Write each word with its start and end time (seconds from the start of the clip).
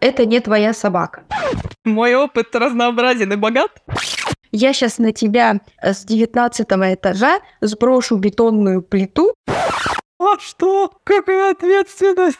Это 0.00 0.24
не 0.24 0.40
твоя 0.40 0.72
собака. 0.72 1.24
Мой 1.84 2.14
опыт 2.14 2.54
разнообразен 2.54 3.32
и 3.32 3.36
богат. 3.36 3.82
Я 4.50 4.72
сейчас 4.72 4.98
на 4.98 5.12
тебя 5.12 5.60
с 5.82 6.04
19 6.04 6.66
этажа 6.66 7.40
сброшу 7.60 8.16
бетонную 8.16 8.82
плиту. 8.82 9.34
А 9.46 10.38
что? 10.38 10.90
Какая 11.04 11.52
ответственность? 11.52 12.38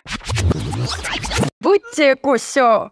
Будьте 1.60 2.16
кусё! 2.16 2.90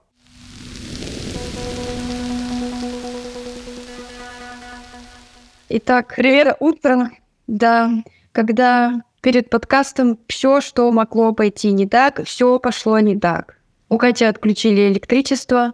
Итак, 5.70 6.14
привет, 6.16 6.56
утро. 6.60 7.10
Да, 7.46 7.90
когда 8.32 9.02
перед 9.20 9.50
подкастом 9.50 10.18
все, 10.28 10.60
что 10.60 10.90
могло 10.92 11.32
пойти 11.32 11.72
не 11.72 11.86
так, 11.86 12.24
все 12.24 12.58
пошло 12.58 12.98
не 13.00 13.18
так. 13.18 13.57
У 13.88 13.96
Кати 13.96 14.24
отключили 14.24 14.88
электричество, 14.88 15.72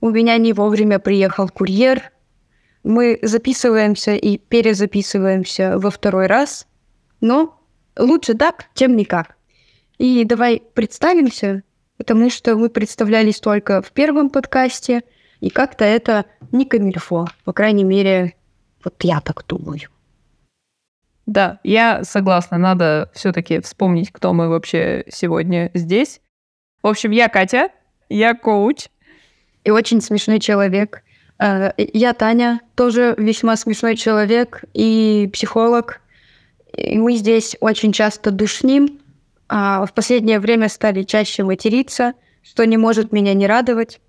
у 0.00 0.10
меня 0.10 0.36
не 0.38 0.52
вовремя 0.52 0.98
приехал 0.98 1.48
курьер. 1.48 2.12
Мы 2.84 3.18
записываемся 3.22 4.14
и 4.14 4.38
перезаписываемся 4.38 5.78
во 5.78 5.90
второй 5.90 6.26
раз, 6.26 6.68
но 7.20 7.60
лучше 7.98 8.34
так, 8.34 8.66
чем 8.74 8.94
никак. 8.96 9.36
И 9.98 10.24
давай 10.24 10.62
представимся, 10.74 11.64
потому 11.96 12.30
что 12.30 12.56
мы 12.56 12.68
представлялись 12.68 13.40
только 13.40 13.82
в 13.82 13.90
первом 13.92 14.30
подкасте, 14.30 15.02
и 15.40 15.50
как-то 15.50 15.84
это 15.84 16.26
не 16.52 16.66
камильфо, 16.66 17.26
по 17.44 17.52
крайней 17.52 17.84
мере, 17.84 18.34
вот 18.84 19.02
я 19.02 19.20
так 19.20 19.44
думаю. 19.48 19.88
Да, 21.26 21.58
я 21.64 22.04
согласна, 22.04 22.58
надо 22.58 23.10
все-таки 23.12 23.60
вспомнить, 23.60 24.12
кто 24.12 24.32
мы 24.32 24.48
вообще 24.48 25.04
сегодня 25.08 25.72
здесь. 25.74 26.20
В 26.86 26.88
общем, 26.88 27.10
я 27.10 27.28
Катя, 27.28 27.70
я 28.08 28.34
коуч. 28.34 28.86
И 29.64 29.72
очень 29.72 30.00
смешной 30.00 30.38
человек. 30.38 31.02
Э, 31.40 31.72
я 31.76 32.12
Таня, 32.12 32.60
тоже 32.76 33.16
весьма 33.18 33.56
смешной 33.56 33.96
человек 33.96 34.62
и 34.72 35.28
психолог. 35.32 36.00
И 36.76 36.96
мы 36.96 37.16
здесь 37.16 37.56
очень 37.58 37.90
часто 37.90 38.30
душним, 38.30 39.00
а 39.48 39.84
в 39.84 39.94
последнее 39.94 40.38
время 40.38 40.68
стали 40.68 41.02
чаще 41.02 41.42
материться, 41.42 42.12
что 42.44 42.64
не 42.64 42.76
может 42.76 43.10
меня 43.10 43.34
не 43.34 43.48
радовать. 43.48 44.00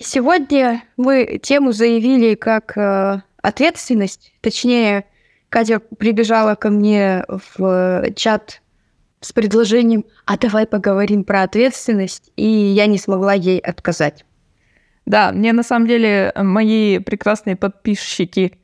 Сегодня 0.00 0.82
мы 0.96 1.38
тему 1.40 1.70
заявили 1.70 2.34
как 2.34 2.76
э, 2.76 3.22
ответственность, 3.40 4.32
точнее, 4.40 5.04
Катя 5.50 5.78
прибежала 5.78 6.56
ко 6.56 6.70
мне 6.70 7.24
в 7.28 8.10
чат 8.16 8.61
с 9.22 9.32
предложением 9.32 10.04
«А 10.26 10.36
давай 10.36 10.66
поговорим 10.66 11.24
про 11.24 11.42
ответственность», 11.42 12.30
и 12.36 12.46
я 12.46 12.86
не 12.86 12.98
смогла 12.98 13.32
ей 13.34 13.58
отказать. 13.58 14.24
Да, 15.06 15.32
мне 15.32 15.52
на 15.52 15.62
самом 15.62 15.88
деле 15.88 16.32
мои 16.36 16.98
прекрасные 16.98 17.56
подписчики 17.56 18.58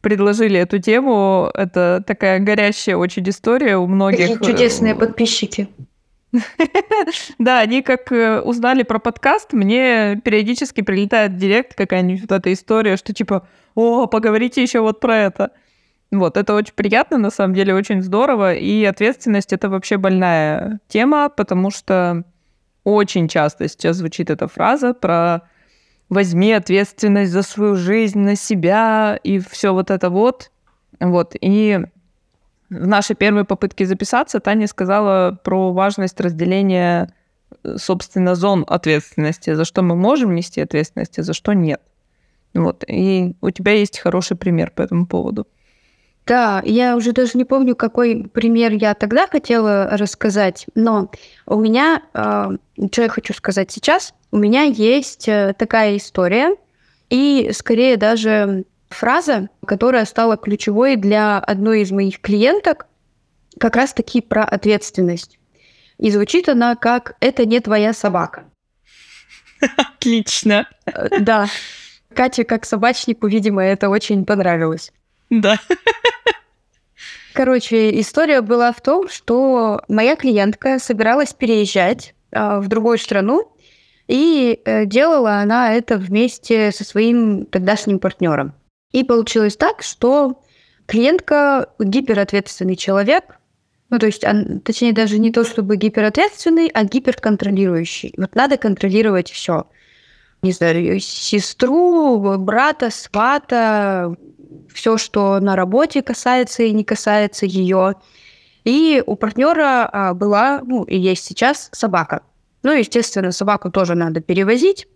предложили 0.00 0.58
эту 0.58 0.78
тему. 0.78 1.50
Это 1.54 2.02
такая 2.06 2.38
горящая 2.38 2.96
очень 2.96 3.28
история 3.28 3.76
у 3.76 3.86
многих. 3.86 4.38
Какие 4.38 4.52
чудесные 4.52 4.94
подписчики. 4.94 5.68
Да, 7.38 7.60
они 7.60 7.82
как 7.82 8.10
э, 8.10 8.40
узнали 8.40 8.82
про 8.82 8.98
подкаст, 8.98 9.52
мне 9.52 10.20
периодически 10.24 10.80
прилетает 10.80 11.36
директ 11.36 11.74
какая-нибудь 11.74 12.22
вот 12.22 12.32
эта 12.32 12.52
история, 12.52 12.96
что 12.96 13.12
типа, 13.12 13.46
о, 13.76 14.06
поговорите 14.06 14.62
еще 14.62 14.80
вот 14.80 14.98
про 14.98 15.16
это. 15.16 15.52
Вот, 16.14 16.36
это 16.36 16.54
очень 16.54 16.74
приятно, 16.74 17.18
на 17.18 17.30
самом 17.30 17.54
деле, 17.54 17.74
очень 17.74 18.00
здорово. 18.02 18.54
И 18.54 18.84
ответственность— 18.84 19.52
это 19.52 19.68
вообще 19.68 19.96
больная 19.96 20.78
тема, 20.86 21.28
потому 21.28 21.70
что 21.70 22.24
очень 22.84 23.26
часто 23.26 23.68
сейчас 23.68 23.96
звучит 23.96 24.30
эта 24.30 24.46
фраза 24.46 24.94
про 24.94 25.42
возьми 26.08 26.52
ответственность 26.52 27.32
за 27.32 27.42
свою 27.42 27.74
жизнь 27.74 28.20
на 28.20 28.36
себя 28.36 29.18
и 29.24 29.40
все 29.40 29.72
вот 29.72 29.90
это 29.90 30.08
вот. 30.10 30.52
Вот, 31.00 31.34
и 31.40 31.80
в 32.70 32.86
нашей 32.86 33.16
первой 33.16 33.44
попытке 33.44 33.84
записаться 33.84 34.38
Таня 34.38 34.68
сказала 34.68 35.38
про 35.42 35.72
важность 35.72 36.20
разделения, 36.20 37.12
собственно, 37.76 38.36
зон 38.36 38.64
ответственности, 38.68 39.54
за 39.54 39.64
что 39.64 39.82
мы 39.82 39.96
можем 39.96 40.34
нести 40.34 40.60
ответственность, 40.60 41.18
а 41.18 41.22
за 41.24 41.32
что 41.32 41.52
нет. 41.54 41.80
Вот. 42.54 42.84
И 42.86 43.34
у 43.40 43.50
тебя 43.50 43.72
есть 43.72 43.98
хороший 43.98 44.36
пример 44.36 44.70
по 44.70 44.82
этому 44.82 45.06
поводу. 45.06 45.46
Да, 46.26 46.62
я 46.64 46.96
уже 46.96 47.12
даже 47.12 47.32
не 47.34 47.44
помню, 47.44 47.76
какой 47.76 48.26
пример 48.32 48.72
я 48.72 48.94
тогда 48.94 49.26
хотела 49.26 49.88
рассказать, 49.92 50.66
но 50.74 51.10
у 51.46 51.60
меня, 51.60 52.02
э, 52.14 52.56
что 52.90 53.02
я 53.02 53.08
хочу 53.10 53.34
сказать 53.34 53.70
сейчас, 53.70 54.14
у 54.30 54.38
меня 54.38 54.62
есть 54.62 55.28
э, 55.28 55.54
такая 55.58 55.98
история, 55.98 56.56
и 57.10 57.50
скорее 57.52 57.98
даже 57.98 58.64
фраза, 58.88 59.50
которая 59.66 60.06
стала 60.06 60.38
ключевой 60.38 60.96
для 60.96 61.38
одной 61.38 61.82
из 61.82 61.90
моих 61.90 62.20
клиенток, 62.20 62.86
как 63.58 63.76
раз-таки 63.76 64.22
про 64.22 64.44
ответственность. 64.44 65.38
И 65.98 66.10
звучит 66.10 66.48
она 66.48 66.74
как 66.74 67.16
«это 67.20 67.44
не 67.44 67.60
твоя 67.60 67.92
собака». 67.92 68.44
Отлично. 69.76 70.66
Э, 70.86 71.20
да. 71.20 71.48
Кате, 72.14 72.44
как 72.44 72.64
собачнику, 72.64 73.26
видимо, 73.26 73.62
это 73.62 73.90
очень 73.90 74.24
понравилось. 74.24 74.90
Да. 75.42 75.58
Короче, 77.32 78.00
история 78.00 78.42
была 78.42 78.72
в 78.72 78.80
том, 78.80 79.08
что 79.08 79.82
моя 79.88 80.14
клиентка 80.14 80.78
собиралась 80.78 81.32
переезжать 81.32 82.14
э, 82.30 82.60
в 82.60 82.68
другую 82.68 82.96
страну, 82.98 83.52
и 84.06 84.60
э, 84.64 84.86
делала 84.86 85.38
она 85.38 85.74
это 85.74 85.96
вместе 85.98 86.70
со 86.70 86.84
своим 86.84 87.46
тогдашним 87.46 87.98
партнером. 87.98 88.54
И 88.92 89.02
получилось 89.02 89.56
так, 89.56 89.82
что 89.82 90.40
клиентка 90.86 91.70
гиперответственный 91.80 92.76
человек, 92.76 93.40
ну, 93.90 93.98
то 93.98 94.06
есть, 94.06 94.24
он, 94.24 94.60
точнее, 94.60 94.92
даже 94.92 95.18
не 95.18 95.32
то, 95.32 95.44
чтобы 95.44 95.76
гиперответственный, 95.76 96.68
а 96.68 96.84
гиперконтролирующий. 96.84 98.14
Вот 98.16 98.34
надо 98.36 98.56
контролировать 98.56 99.30
все. 99.30 99.66
Не 100.42 100.52
знаю, 100.52 101.00
сестру, 101.00 102.38
брата, 102.38 102.90
свата, 102.90 104.14
все, 104.74 104.98
что 104.98 105.40
на 105.40 105.56
работе 105.56 106.02
касается 106.02 106.64
и 106.64 106.72
не 106.72 106.84
касается 106.84 107.46
ее. 107.46 107.94
И 108.64 109.02
у 109.06 109.16
партнера 109.16 109.88
а, 109.90 110.14
была, 110.14 110.60
ну, 110.64 110.84
и 110.84 110.98
есть 110.98 111.24
сейчас 111.24 111.70
собака. 111.72 112.22
Ну, 112.62 112.72
естественно, 112.72 113.30
собаку 113.30 113.70
тоже 113.70 113.94
надо 113.94 114.20
перевозить 114.20 114.88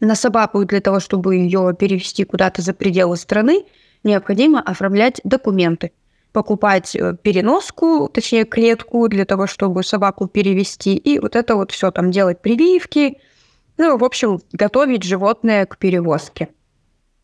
на 0.00 0.14
собаку 0.14 0.64
для 0.64 0.80
того, 0.80 1.00
чтобы 1.00 1.36
ее 1.36 1.74
перевести 1.78 2.24
куда-то 2.24 2.62
за 2.62 2.72
пределы 2.72 3.16
страны, 3.16 3.64
необходимо 4.02 4.60
оформлять 4.60 5.20
документы, 5.24 5.92
покупать 6.32 6.96
э, 6.96 7.14
переноску, 7.22 8.08
точнее 8.08 8.44
клетку 8.44 9.08
для 9.08 9.26
того, 9.26 9.46
чтобы 9.46 9.84
собаку 9.84 10.26
перевести, 10.26 10.96
и 10.96 11.18
вот 11.18 11.36
это 11.36 11.56
вот 11.56 11.70
все 11.70 11.90
там 11.90 12.10
делать 12.10 12.40
прививки, 12.40 13.18
ну, 13.76 13.96
в 13.98 14.04
общем, 14.04 14.40
готовить 14.52 15.04
животное 15.04 15.66
к 15.66 15.76
перевозке. 15.76 16.48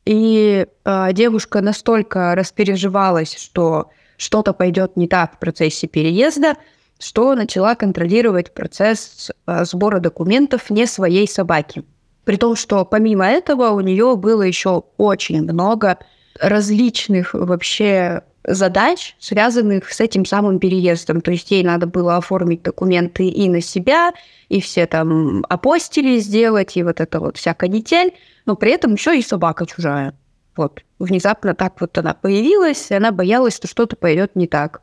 И 0.07 0.67
э, 0.85 1.13
девушка 1.13 1.61
настолько 1.61 2.35
распереживалась, 2.37 3.37
что 3.37 3.91
что-то 4.17 4.53
пойдет 4.55 4.97
не 4.97 5.09
так 5.09 5.35
в 5.35 5.39
процессе 5.39 5.89
переезда, 5.89 6.55
что 6.99 7.35
начала 7.35 7.75
контролировать 7.75 8.55
процесс 8.55 9.31
э, 9.47 9.65
сбора 9.65 9.99
документов 9.99 10.71
не 10.71 10.87
своей 10.87 11.29
собаки. 11.29 11.85
При 12.25 12.37
том, 12.37 12.55
что 12.55 12.85
помимо 12.85 13.27
этого 13.27 13.71
у 13.71 13.81
нее 13.81 14.17
было 14.17 14.43
еще 14.43 14.85
очень 14.97 15.43
много 15.43 15.99
различных 16.41 17.35
вообще 17.35 18.23
задач, 18.47 19.17
связанных 19.19 19.93
с 19.93 20.01
этим 20.01 20.25
самым 20.25 20.59
переездом. 20.59 21.21
То 21.21 21.33
есть 21.33 21.51
ей 21.51 21.65
надо 21.65 21.87
было 21.87 22.17
оформить 22.17 22.63
документы 22.63 23.27
и 23.27 23.49
на 23.49 23.61
себя, 23.61 24.13
и 24.49 24.61
все 24.61 24.87
там 24.87 25.45
апостили 25.49 26.19
сделать, 26.19 26.77
и 26.77 26.83
вот 26.83 27.01
это 27.01 27.21
вот 27.21 27.37
вся 27.37 27.55
канитель, 27.55 28.15
но 28.47 28.57
при 28.57 28.73
этом 28.73 28.95
еще 28.95 29.19
и 29.19 29.23
собака 29.23 29.67
чужая. 29.67 30.15
Вот. 30.57 30.83
Внезапно 30.99 31.55
так 31.55 31.81
вот 31.81 31.99
она 31.99 32.15
появилась, 32.15 32.91
и 32.91 32.95
она 32.95 33.13
боялась, 33.13 33.57
что 33.57 33.67
что-то 33.69 33.97
пойдет 33.97 34.37
не 34.37 34.47
так. 34.47 34.81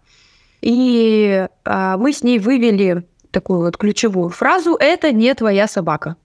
И 0.62 1.48
а, 1.66 1.98
мы 1.98 2.14
с 2.14 2.24
ней 2.24 2.40
вывели 2.40 3.06
такую 3.32 3.60
вот 3.60 3.78
ключевую 3.78 4.30
фразу 4.30 4.78
«это 4.80 5.12
не 5.12 5.34
твоя 5.34 5.68
собака». 5.68 6.16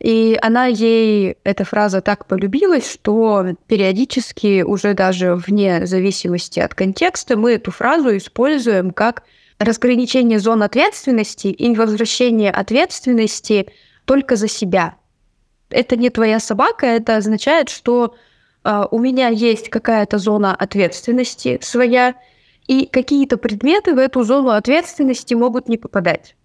И 0.00 0.38
она 0.40 0.66
ей, 0.66 1.36
эта 1.42 1.64
фраза 1.64 2.00
так 2.00 2.26
полюбилась, 2.26 2.90
что 2.90 3.46
периодически, 3.66 4.62
уже 4.62 4.94
даже 4.94 5.34
вне 5.34 5.86
зависимости 5.86 6.60
от 6.60 6.74
контекста, 6.74 7.36
мы 7.36 7.52
эту 7.54 7.72
фразу 7.72 8.16
используем 8.16 8.92
как 8.92 9.24
разграничение 9.58 10.38
зон 10.38 10.62
ответственности 10.62 11.48
и 11.48 11.74
возвращение 11.74 12.52
ответственности 12.52 13.68
только 14.04 14.36
за 14.36 14.46
себя. 14.46 14.94
Это 15.70 15.96
не 15.96 16.10
твоя 16.10 16.38
собака, 16.38 16.86
это 16.86 17.16
означает, 17.16 17.68
что 17.68 18.14
э, 18.64 18.84
у 18.90 19.00
меня 19.00 19.28
есть 19.28 19.68
какая-то 19.68 20.18
зона 20.18 20.54
ответственности 20.54 21.58
своя, 21.60 22.14
и 22.68 22.86
какие-то 22.86 23.38
предметы 23.38 23.94
в 23.94 23.98
эту 23.98 24.22
зону 24.22 24.50
ответственности 24.50 25.34
могут 25.34 25.68
не 25.68 25.78
попадать. 25.78 26.36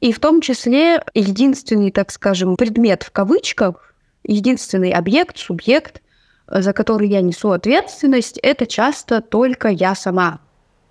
И 0.00 0.12
в 0.12 0.20
том 0.20 0.40
числе 0.40 1.02
единственный, 1.14 1.90
так 1.90 2.10
скажем, 2.10 2.56
предмет 2.56 3.02
в 3.02 3.10
кавычках, 3.10 3.94
единственный 4.22 4.90
объект, 4.90 5.38
субъект, 5.38 6.02
за 6.46 6.72
который 6.72 7.08
я 7.08 7.20
несу 7.20 7.50
ответственность, 7.50 8.38
это 8.42 8.66
часто 8.66 9.20
только 9.20 9.68
я 9.68 9.94
сама. 9.94 10.40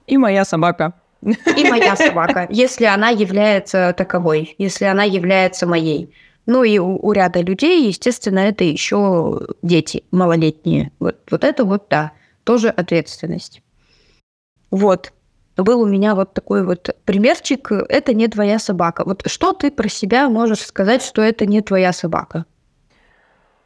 И 0.07 0.17
моя 0.17 0.45
собака. 0.45 0.93
И 1.21 1.69
моя 1.69 1.95
собака, 1.95 2.47
если 2.49 2.85
она 2.85 3.09
является 3.09 3.93
таковой, 3.97 4.55
если 4.57 4.85
она 4.85 5.03
является 5.03 5.65
моей. 5.65 6.13
Ну 6.45 6.63
и 6.63 6.77
у, 6.77 6.97
у 6.97 7.11
ряда 7.13 7.39
людей, 7.39 7.87
естественно, 7.87 8.39
это 8.39 8.65
еще 8.65 9.47
дети 9.61 10.03
малолетние. 10.11 10.91
Вот, 10.99 11.17
вот 11.31 11.43
это 11.43 11.63
вот, 11.63 11.85
да, 11.89 12.11
тоже 12.43 12.69
ответственность. 12.69 13.61
Вот. 14.69 15.13
Был 15.57 15.81
у 15.81 15.85
меня 15.85 16.15
вот 16.15 16.33
такой 16.33 16.63
вот 16.63 16.95
примерчик. 17.05 17.71
Это 17.71 18.13
не 18.13 18.27
твоя 18.27 18.57
собака. 18.59 19.03
Вот 19.05 19.23
что 19.27 19.53
ты 19.53 19.69
про 19.69 19.87
себя 19.87 20.29
можешь 20.29 20.65
сказать, 20.65 21.03
что 21.03 21.21
это 21.21 21.45
не 21.45 21.61
твоя 21.61 21.93
собака? 21.93 22.45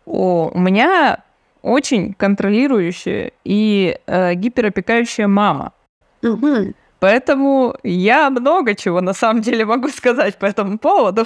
О, 0.05 0.51
у 0.53 0.59
меня 0.59 1.23
очень 1.61 2.13
контролирующая 2.13 3.31
и 3.43 3.97
э, 4.05 4.33
гиперопекающая 4.35 5.27
мама. 5.27 5.73
Угу. 6.23 6.73
Поэтому 6.99 7.75
я 7.83 8.29
много 8.29 8.75
чего 8.75 9.01
на 9.01 9.13
самом 9.13 9.41
деле 9.41 9.65
могу 9.65 9.89
сказать 9.89 10.37
по 10.37 10.45
этому 10.45 10.77
поводу. 10.77 11.25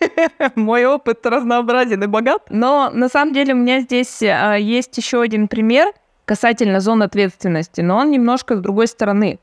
Мой 0.54 0.86
опыт 0.86 1.24
разнообразен 1.26 2.02
и 2.02 2.06
богат. 2.06 2.42
Но 2.50 2.90
на 2.92 3.08
самом 3.08 3.34
деле 3.34 3.54
у 3.54 3.56
меня 3.56 3.80
здесь 3.80 4.22
а, 4.22 4.54
есть 4.54 4.96
еще 4.96 5.20
один 5.20 5.46
пример 5.46 5.92
касательно 6.24 6.80
зон 6.80 7.02
ответственности, 7.02 7.80
но 7.80 7.96
он 7.96 8.10
немножко 8.10 8.56
с 8.56 8.60
другой 8.60 8.86
стороны. 8.86 9.40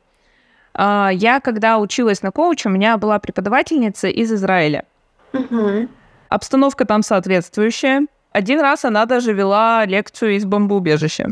А, 0.78 1.10
я, 1.12 1.40
когда 1.40 1.80
училась 1.80 2.22
на 2.22 2.32
коуче, 2.32 2.70
у 2.70 2.72
меня 2.72 2.98
была 2.98 3.18
преподавательница 3.18 4.08
из 4.08 4.32
Израиля. 4.32 4.86
Угу. 5.34 5.90
Обстановка 6.30 6.86
там 6.86 7.02
соответствующая. 7.02 8.06
Один 8.32 8.62
раз 8.62 8.86
она 8.86 9.06
даже 9.06 9.34
вела 9.34 9.86
лекцию 9.86 10.36
из 10.36 10.46
бомбоубежища. 10.46 11.30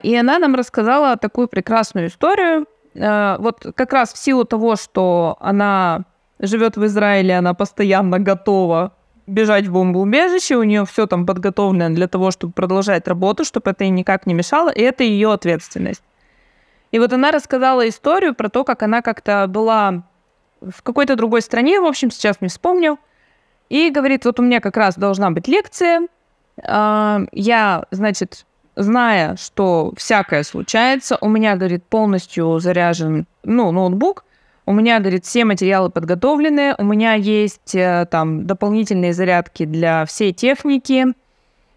И 0.00 0.14
она 0.14 0.38
нам 0.38 0.54
рассказала 0.54 1.16
такую 1.16 1.48
прекрасную 1.48 2.06
историю. 2.06 2.66
А, 2.96 3.36
вот 3.40 3.66
как 3.74 3.92
раз 3.92 4.12
в 4.12 4.18
силу 4.18 4.44
того, 4.44 4.76
что 4.76 5.36
она 5.40 6.04
живет 6.38 6.76
в 6.76 6.86
Израиле, 6.86 7.36
она 7.36 7.52
постоянно 7.52 8.20
готова 8.20 8.92
бежать 9.26 9.66
в 9.66 9.72
бомбоубежище, 9.72 10.54
у 10.56 10.62
нее 10.62 10.86
все 10.86 11.06
там 11.06 11.26
подготовлено 11.26 11.94
для 11.94 12.06
того, 12.06 12.30
чтобы 12.30 12.52
продолжать 12.52 13.08
работу, 13.08 13.44
чтобы 13.44 13.72
это 13.72 13.82
ей 13.82 13.90
никак 13.90 14.24
не 14.24 14.34
мешало, 14.34 14.70
и 14.70 14.80
это 14.80 15.02
ее 15.02 15.32
ответственность. 15.32 16.02
И 16.90 16.98
вот 16.98 17.12
она 17.12 17.30
рассказала 17.30 17.88
историю 17.88 18.34
про 18.34 18.48
то, 18.48 18.64
как 18.64 18.82
она 18.82 19.02
как-то 19.02 19.46
была 19.48 20.02
в 20.60 20.82
какой-то 20.82 21.16
другой 21.16 21.42
стране, 21.42 21.80
в 21.80 21.86
общем, 21.86 22.10
сейчас 22.10 22.40
не 22.40 22.48
вспомню, 22.48 22.98
и 23.68 23.90
говорит, 23.90 24.24
вот 24.24 24.40
у 24.40 24.42
меня 24.42 24.60
как 24.60 24.76
раз 24.76 24.96
должна 24.96 25.30
быть 25.30 25.46
лекция, 25.46 26.08
а, 26.62 27.20
я, 27.32 27.84
значит, 27.90 28.46
зная, 28.76 29.36
что 29.36 29.92
всякое 29.96 30.42
случается, 30.42 31.18
у 31.20 31.28
меня, 31.28 31.56
говорит, 31.56 31.84
полностью 31.84 32.58
заряжен, 32.58 33.26
ну, 33.44 33.70
ноутбук, 33.70 34.24
у 34.66 34.72
меня, 34.72 34.98
говорит, 35.00 35.24
все 35.24 35.44
материалы 35.44 35.90
подготовлены, 35.90 36.74
у 36.76 36.84
меня 36.84 37.14
есть 37.14 37.74
э, 37.74 38.06
там 38.10 38.46
дополнительные 38.46 39.14
зарядки 39.14 39.64
для 39.64 40.04
всей 40.04 40.34
техники. 40.34 41.06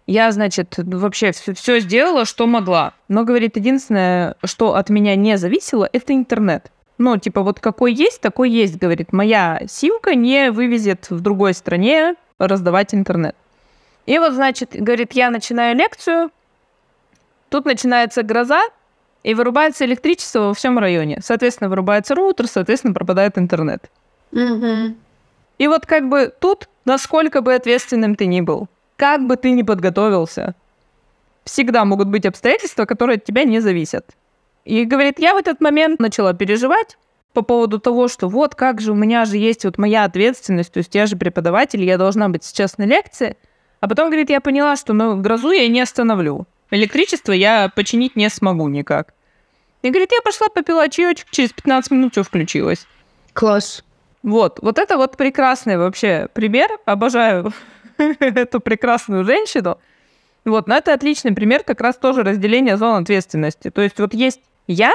Я, 0.06 0.32
значит, 0.32 0.74
вообще 0.78 1.32
все, 1.32 1.54
все 1.54 1.80
сделала, 1.80 2.24
что 2.24 2.46
могла. 2.46 2.92
Но, 3.08 3.24
говорит, 3.24 3.56
единственное, 3.56 4.36
что 4.44 4.74
от 4.74 4.90
меня 4.90 5.14
не 5.16 5.38
зависело, 5.38 5.88
это 5.92 6.12
интернет. 6.12 6.70
Ну, 6.98 7.16
типа, 7.16 7.42
вот 7.42 7.60
какой 7.60 7.92
есть, 7.92 8.20
такой 8.20 8.50
есть, 8.50 8.78
говорит. 8.78 9.12
Моя 9.12 9.62
симка 9.68 10.14
не 10.14 10.50
вывезет 10.50 11.10
в 11.10 11.20
другой 11.20 11.54
стране 11.54 12.16
раздавать 12.38 12.94
интернет. 12.94 13.36
И 14.06 14.18
вот, 14.18 14.32
значит, 14.32 14.70
говорит, 14.72 15.12
я 15.12 15.30
начинаю 15.30 15.76
лекцию, 15.76 16.30
тут 17.48 17.64
начинается 17.64 18.22
гроза, 18.22 18.62
и 19.22 19.34
вырубается 19.34 19.84
электричество 19.84 20.40
во 20.48 20.54
всем 20.54 20.78
районе. 20.78 21.20
Соответственно, 21.22 21.70
вырубается 21.70 22.14
роутер, 22.14 22.48
соответственно, 22.48 22.94
пропадает 22.94 23.38
интернет. 23.38 23.90
Угу. 24.32 24.94
И 25.58 25.68
вот 25.68 25.86
как 25.86 26.08
бы 26.08 26.32
тут, 26.40 26.68
насколько 26.84 27.40
бы 27.40 27.54
ответственным 27.54 28.16
ты 28.16 28.26
ни 28.26 28.40
был, 28.40 28.68
как 29.02 29.26
бы 29.26 29.36
ты 29.36 29.50
ни 29.50 29.62
подготовился, 29.62 30.54
всегда 31.42 31.84
могут 31.84 32.06
быть 32.06 32.24
обстоятельства, 32.24 32.84
которые 32.84 33.16
от 33.16 33.24
тебя 33.24 33.42
не 33.42 33.58
зависят. 33.58 34.06
И 34.64 34.84
говорит, 34.84 35.18
я 35.18 35.34
в 35.34 35.38
этот 35.38 35.60
момент 35.60 35.98
начала 35.98 36.34
переживать 36.34 36.96
по 37.32 37.42
поводу 37.42 37.80
того, 37.80 38.06
что 38.06 38.28
вот 38.28 38.54
как 38.54 38.80
же 38.80 38.92
у 38.92 38.94
меня 38.94 39.24
же 39.24 39.38
есть 39.38 39.64
вот 39.64 39.76
моя 39.76 40.04
ответственность, 40.04 40.72
то 40.72 40.78
есть 40.78 40.94
я 40.94 41.06
же 41.06 41.16
преподаватель, 41.16 41.82
я 41.82 41.98
должна 41.98 42.28
быть 42.28 42.44
сейчас 42.44 42.78
на 42.78 42.84
лекции. 42.84 43.36
А 43.80 43.88
потом, 43.88 44.06
говорит, 44.06 44.30
я 44.30 44.40
поняла, 44.40 44.76
что 44.76 44.92
ну, 44.92 45.16
грозу 45.20 45.50
я 45.50 45.66
не 45.66 45.80
остановлю. 45.80 46.46
Электричество 46.70 47.32
я 47.32 47.72
починить 47.74 48.14
не 48.14 48.30
смогу 48.30 48.68
никак. 48.68 49.14
И 49.82 49.90
говорит, 49.90 50.12
я 50.12 50.22
пошла 50.22 50.46
попила 50.46 50.88
чаечек, 50.88 51.26
через 51.32 51.52
15 51.52 51.90
минут 51.90 52.12
все 52.12 52.22
включилось. 52.22 52.86
Класс. 53.32 53.82
Вот, 54.22 54.60
вот 54.62 54.78
это 54.78 54.96
вот 54.96 55.16
прекрасный 55.16 55.76
вообще 55.76 56.28
пример. 56.32 56.70
Обожаю 56.84 57.52
эту 58.20 58.60
прекрасную 58.60 59.24
женщину. 59.24 59.78
Вот, 60.44 60.66
но 60.66 60.76
это 60.76 60.92
отличный 60.92 61.32
пример 61.32 61.62
как 61.62 61.80
раз 61.80 61.96
тоже 61.96 62.22
разделения 62.22 62.76
зон 62.76 63.02
ответственности. 63.02 63.70
То 63.70 63.82
есть 63.82 63.98
вот 63.98 64.12
есть 64.14 64.40
я, 64.66 64.92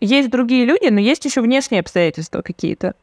есть 0.00 0.30
другие 0.30 0.64
люди, 0.64 0.88
но 0.88 1.00
есть 1.00 1.24
еще 1.24 1.40
внешние 1.40 1.80
обстоятельства 1.80 2.42
какие-то. 2.42 2.94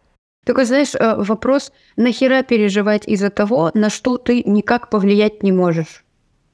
Только, 0.45 0.65
знаешь, 0.65 0.93
э, 0.93 1.15
вопрос, 1.15 1.71
нахера 1.95 2.43
переживать 2.43 3.07
из-за 3.07 3.29
того, 3.29 3.71
на 3.73 3.89
что 3.89 4.17
ты 4.17 4.43
никак 4.43 4.89
повлиять 4.89 5.41
не 5.41 5.51
можешь? 5.51 6.03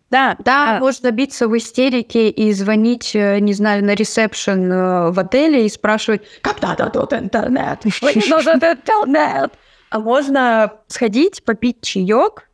Да, 0.10 0.36
да, 0.40 0.74
да, 0.74 0.80
можно 0.80 1.12
биться 1.12 1.48
в 1.48 1.58
истерике 1.58 2.30
и 2.30 2.52
звонить, 2.54 3.12
э, 3.16 3.40
не 3.40 3.54
знаю, 3.54 3.84
на 3.84 3.94
ресепшн 3.96 4.72
э, 4.72 5.12
в 5.12 5.20
отеле 5.20 5.66
и 5.66 5.70
спрашивать, 5.70 6.22
когда 6.42 6.76
дадут 6.76 7.14
интернет? 7.14 7.84
Мне 7.86 8.24
нужен 8.30 8.56
интернет. 8.56 9.54
А 9.90 10.00
можно 10.00 10.74
сходить, 10.88 11.44
попить 11.44 11.82
чаек 11.82 12.48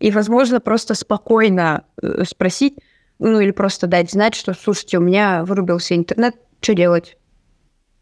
и, 0.00 0.10
возможно, 0.10 0.60
просто 0.60 0.94
спокойно 0.94 1.84
э, 2.00 2.24
спросить, 2.24 2.78
ну 3.18 3.40
или 3.40 3.50
просто 3.50 3.86
дать 3.86 4.10
знать, 4.10 4.34
что, 4.34 4.54
слушайте, 4.54 4.98
у 4.98 5.00
меня 5.00 5.44
вырубился 5.44 5.96
интернет, 5.96 6.36
что 6.60 6.74
делать? 6.74 7.16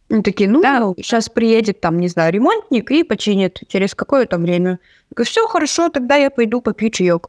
Они 0.08 0.22
такие, 0.22 0.48
ну, 0.48 0.62
да. 0.62 0.93
сейчас 0.98 1.28
приедет 1.28 1.81
там, 1.81 1.98
не 1.98 2.08
знаю, 2.08 2.32
ремонтник 2.32 2.90
и 2.90 3.02
починит 3.02 3.60
через 3.69 3.94
какое-то 3.94 4.38
время. 4.38 4.78
Все 5.25 5.46
хорошо, 5.48 5.88
тогда 5.88 6.16
я 6.16 6.30
пойду 6.30 6.61
попью 6.61 6.90
чаек. 6.90 7.28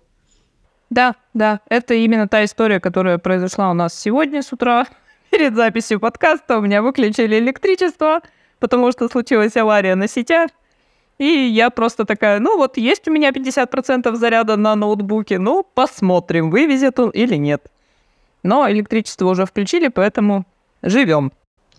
Да, 0.89 1.15
да, 1.33 1.61
это 1.69 1.95
именно 1.95 2.27
та 2.27 2.45
история, 2.45 2.79
которая 2.79 3.17
произошла 3.17 3.71
у 3.71 3.73
нас 3.73 3.97
сегодня 3.97 4.41
с 4.41 4.53
утра. 4.53 4.85
Перед 5.31 5.55
записью 5.55 5.99
подкаста 5.99 6.59
у 6.59 6.61
меня 6.61 6.81
выключили 6.81 7.39
электричество, 7.39 8.21
потому 8.59 8.91
что 8.91 9.09
случилась 9.09 9.57
авария 9.57 9.95
на 9.95 10.07
сетях. 10.07 10.51
И 11.17 11.25
я 11.25 11.69
просто 11.69 12.05
такая, 12.05 12.39
ну 12.39 12.57
вот 12.57 12.77
есть 12.77 13.07
у 13.07 13.11
меня 13.11 13.31
50% 13.31 14.15
заряда 14.15 14.55
на 14.55 14.75
ноутбуке, 14.75 15.39
ну 15.39 15.63
посмотрим, 15.63 16.51
вывезет 16.51 16.99
он 16.99 17.09
или 17.09 17.35
нет. 17.35 17.63
Но 18.43 18.69
электричество 18.69 19.27
уже 19.27 19.45
включили, 19.45 19.87
поэтому 19.87 20.45
живем. 20.83 21.31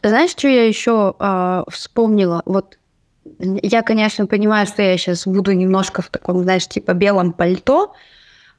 Знаешь, 0.03 0.31
что 0.31 0.49
я 0.49 0.67
еще 0.67 1.15
э, 1.19 1.63
вспомнила? 1.71 2.43
Вот 2.47 2.79
я, 3.39 3.83
конечно, 3.83 4.27
понимаю, 4.27 4.67
что 4.67 4.83
я 4.83 4.97
сейчас 4.97 5.27
буду 5.27 5.53
немножко 5.53 6.03
в 6.03 6.09
таком, 6.09 6.43
знаешь, 6.43 6.67
типа 6.67 6.95
белом 6.95 7.33
пальто, 7.33 7.95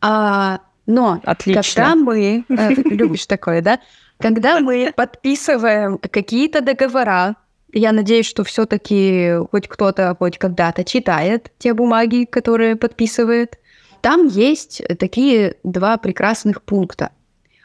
а, 0.02 0.60
но 0.86 1.20
Отлично. 1.24 1.62
когда 1.62 1.96
мы... 1.96 2.46
Э, 2.50 2.74
любишь 2.86 3.26
такое, 3.26 3.62
да? 3.62 3.80
Когда 4.18 4.60
мы 4.60 4.94
подписываем 4.96 5.98
какие-то 5.98 6.62
договора, 6.62 7.36
я 7.72 7.92
надеюсь, 7.92 8.26
что 8.26 8.44
все-таки 8.44 9.34
хоть 9.52 9.68
кто-то 9.68 10.16
хоть 10.18 10.38
когда-то 10.38 10.84
читает 10.84 11.52
те 11.58 11.74
бумаги, 11.74 12.26
которые 12.26 12.76
подписывает. 12.76 13.60
Там 14.02 14.28
есть 14.28 14.82
такие 14.98 15.58
два 15.64 15.98
прекрасных 15.98 16.62
пункта. 16.62 17.12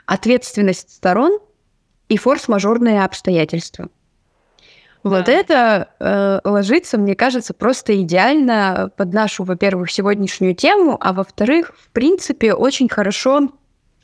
Ответственность 0.07 0.91
сторон 0.91 1.39
и 2.09 2.17
форс-мажорные 2.17 3.05
обстоятельства. 3.05 3.89
Вот 5.05 5.29
это 5.29 5.91
э, 6.01 6.41
ложится, 6.49 6.97
мне 6.97 7.15
кажется, 7.15 7.53
просто 7.53 8.01
идеально 8.01 8.91
под 8.97 9.13
нашу, 9.13 9.45
во-первых, 9.45 9.91
сегодняшнюю 9.91 10.55
тему, 10.55 10.97
а 10.99 11.13
во-вторых, 11.13 11.75
в 11.79 11.91
принципе, 11.91 12.55
очень 12.55 12.89
хорошо, 12.89 13.51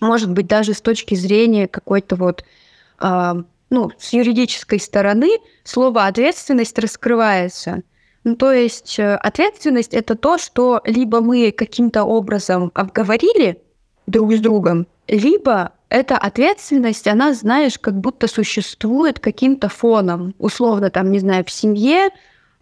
может 0.00 0.30
быть, 0.30 0.46
даже 0.46 0.74
с 0.74 0.82
точки 0.82 1.14
зрения 1.14 1.68
какой-то 1.68 2.16
вот, 2.16 2.44
э, 3.00 3.32
ну, 3.70 3.90
с 3.98 4.12
юридической 4.12 4.80
стороны, 4.80 5.38
слово 5.64 6.06
ответственность 6.06 6.78
раскрывается. 6.78 7.82
Ну, 8.24 8.36
то 8.36 8.52
есть 8.52 8.98
э, 8.98 9.14
ответственность 9.14 9.94
это 9.94 10.14
то, 10.14 10.36
что 10.36 10.82
либо 10.84 11.20
мы 11.20 11.52
каким-то 11.52 12.04
образом 12.04 12.70
обговорили 12.74 13.62
друг 14.06 14.34
с 14.34 14.40
другом, 14.40 14.86
либо 15.06 15.72
эта 15.88 16.16
ответственность, 16.16 17.06
она, 17.08 17.32
знаешь, 17.32 17.78
как 17.78 17.98
будто 17.98 18.28
существует 18.28 19.18
каким-то 19.18 19.68
фоном. 19.68 20.34
Условно, 20.38 20.90
там, 20.90 21.10
не 21.10 21.18
знаю, 21.18 21.44
в 21.44 21.50
семье 21.50 22.10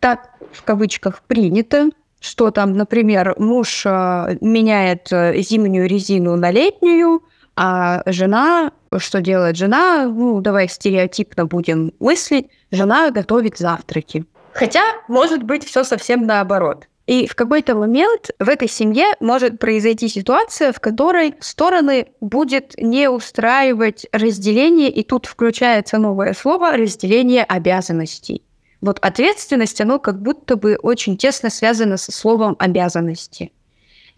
так, 0.01 0.31
в 0.53 0.63
кавычках, 0.63 1.23
принято, 1.23 1.91
что 2.21 2.51
там, 2.51 2.73
например, 2.73 3.35
муж 3.39 3.85
э, 3.85 4.39
меняет 4.41 5.13
э, 5.13 5.41
зимнюю 5.41 5.89
резину 5.89 6.37
на 6.37 6.51
летнюю, 6.51 7.23
а 7.61 8.05
жена, 8.07 8.71
что 8.99 9.21
делает 9.21 9.57
жена? 9.57 10.07
Ну, 10.07 10.41
давай 10.41 10.69
стереотипно 10.69 11.45
будем 11.45 11.93
мыслить. 11.99 12.47
Жена 12.71 13.11
готовит 13.11 13.59
завтраки. 13.59 14.27
Хотя, 14.53 14.83
может 15.09 15.43
быть, 15.43 15.65
все 15.65 15.83
совсем 15.83 16.25
наоборот. 16.25 16.87
И 17.09 17.27
в 17.27 17.35
какой-то 17.35 17.75
момент 17.75 18.31
в 18.39 18.49
этой 18.49 18.69
семье 18.69 19.07
может 19.19 19.59
произойти 19.59 20.07
ситуация, 20.07 20.73
в 20.73 20.79
которой 20.79 21.35
стороны 21.41 22.13
будет 22.21 22.75
не 22.79 23.11
устраивать 23.11 24.07
разделение, 24.13 24.89
и 24.89 25.03
тут 25.03 25.27
включается 25.27 25.99
новое 25.99 26.35
слово 26.35 26.77
разделение 26.77 27.43
обязанностей. 27.43 28.45
Вот 28.81 29.01
ответственность, 29.01 29.81
оно 29.81 29.99
как 29.99 30.23
будто 30.23 30.55
бы 30.55 30.79
очень 30.81 31.17
тесно 31.17 31.51
связано 31.51 31.97
со 31.97 32.13
словом 32.13 32.55
обязанности. 32.61 33.51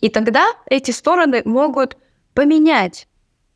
И 0.03 0.11
тогда 0.11 0.45
эти 0.67 0.91
стороны 0.91 1.41
могут 1.47 1.97
поменять 2.35 3.07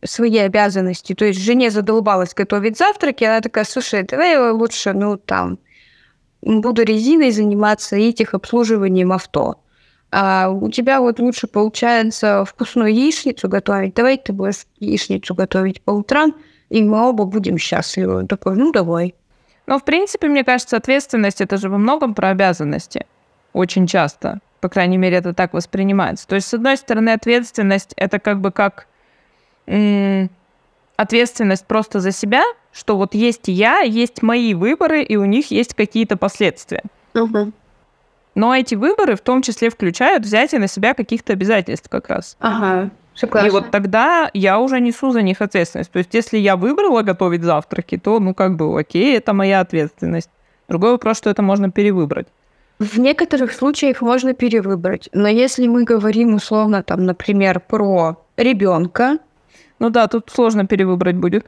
свои 0.05 0.39
обязанности. 0.39 1.15
То 1.15 1.25
есть 1.25 1.41
жене 1.41 1.71
задолбалась 1.71 2.35
готовить 2.35 2.79
завтраки, 2.79 3.25
она 3.25 3.41
такая, 3.41 3.65
слушай, 3.65 4.03
давай 4.03 4.51
лучше, 4.51 4.93
ну, 4.93 5.17
там, 5.17 5.59
буду 6.43 6.83
резиной 6.83 7.31
заниматься 7.31 7.97
и 7.97 8.13
техобслуживанием 8.13 9.13
авто. 9.13 9.61
А 10.11 10.49
у 10.49 10.71
тебя 10.71 11.01
вот 11.01 11.19
лучше 11.19 11.49
получается 11.49 12.45
вкусную 12.45 12.95
яичницу 12.95 13.49
готовить. 13.49 13.95
Давай 13.95 14.17
ты 14.17 14.33
будешь 14.33 14.67
яичницу 14.79 15.35
готовить 15.35 15.83
по 15.83 15.91
утрам, 15.91 16.35
и 16.69 16.83
мы 16.85 17.09
оба 17.09 17.25
будем 17.25 17.59
счастливы. 17.59 18.27
Такой, 18.27 18.55
ну 18.57 18.71
давай. 18.71 19.15
Но, 19.67 19.79
в 19.79 19.85
принципе, 19.85 20.29
мне 20.29 20.45
кажется, 20.45 20.77
ответственность 20.77 21.41
это 21.41 21.57
же 21.57 21.69
во 21.69 21.79
многом 21.79 22.15
про 22.15 22.29
обязанности. 22.29 23.07
Очень 23.53 23.87
часто. 23.87 24.39
По 24.61 24.69
крайней 24.69 24.99
мере, 24.99 25.17
это 25.17 25.35
так 25.35 25.53
воспринимается. 25.53 26.29
То 26.29 26.37
есть, 26.37 26.47
с 26.47 26.55
одной 26.55 26.77
стороны, 26.77 27.11
ответственность 27.11 27.93
это 27.97 28.19
как 28.19 28.41
бы 28.41 28.53
как 28.53 28.87
ответственность 30.97 31.67
просто 31.67 32.01
за 32.01 32.13
себя, 32.13 32.43
что 32.73 32.97
вот 32.97 33.15
есть 33.15 33.49
я, 33.49 33.81
есть 33.81 34.23
мои 34.23 34.55
выборы, 34.55 35.03
и 35.03 35.17
у 35.17 35.25
них 35.25 35.51
есть 35.51 35.75
какие-то 35.75 36.17
последствия. 36.17 36.83
Угу. 37.15 37.53
Но 38.35 38.55
эти 38.55 38.75
выборы 38.75 39.15
в 39.17 39.21
том 39.21 39.43
числе 39.43 39.71
включают 39.71 40.25
взятие 40.25 40.61
на 40.61 40.67
себя 40.67 40.95
каких-то 40.95 41.33
обязательств 41.33 41.89
как 41.89 42.09
раз. 42.09 42.37
Ага. 42.41 42.91
Согласна. 43.15 43.47
И 43.47 43.51
вот 43.51 43.71
тогда 43.71 44.29
я 44.35 44.59
уже 44.59 44.81
несу 44.81 45.13
за 45.13 45.23
них 45.23 45.41
ответственность. 45.41 45.93
То 45.93 45.99
есть, 45.99 46.13
если 46.13 46.37
я 46.37 46.57
выбрала 46.57 47.03
готовить 47.03 47.45
завтраки, 47.45 47.97
то, 47.97 48.19
ну, 48.19 48.35
как 48.35 48.57
бы, 48.57 48.77
окей, 48.79 49.17
это 49.17 49.33
моя 49.33 49.61
ответственность. 49.61 50.31
Другой 50.69 50.93
вопрос, 50.93 51.19
что 51.19 51.31
это 51.31 51.43
можно 51.43 51.71
перевыбрать. 51.71 52.27
В 52.81 52.99
некоторых 52.99 53.53
случаях 53.53 54.01
можно 54.01 54.35
перевыбрать, 54.35 55.09
но 55.13 55.29
если 55.29 55.69
мы 55.69 55.85
говорим 55.85 56.35
условно, 56.35 56.83
там, 56.83 57.05
например, 57.05 57.61
про 57.61 58.17
ребенка, 58.37 59.19
ну 59.85 59.91
да, 59.91 60.09
тут 60.09 60.31
сложно 60.31 60.67
перевыбрать 60.67 61.17
будет. 61.17 61.45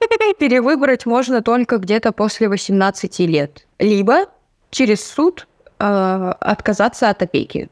Перевыбрать 0.38 1.04
можно 1.04 1.42
только 1.42 1.76
где-то 1.76 2.12
после 2.12 2.48
18 2.48 3.18
лет. 3.20 3.66
Либо 3.78 4.30
через 4.70 5.04
суд 5.04 5.46
э, 5.78 5.84
отказаться 6.40 7.10
от 7.10 7.20
опеки. 7.20 7.68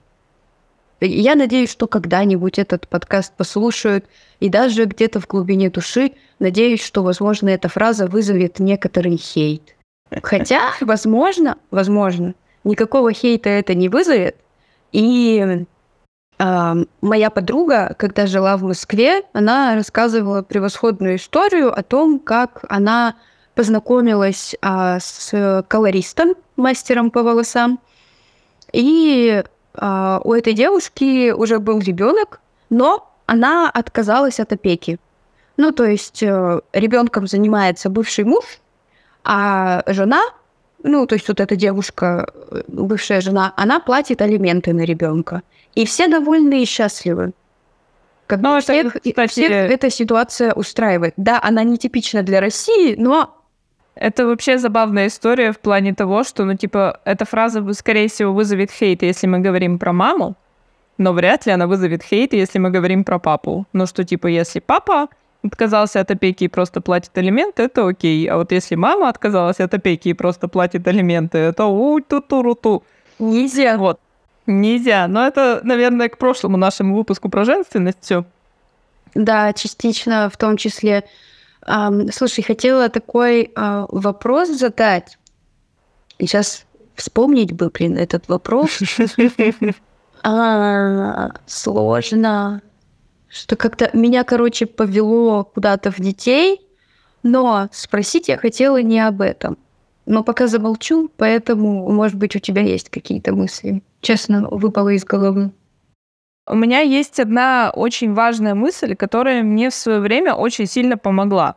Я 1.00 1.34
надеюсь, 1.36 1.70
что 1.70 1.86
когда-нибудь 1.86 2.58
этот 2.58 2.86
подкаст 2.86 3.32
послушают, 3.34 4.04
и 4.40 4.50
даже 4.50 4.84
где-то 4.84 5.20
в 5.20 5.26
глубине 5.26 5.70
души 5.70 6.12
надеюсь, 6.38 6.84
что, 6.84 7.02
возможно, 7.02 7.48
эта 7.48 7.70
фраза 7.70 8.06
вызовет 8.06 8.58
некоторый 8.58 9.16
хейт. 9.16 9.74
Хотя, 10.22 10.72
возможно, 10.82 11.56
возможно, 11.70 12.34
никакого 12.62 13.14
хейта 13.14 13.48
это 13.48 13.72
не 13.72 13.88
вызовет, 13.88 14.36
и 14.92 15.64
Моя 16.38 17.30
подруга, 17.30 17.94
когда 17.96 18.26
жила 18.26 18.56
в 18.56 18.64
Москве, 18.64 19.22
она 19.32 19.74
рассказывала 19.76 20.42
превосходную 20.42 21.16
историю 21.16 21.72
о 21.72 21.82
том, 21.82 22.18
как 22.18 22.64
она 22.68 23.14
познакомилась 23.54 24.56
а, 24.60 24.98
с 24.98 25.64
колористом, 25.68 26.34
мастером 26.56 27.10
по 27.10 27.22
волосам. 27.22 27.78
И 28.72 29.44
а, 29.74 30.20
у 30.24 30.32
этой 30.32 30.54
девушки 30.54 31.30
уже 31.30 31.60
был 31.60 31.78
ребенок, 31.78 32.40
но 32.68 33.10
она 33.26 33.70
отказалась 33.70 34.40
от 34.40 34.52
опеки. 34.52 34.98
Ну, 35.56 35.72
то 35.72 35.84
есть 35.84 36.22
э, 36.22 36.60
ребенком 36.72 37.26
занимается 37.28 37.88
бывший 37.88 38.24
муж, 38.24 38.44
а 39.22 39.84
жена, 39.86 40.22
ну, 40.84 41.06
то 41.06 41.14
есть 41.14 41.26
вот 41.28 41.40
эта 41.40 41.56
девушка, 41.56 42.28
э, 42.50 42.62
бывшая 42.68 43.22
жена, 43.22 43.54
она 43.56 43.80
платит 43.80 44.20
алименты 44.20 44.74
на 44.74 44.82
ребенка. 44.82 45.42
И 45.74 45.86
все 45.86 46.08
довольны 46.08 46.62
и 46.62 46.66
счастливы. 46.66 47.32
Как 48.26 48.40
но 48.40 48.60
всех, 48.60 48.96
это, 48.96 49.00
кстати... 49.00 49.30
всех 49.30 49.50
эта 49.50 49.90
ситуация 49.90 50.52
устраивает. 50.52 51.14
Да, 51.16 51.40
она 51.42 51.64
нетипична 51.64 52.22
для 52.22 52.40
России, 52.40 52.94
но... 52.98 53.40
Это 53.94 54.26
вообще 54.26 54.58
забавная 54.58 55.06
история 55.06 55.52
в 55.52 55.58
плане 55.58 55.94
того, 55.94 56.24
что, 56.24 56.44
ну, 56.44 56.54
типа, 56.54 57.00
эта 57.04 57.24
фраза, 57.24 57.72
скорее 57.72 58.08
всего, 58.08 58.34
вызовет 58.34 58.70
хейт, 58.70 59.02
если 59.02 59.26
мы 59.26 59.38
говорим 59.38 59.78
про 59.78 59.92
маму, 59.92 60.36
но 60.98 61.12
вряд 61.12 61.46
ли 61.46 61.52
она 61.52 61.66
вызовет 61.66 62.02
хейт, 62.02 62.34
если 62.34 62.58
мы 62.58 62.70
говорим 62.70 63.04
про 63.04 63.18
папу. 63.18 63.66
Ну, 63.72 63.86
что, 63.86 64.04
типа, 64.04 64.26
если 64.26 64.60
папа 64.60 65.08
отказался 65.44 66.00
от 66.00 66.10
опеки 66.10 66.44
и 66.44 66.48
просто 66.48 66.80
платит 66.80 67.16
алименты, 67.18 67.64
это 67.64 67.86
окей. 67.86 68.26
А 68.26 68.36
вот 68.36 68.52
если 68.52 68.74
мама 68.74 69.08
отказалась 69.08 69.60
от 69.60 69.74
опеки 69.74 70.08
и 70.08 70.14
просто 70.14 70.48
платит 70.48 70.86
алименты, 70.88 71.38
это 71.38 71.66
у-ту-ту-ру-ту. 71.66 72.82
Нельзя. 73.18 73.76
Вот. 73.76 74.00
Нельзя. 74.46 75.06
Но 75.08 75.26
это, 75.26 75.60
наверное, 75.62 76.08
к 76.08 76.18
прошлому 76.18 76.56
нашему 76.56 76.96
выпуску 76.96 77.28
про 77.28 77.44
женственность 77.44 77.98
все. 78.00 78.24
Да, 79.14 79.52
частично 79.52 80.28
в 80.28 80.36
том 80.36 80.56
числе. 80.56 81.04
Um, 81.66 82.12
слушай, 82.12 82.42
хотела 82.42 82.88
такой 82.88 83.44
uh, 83.54 83.86
вопрос 83.88 84.50
задать. 84.50 85.18
Сейчас 86.18 86.66
вспомнить 86.94 87.52
бы, 87.52 87.70
блин, 87.70 87.96
этот 87.96 88.28
вопрос. 88.28 88.80
А, 90.26 91.32
сложно. 91.44 92.62
Что 93.34 93.56
как-то 93.56 93.90
меня, 93.92 94.22
короче, 94.22 94.66
повело 94.66 95.44
куда-то 95.44 95.90
в 95.90 95.98
детей, 95.98 96.60
но 97.24 97.68
спросить 97.72 98.28
я 98.28 98.38
хотела 98.38 98.80
не 98.80 99.00
об 99.00 99.20
этом. 99.20 99.58
Но 100.06 100.22
пока 100.22 100.46
замолчу, 100.46 101.10
поэтому, 101.16 101.90
может 101.90 102.16
быть, 102.16 102.36
у 102.36 102.38
тебя 102.38 102.62
есть 102.62 102.90
какие-то 102.90 103.34
мысли 103.34 103.82
честно, 104.04 104.46
выпало 104.48 104.90
из 104.90 105.04
головы. 105.04 105.50
У 106.46 106.54
меня 106.54 106.80
есть 106.80 107.18
одна 107.18 107.72
очень 107.74 108.12
важная 108.12 108.54
мысль, 108.54 108.94
которая 108.94 109.42
мне 109.42 109.70
в 109.70 109.74
свое 109.74 109.98
время 109.98 110.34
очень 110.34 110.66
сильно 110.66 110.98
помогла. 110.98 111.56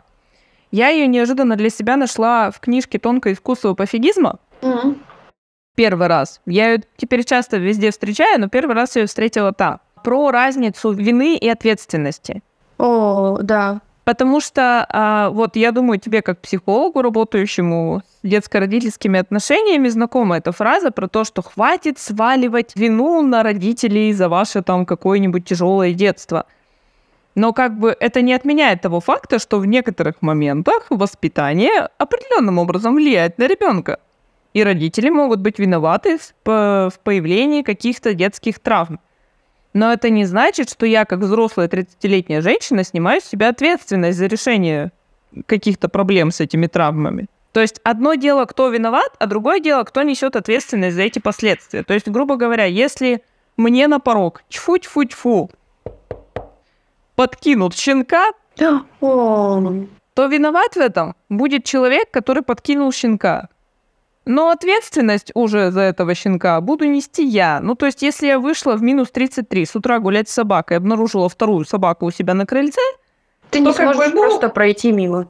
Я 0.72 0.90
ее 0.90 1.08
неожиданно 1.08 1.56
для 1.56 1.70
себя 1.70 1.98
нашла 1.98 2.52
в 2.52 2.60
книжке 2.60 2.98
«Тонкое 2.98 3.34
искусство 3.34 3.74
пофигизма». 3.74 4.40
Mm-hmm. 4.62 4.98
Первый 5.76 6.08
раз. 6.08 6.42
Я 6.46 6.72
ее 6.72 6.84
теперь 6.96 7.24
часто 7.24 7.58
везде 7.58 7.92
встречаю, 7.92 8.40
но 8.40 8.50
первый 8.50 8.76
раз 8.76 8.96
я 8.96 9.02
ее 9.02 9.08
встретила 9.08 9.52
там. 9.54 9.80
Про 10.04 10.32
разницу 10.32 10.92
вины 10.92 11.38
и 11.38 11.48
ответственности. 11.50 12.42
О, 12.78 13.40
да. 13.42 13.82
Потому 14.08 14.40
что, 14.40 14.88
а, 14.90 15.30
вот 15.32 15.58
я 15.58 15.74
думаю, 15.74 16.00
тебе 16.00 16.22
как 16.22 16.40
психологу, 16.40 17.02
работающему 17.02 18.02
с 18.24 18.26
детско-родительскими 18.26 19.20
отношениями, 19.20 19.90
знакома 19.90 20.38
эта 20.38 20.54
фраза 20.54 20.92
про 20.92 21.10
то, 21.10 21.26
что 21.26 21.42
хватит 21.42 22.00
сваливать 22.00 22.72
вину 22.76 23.22
на 23.22 23.44
родителей 23.44 24.14
за 24.14 24.30
ваше 24.30 24.62
там 24.62 24.86
какое-нибудь 24.86 25.44
тяжелое 25.44 25.92
детство. 25.92 26.46
Но 27.36 27.52
как 27.52 27.78
бы 27.78 27.98
это 28.00 28.22
не 28.22 28.34
отменяет 28.34 28.82
того 28.82 29.02
факта, 29.02 29.40
что 29.40 29.60
в 29.60 29.66
некоторых 29.66 30.22
моментах 30.22 30.86
воспитание 30.90 31.90
определенным 31.98 32.60
образом 32.60 32.96
влияет 32.96 33.38
на 33.38 33.46
ребенка. 33.46 34.00
И 34.54 34.64
родители 34.64 35.10
могут 35.10 35.42
быть 35.42 35.60
виноваты 35.60 36.18
в 36.46 36.94
появлении 37.04 37.62
каких-то 37.62 38.14
детских 38.14 38.60
травм. 38.60 39.02
Но 39.78 39.94
это 39.94 40.10
не 40.10 40.26
значит, 40.26 40.72
что 40.72 40.88
я, 40.88 41.06
как 41.06 41.20
взрослая 41.20 41.68
30-летняя 41.68 42.42
женщина, 42.42 42.84
снимаю 42.84 43.22
с 43.22 43.26
себя 43.26 43.50
ответственность 43.50 44.18
за 44.18 44.26
решение 44.26 44.92
каких-то 45.46 45.88
проблем 45.88 46.32
с 46.32 46.42
этими 46.42 46.66
травмами. 46.66 47.28
То 47.52 47.62
есть 47.62 47.80
одно 47.84 48.16
дело, 48.16 48.46
кто 48.46 48.70
виноват, 48.70 49.12
а 49.20 49.28
другое 49.28 49.60
дело, 49.60 49.84
кто 49.84 50.02
несет 50.02 50.36
ответственность 50.36 50.96
за 50.96 51.04
эти 51.04 51.20
последствия. 51.20 51.84
То 51.84 51.94
есть, 51.94 52.08
грубо 52.08 52.38
говоря, 52.38 52.66
если 52.66 53.22
мне 53.56 53.88
на 53.88 54.00
порог 54.00 54.42
тьфу-тьфу-тьфу 54.50 55.52
подкинут 57.16 57.76
щенка, 57.76 58.32
то 58.56 60.26
виноват 60.26 60.74
в 60.74 60.80
этом 60.80 61.14
будет 61.30 61.66
человек, 61.66 62.10
который 62.10 62.42
подкинул 62.42 62.92
щенка. 62.92 63.50
Но 64.28 64.50
ответственность 64.50 65.32
уже 65.36 65.72
за 65.72 65.82
этого 65.82 66.14
щенка 66.14 66.60
буду 66.60 66.86
нести 66.86 67.24
я. 67.24 67.62
Ну, 67.62 67.76
то 67.76 67.86
есть, 67.86 68.02
если 68.02 68.28
я 68.28 68.40
вышла 68.40 68.76
в 68.76 68.82
минус 68.82 69.10
33 69.10 69.66
с 69.66 69.76
утра 69.76 70.00
гулять 70.00 70.28
с 70.28 70.34
собакой, 70.34 70.76
обнаружила 70.76 71.30
вторую 71.30 71.64
собаку 71.64 72.06
у 72.06 72.12
себя 72.12 72.34
на 72.34 72.46
крыльце, 72.46 72.82
ты 73.50 73.62
не 73.62 73.74
сможешь 73.74 73.96
бы, 73.96 74.08
ну, 74.14 74.22
просто 74.24 74.50
пройти 74.50 74.92
мимо. 74.92 75.30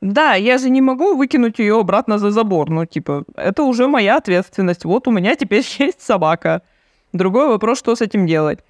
Да, 0.00 0.34
я 0.34 0.56
же 0.56 0.70
не 0.70 0.80
могу 0.80 1.14
выкинуть 1.14 1.58
ее 1.58 1.78
обратно 1.78 2.18
за 2.18 2.30
забор. 2.30 2.70
Ну, 2.70 2.86
типа, 2.86 3.24
это 3.36 3.64
уже 3.64 3.86
моя 3.86 4.16
ответственность. 4.16 4.86
Вот 4.86 5.06
у 5.08 5.10
меня 5.10 5.36
теперь 5.36 5.66
есть 5.78 6.00
собака. 6.00 6.62
Другой 7.12 7.48
вопрос, 7.48 7.78
что 7.78 7.94
с 7.94 8.00
этим 8.00 8.26
делать. 8.26 8.60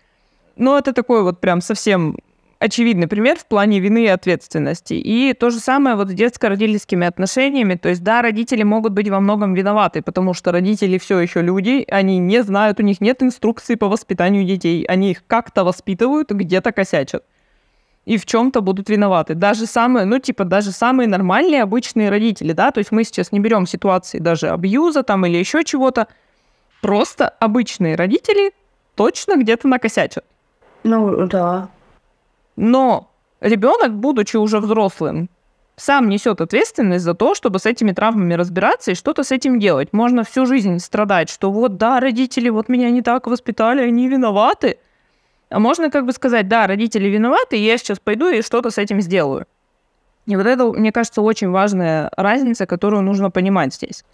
Ну, 0.57 0.77
это 0.77 0.93
такой 0.93 1.23
вот 1.23 1.41
прям 1.41 1.61
совсем 1.61 2.17
очевидный 2.59 3.07
пример 3.07 3.38
в 3.38 3.47
плане 3.47 3.79
вины 3.81 4.05
и 4.05 4.09
ответственности. 4.09 4.95
И 4.95 5.33
то 5.33 5.50
же 5.50 5.61
самое 5.61 5.97
вот 5.97 6.09
с 6.11 6.12
детско-родительскими 6.12 7.07
отношениями. 7.07 7.75
То 7.75 7.88
есть, 7.88 8.03
да, 8.03 8.23
родители 8.23 8.62
могут 8.62 8.93
быть 8.93 9.09
во 9.09 9.21
многом 9.21 9.55
виноваты, 9.55 10.03
потому 10.03 10.35
что 10.35 10.50
родители 10.53 10.99
все 10.99 11.21
еще 11.21 11.41
люди, 11.41 11.85
они 11.88 12.19
не 12.19 12.43
знают, 12.43 12.81
у 12.81 12.83
них 12.83 13.00
нет 13.00 13.23
инструкции 13.23 13.77
по 13.77 13.88
воспитанию 13.88 14.45
детей. 14.45 14.85
Они 14.85 15.12
их 15.12 15.25
как-то 15.27 15.65
воспитывают, 15.65 16.31
где-то 16.31 16.73
косячат. 16.73 17.25
И 18.05 18.17
в 18.17 18.25
чем-то 18.25 18.62
будут 18.62 18.88
виноваты. 18.88 19.35
Даже 19.35 19.67
самые, 19.67 20.07
ну, 20.07 20.19
типа, 20.19 20.45
даже 20.45 20.73
самые 20.73 21.09
нормальные, 21.09 21.62
обычные 21.62 22.09
родители, 22.09 22.53
да, 22.53 22.71
то 22.71 22.79
есть 22.79 22.91
мы 22.91 23.05
сейчас 23.05 23.33
не 23.33 23.41
берем 23.41 23.67
ситуации 23.67 24.19
даже 24.19 24.49
абьюза 24.49 25.03
там 25.03 25.27
или 25.27 25.37
еще 25.37 25.62
чего-то. 25.62 26.09
Просто 26.81 27.29
обычные 27.29 27.97
родители 27.97 28.53
точно 28.95 29.37
где-то 29.37 29.69
накосячат. 29.69 30.25
Ну, 30.85 31.27
да. 31.27 31.69
Но 32.59 33.09
ребенок, 33.41 33.95
будучи 33.95 34.37
уже 34.37 34.59
взрослым, 34.59 35.31
сам 35.77 36.09
несет 36.09 36.41
ответственность 36.41 37.05
за 37.05 37.15
то, 37.15 37.37
чтобы 37.37 37.61
с 37.61 37.67
этими 37.67 37.93
травмами 37.93 38.35
разбираться 38.35 38.91
и 38.91 38.95
что-то 38.97 39.23
с 39.23 39.31
этим 39.31 39.61
делать. 39.61 39.93
Можно 39.93 40.25
всю 40.25 40.45
жизнь 40.45 40.81
страдать, 40.81 41.31
что 41.31 41.53
вот, 41.53 41.77
да, 41.77 42.00
родители 42.00 42.49
вот 42.49 42.69
меня 42.69 42.91
не 42.91 43.00
так 43.00 43.29
воспитали, 43.29 43.83
они 43.83 44.09
виноваты. 44.09 44.79
А 45.50 45.61
можно 45.61 45.88
как 45.88 46.05
бы 46.05 46.11
сказать, 46.11 46.49
да, 46.49 46.67
родители 46.67 47.07
виноваты, 47.07 47.55
я 47.55 47.79
сейчас 47.79 48.00
пойду 48.00 48.29
и 48.29 48.43
что-то 48.43 48.71
с 48.71 48.79
этим 48.79 49.00
сделаю. 49.03 49.47
И 50.27 50.35
вот 50.35 50.45
это, 50.45 50.65
мне 50.73 50.91
кажется, 50.91 51.23
очень 51.23 51.50
важная 51.50 52.11
разница, 52.17 52.67
которую 52.67 53.03
нужно 53.03 53.31
понимать 53.31 53.73
здесь. 53.73 54.05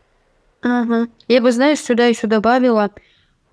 Ага. 0.61 1.09
Я 1.29 1.41
бы, 1.41 1.51
знаешь, 1.51 1.81
сюда 1.81 2.05
еще 2.05 2.27
добавила, 2.27 2.91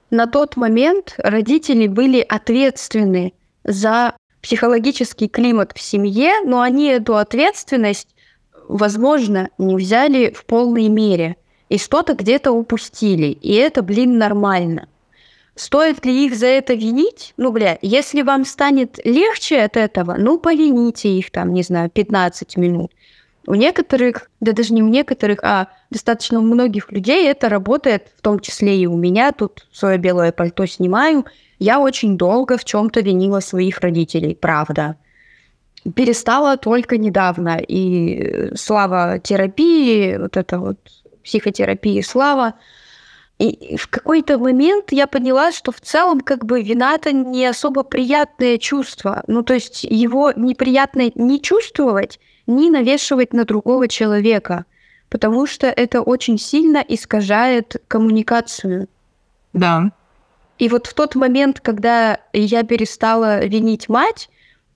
на 0.09 0.27
тот 0.27 0.57
момент 0.57 1.15
родители 1.17 1.87
были 1.87 2.19
ответственны 2.19 3.31
за 3.63 4.15
психологический 4.41 5.27
климат 5.27 5.73
в 5.75 5.81
семье, 5.81 6.41
но 6.45 6.61
они 6.61 6.87
эту 6.87 7.17
ответственность, 7.17 8.07
возможно, 8.67 9.49
не 9.57 9.75
взяли 9.75 10.31
в 10.31 10.45
полной 10.45 10.87
мере. 10.87 11.37
И 11.69 11.77
что-то 11.77 12.15
где-то 12.15 12.51
упустили. 12.51 13.27
И 13.27 13.53
это, 13.53 13.81
блин, 13.81 14.17
нормально. 14.17 14.87
Стоит 15.55 16.05
ли 16.05 16.25
их 16.25 16.35
за 16.35 16.47
это 16.47 16.73
винить? 16.73 17.33
Ну, 17.37 17.51
бля, 17.51 17.77
если 17.81 18.23
вам 18.23 18.45
станет 18.45 18.99
легче 19.05 19.61
от 19.61 19.77
этого, 19.77 20.15
ну, 20.17 20.39
повините 20.39 21.09
их 21.09 21.31
там, 21.31 21.53
не 21.53 21.63
знаю, 21.63 21.89
15 21.89 22.57
минут. 22.57 22.91
У 23.47 23.55
некоторых, 23.55 24.29
да 24.39 24.51
даже 24.51 24.73
не 24.73 24.83
у 24.83 24.87
некоторых, 24.87 25.39
а 25.43 25.67
достаточно 25.89 26.39
у 26.39 26.43
многих 26.43 26.91
людей 26.91 27.27
это 27.27 27.49
работает, 27.49 28.07
в 28.17 28.21
том 28.21 28.39
числе 28.39 28.77
и 28.77 28.85
у 28.85 28.95
меня. 28.95 29.31
Тут 29.31 29.67
свое 29.71 29.97
белое 29.97 30.31
пальто 30.31 30.65
снимаю. 30.67 31.25
Я 31.57 31.79
очень 31.79 32.17
долго 32.17 32.57
в 32.57 32.65
чем-то 32.65 33.01
винила 33.01 33.39
своих 33.39 33.79
родителей, 33.79 34.35
правда. 34.35 34.97
Перестала 35.95 36.57
только 36.57 36.97
недавно. 36.97 37.59
И 37.67 38.55
слава 38.55 39.19
терапии, 39.19 40.17
вот 40.17 40.37
это 40.37 40.59
вот 40.59 40.77
психотерапии, 41.23 42.01
слава. 42.01 42.53
И 43.39 43.75
в 43.75 43.87
какой-то 43.87 44.37
момент 44.37 44.91
я 44.91 45.07
поняла, 45.07 45.51
что 45.51 45.71
в 45.71 45.81
целом 45.81 46.21
как 46.21 46.45
бы 46.45 46.61
вина 46.61 46.93
это 46.93 47.11
не 47.11 47.47
особо 47.47 47.81
приятное 47.81 48.59
чувство. 48.59 49.23
Ну, 49.25 49.41
то 49.41 49.55
есть 49.55 49.83
его 49.83 50.31
неприятно 50.35 51.09
не 51.15 51.41
чувствовать, 51.41 52.19
ни 52.55 52.69
навешивать 52.69 53.33
на 53.33 53.45
другого 53.45 53.87
человека, 53.87 54.65
потому 55.09 55.45
что 55.45 55.67
это 55.67 56.01
очень 56.01 56.37
сильно 56.37 56.83
искажает 56.87 57.81
коммуникацию. 57.87 58.87
Да. 59.53 59.91
И 60.57 60.69
вот 60.69 60.87
в 60.87 60.93
тот 60.93 61.15
момент, 61.15 61.59
когда 61.59 62.19
я 62.33 62.63
перестала 62.63 63.43
винить 63.45 63.89
мать, 63.89 64.29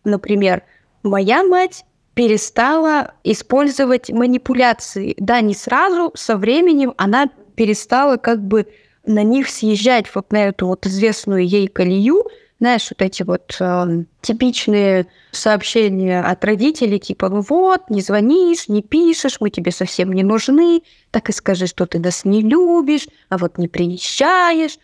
например, 0.03 0.63
моя 1.03 1.43
мать 1.43 1.85
перестала 2.15 3.13
использовать 3.23 4.09
манипуляции. 4.09 5.15
Да, 5.19 5.41
не 5.41 5.53
сразу, 5.53 6.11
со 6.15 6.37
временем 6.37 6.93
она 6.97 7.29
перестала 7.55 8.17
как 8.17 8.41
бы 8.41 8.67
на 9.05 9.21
них 9.21 9.49
съезжать 9.49 10.13
вот 10.15 10.31
на 10.31 10.47
эту 10.47 10.67
вот 10.67 10.87
известную 10.87 11.45
ей 11.45 11.67
колею, 11.67 12.23
знаешь, 12.65 12.87
вот 12.89 13.01
эти 13.03 13.21
вот 13.21 13.55
э, 13.59 14.03
типичные 14.21 15.05
сообщения 15.29 16.19
от 16.19 16.43
родителей, 16.43 16.97
типа, 16.97 17.29
ну 17.29 17.41
вот, 17.41 17.91
не 17.91 18.01
звонишь, 18.01 18.69
не 18.69 18.81
пишешь, 18.81 19.37
мы 19.39 19.51
тебе 19.51 19.71
совсем 19.71 20.11
не 20.11 20.23
нужны, 20.23 20.81
так 21.11 21.29
и 21.29 21.31
скажи, 21.31 21.67
что 21.67 21.85
ты 21.85 21.99
нас 21.99 22.25
не 22.25 22.41
любишь, 22.41 23.07
а 23.29 23.37
вот 23.37 23.59
не 23.59 23.67
приезжаешь. 23.67 24.79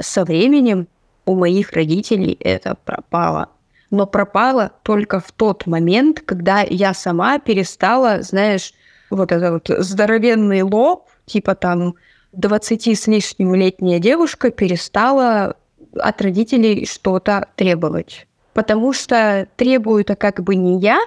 Со 0.00 0.24
временем 0.24 0.86
у 1.26 1.34
моих 1.34 1.72
родителей 1.72 2.36
это 2.38 2.76
пропало. 2.84 3.48
Но 3.90 4.06
пропало 4.06 4.70
только 4.84 5.18
в 5.18 5.32
тот 5.32 5.66
момент, 5.66 6.20
когда 6.20 6.60
я 6.60 6.94
сама 6.94 7.40
перестала, 7.40 8.22
знаешь, 8.22 8.74
вот 9.10 9.32
этот 9.32 9.68
вот 9.68 9.84
здоровенный 9.84 10.62
лоб, 10.62 11.08
типа 11.26 11.56
там 11.56 11.96
20 12.30 12.86
с 12.86 13.08
лишним 13.08 13.56
летняя 13.56 13.98
девушка 13.98 14.52
перестала 14.52 15.56
от 15.94 16.22
родителей 16.22 16.86
что-то 16.86 17.48
требовать. 17.56 18.26
Потому 18.54 18.92
что 18.92 19.48
требую 19.56 20.02
это 20.02 20.16
как 20.16 20.42
бы 20.42 20.54
не 20.54 20.78
я, 20.78 21.00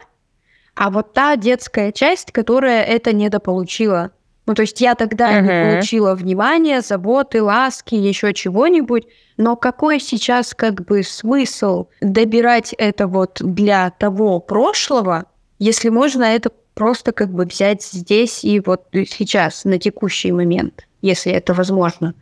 а 0.76 0.90
вот 0.90 1.14
та 1.14 1.36
детская 1.36 1.92
часть, 1.92 2.32
которая 2.32 2.84
это 2.84 3.14
недополучила. 3.14 4.12
Ну, 4.46 4.54
то 4.54 4.62
есть 4.62 4.80
я 4.82 4.94
тогда 4.94 5.32
uh-huh. 5.32 5.42
не 5.42 5.72
получила 5.72 6.14
внимания, 6.14 6.82
заботы, 6.82 7.42
ласки, 7.42 7.96
еще 7.96 8.34
чего-нибудь, 8.34 9.08
но 9.38 9.56
какой 9.56 10.00
сейчас 10.00 10.54
как 10.54 10.86
бы 10.86 11.02
смысл 11.02 11.88
добирать 12.02 12.74
это 12.78 13.08
вот 13.08 13.40
для 13.42 13.90
того 13.92 14.40
прошлого, 14.40 15.26
если 15.58 15.90
можно 15.90 16.24
это 16.24 16.52
просто 16.76 17.12
как 17.12 17.32
бы 17.32 17.46
взять 17.46 17.84
здесь 17.84 18.44
и 18.44 18.60
вот 18.60 18.84
сейчас, 18.92 19.66
на 19.66 19.80
текущий 19.80 20.32
момент, 20.32 20.88
если 21.02 21.32
это 21.32 21.54
возможно. 21.54 22.14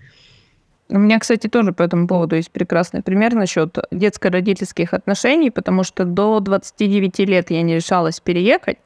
У 0.94 1.00
меня, 1.00 1.18
кстати, 1.18 1.48
тоже 1.48 1.74
по 1.74 1.82
этому 1.82 2.08
поводу 2.08 2.36
есть 2.36 2.52
прекрасный 2.52 3.02
пример 3.02 3.34
насчет 3.34 3.76
детско-родительских 3.90 4.94
отношений, 4.94 5.50
потому 5.50 5.84
что 5.84 6.06
до 6.06 6.40
29 6.40 7.18
лет 7.22 7.50
я 7.50 7.64
не 7.64 7.78
решалась 7.78 8.20
переехать. 8.20 8.78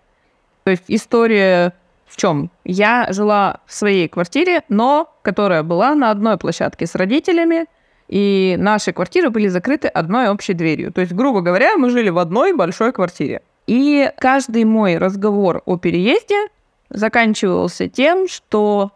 То 0.63 0.71
есть 0.71 0.85
история 0.87 1.73
в 2.07 2.15
чем? 2.15 2.49
Я 2.63 3.07
жила 3.11 3.59
в 3.65 3.73
своей 3.73 4.07
квартире, 4.07 4.61
но 4.69 5.13
которая 5.21 5.63
была 5.63 5.95
на 5.95 6.09
одной 6.09 6.37
площадке 6.37 6.87
с 6.87 6.95
родителями, 6.95 7.65
и 8.07 8.55
наши 8.57 8.93
квартиры 8.93 9.29
были 9.29 9.49
закрыты 9.49 9.89
одной 9.89 10.29
общей 10.29 10.53
дверью. 10.53 10.93
То 10.93 11.01
есть, 11.01 11.11
грубо 11.11 11.41
говоря, 11.41 11.75
мы 11.75 11.89
жили 11.89 12.07
в 12.07 12.19
одной 12.19 12.53
большой 12.53 12.93
квартире. 12.93 13.41
И 13.65 14.09
каждый 14.17 14.63
мой 14.63 14.97
разговор 14.97 15.61
о 15.65 15.75
переезде 15.75 16.47
заканчивался 16.89 17.89
тем, 17.89 18.29
что 18.29 18.93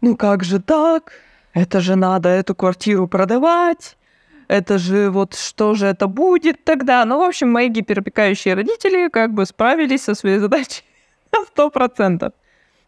ну 0.00 0.16
как 0.16 0.44
же 0.44 0.60
так? 0.60 1.12
Это 1.52 1.80
же 1.80 1.96
надо 1.96 2.28
эту 2.28 2.54
квартиру 2.54 3.08
продавать. 3.08 3.96
Это 4.48 4.78
же 4.78 5.10
вот 5.10 5.34
что 5.34 5.74
же 5.74 5.86
это 5.86 6.06
будет 6.06 6.64
тогда? 6.64 7.04
Ну, 7.04 7.18
в 7.18 7.22
общем, 7.22 7.50
мои 7.50 7.68
гиперопекающие 7.68 8.54
родители 8.54 9.08
как 9.08 9.32
бы 9.32 9.46
справились 9.46 10.02
со 10.02 10.14
своей 10.14 10.38
задачей 10.38 10.82
на 11.32 11.44
сто 11.44 11.70
процентов. 11.70 12.32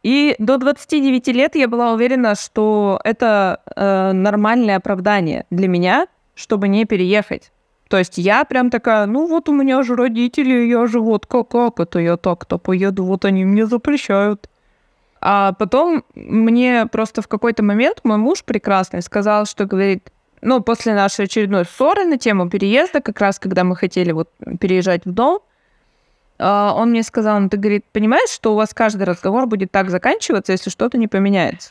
И 0.02 0.34
до 0.38 0.58
29 0.58 1.28
лет 1.28 1.56
я 1.56 1.66
была 1.66 1.92
уверена, 1.92 2.34
что 2.34 3.00
это 3.04 3.62
э, 3.74 4.12
нормальное 4.12 4.76
оправдание 4.76 5.46
для 5.50 5.66
меня, 5.66 6.06
чтобы 6.34 6.68
не 6.68 6.84
переехать. 6.84 7.50
То 7.88 7.98
есть 7.98 8.18
я 8.18 8.44
прям 8.44 8.70
такая, 8.70 9.06
ну 9.06 9.26
вот 9.26 9.48
у 9.48 9.52
меня 9.52 9.82
же 9.82 9.96
родители, 9.96 10.66
я 10.66 10.86
же 10.86 11.00
вот 11.00 11.26
как, 11.26 11.48
как 11.48 11.80
это 11.80 11.98
я 12.00 12.16
так-то 12.16 12.58
поеду, 12.58 13.04
вот 13.04 13.24
они 13.24 13.44
мне 13.44 13.66
запрещают. 13.66 14.50
А 15.26 15.52
потом 15.54 16.04
мне 16.14 16.84
просто 16.84 17.22
в 17.22 17.28
какой-то 17.28 17.62
момент 17.62 18.00
мой 18.04 18.18
муж 18.18 18.44
прекрасный 18.44 19.00
сказал, 19.00 19.46
что 19.46 19.64
говорит, 19.64 20.12
ну, 20.42 20.60
после 20.60 20.92
нашей 20.92 21.24
очередной 21.24 21.64
ссоры 21.64 22.04
на 22.04 22.18
тему 22.18 22.50
переезда, 22.50 23.00
как 23.00 23.18
раз 23.22 23.38
когда 23.38 23.64
мы 23.64 23.74
хотели 23.74 24.12
вот 24.12 24.28
переезжать 24.60 25.06
в 25.06 25.12
дом, 25.12 25.40
а, 26.38 26.74
он 26.76 26.90
мне 26.90 27.02
сказал, 27.02 27.40
ну, 27.40 27.48
ты, 27.48 27.56
говорит, 27.56 27.86
понимаешь, 27.90 28.28
что 28.28 28.52
у 28.52 28.56
вас 28.56 28.74
каждый 28.74 29.04
разговор 29.04 29.46
будет 29.46 29.72
так 29.72 29.88
заканчиваться, 29.88 30.52
если 30.52 30.68
что-то 30.68 30.98
не 30.98 31.08
поменяется? 31.08 31.70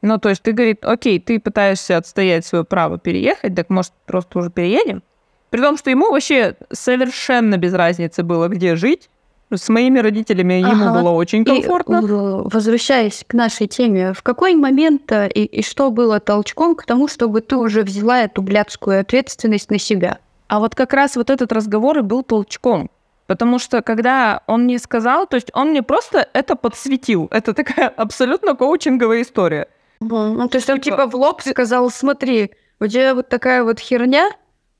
Ну, 0.00 0.16
то 0.16 0.30
есть 0.30 0.40
ты, 0.40 0.52
говорит, 0.52 0.82
окей, 0.82 1.20
ты 1.20 1.38
пытаешься 1.38 1.98
отстоять 1.98 2.46
свое 2.46 2.64
право 2.64 2.98
переехать, 2.98 3.54
так 3.54 3.68
может 3.68 3.92
просто 4.06 4.38
уже 4.38 4.50
переедем? 4.50 5.02
При 5.50 5.60
том, 5.60 5.76
что 5.76 5.90
ему 5.90 6.10
вообще 6.10 6.56
совершенно 6.70 7.58
без 7.58 7.74
разницы 7.74 8.22
было, 8.22 8.48
где 8.48 8.76
жить. 8.76 9.10
С 9.56 9.68
моими 9.68 9.98
родителями 9.98 10.62
ага. 10.62 10.72
ему 10.72 10.94
было 10.94 11.10
очень 11.10 11.44
комфортно. 11.44 11.98
И, 11.98 12.48
возвращаясь 12.52 13.24
к 13.26 13.34
нашей 13.34 13.66
теме, 13.66 14.12
в 14.12 14.22
какой 14.22 14.54
момент 14.54 15.10
э, 15.12 15.28
и, 15.28 15.44
и 15.44 15.62
что 15.62 15.90
было 15.90 16.20
толчком 16.20 16.74
к 16.74 16.84
тому, 16.84 17.08
чтобы 17.08 17.40
ты 17.40 17.56
уже 17.56 17.82
взяла 17.82 18.22
эту 18.22 18.42
блядскую 18.42 19.00
ответственность 19.00 19.70
на 19.70 19.78
себя? 19.78 20.18
А 20.48 20.58
вот 20.60 20.74
как 20.74 20.92
раз 20.92 21.16
вот 21.16 21.30
этот 21.30 21.52
разговор 21.52 21.98
и 21.98 22.02
был 22.02 22.22
толчком. 22.22 22.90
Потому 23.26 23.58
что 23.58 23.82
когда 23.82 24.42
он 24.46 24.64
мне 24.64 24.78
сказал, 24.78 25.26
то 25.26 25.36
есть 25.36 25.50
он 25.54 25.70
мне 25.70 25.82
просто 25.82 26.28
это 26.32 26.56
подсветил. 26.56 27.28
Это 27.30 27.54
такая 27.54 27.88
абсолютно 27.96 28.54
коучинговая 28.54 29.22
история. 29.22 29.68
Ну, 30.00 30.48
то 30.48 30.58
есть 30.58 30.68
он 30.68 30.80
типа 30.80 31.06
в 31.06 31.14
лоб 31.14 31.40
сказал, 31.42 31.88
смотри, 31.90 32.50
у 32.80 32.86
тебя 32.86 33.14
вот 33.14 33.28
такая 33.28 33.62
вот 33.62 33.78
херня, 33.78 34.28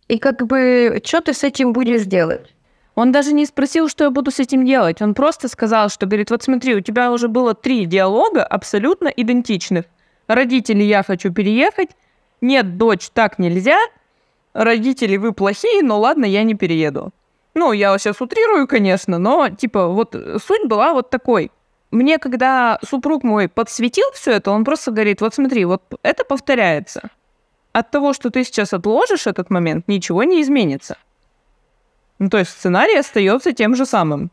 и 0.09 0.19
как 0.19 0.47
бы, 0.47 1.01
что 1.05 1.21
ты 1.21 1.33
с 1.33 1.45
этим 1.45 1.73
будешь 1.73 2.03
делать? 2.03 2.53
Он 2.95 3.11
даже 3.11 3.33
не 3.33 3.47
спросил, 3.47 3.89
что 3.89 4.05
я 4.05 4.11
буду 4.11 4.31
с 4.31 4.39
этим 4.39 4.67
делать. 4.67 5.01
Он 5.01 5.15
просто 5.15 5.49
сказал, 5.49 5.89
что, 5.89 6.07
говорит, 6.07 6.31
вот 6.31 6.43
смотри, 6.43 6.75
у 6.75 6.81
тебя 6.81 7.11
уже 7.11 7.29
было 7.29 7.55
три 7.55 7.87
диалога 7.87 8.45
абсолютно 8.45 9.09
идентичных. 9.09 9.87
Родители, 10.27 10.83
я 10.83 11.03
хочу 11.03 11.33
переехать. 11.33 11.91
Нет, 12.41 12.77
дочь, 12.77 13.09
так 13.11 13.39
нельзя. 13.39 13.79
Родители, 14.53 15.17
вы 15.17 15.33
плохие, 15.33 15.83
но 15.83 15.99
ладно, 15.99 16.27
я 16.27 16.43
не 16.43 16.55
перееду. 16.55 17.13
Ну, 17.55 17.73
я 17.73 17.97
сейчас 17.99 18.21
утрирую, 18.21 18.67
конечно, 18.67 19.19
но, 19.19 19.49
типа, 19.49 19.89
вот 19.89 20.15
суть 20.45 20.67
была 20.67 20.93
вот 20.93 21.11
такой. 21.11 21.51
Мне, 21.91 22.19
когда 22.19 22.79
супруг 22.87 23.23
мой 23.23 23.49
подсветил 23.49 24.11
все 24.15 24.33
это, 24.33 24.51
он 24.51 24.65
просто 24.65 24.91
говорит, 24.91 25.21
вот 25.21 25.35
смотри, 25.35 25.65
вот 25.65 25.83
это 26.03 26.25
повторяется. 26.25 27.11
От 27.73 27.91
того, 27.91 28.13
что 28.13 28.31
ты 28.31 28.45
сейчас 28.45 28.73
отложишь 28.73 29.27
этот 29.27 29.51
момент, 29.51 29.89
ничего 29.89 30.25
не 30.25 30.41
изменится. 30.43 30.97
Ну, 32.23 32.29
то 32.29 32.39
есть 32.39 32.53
сценарий 32.53 32.97
остается 32.97 33.53
тем 33.53 33.75
же 33.75 33.85
самым. 33.85 34.31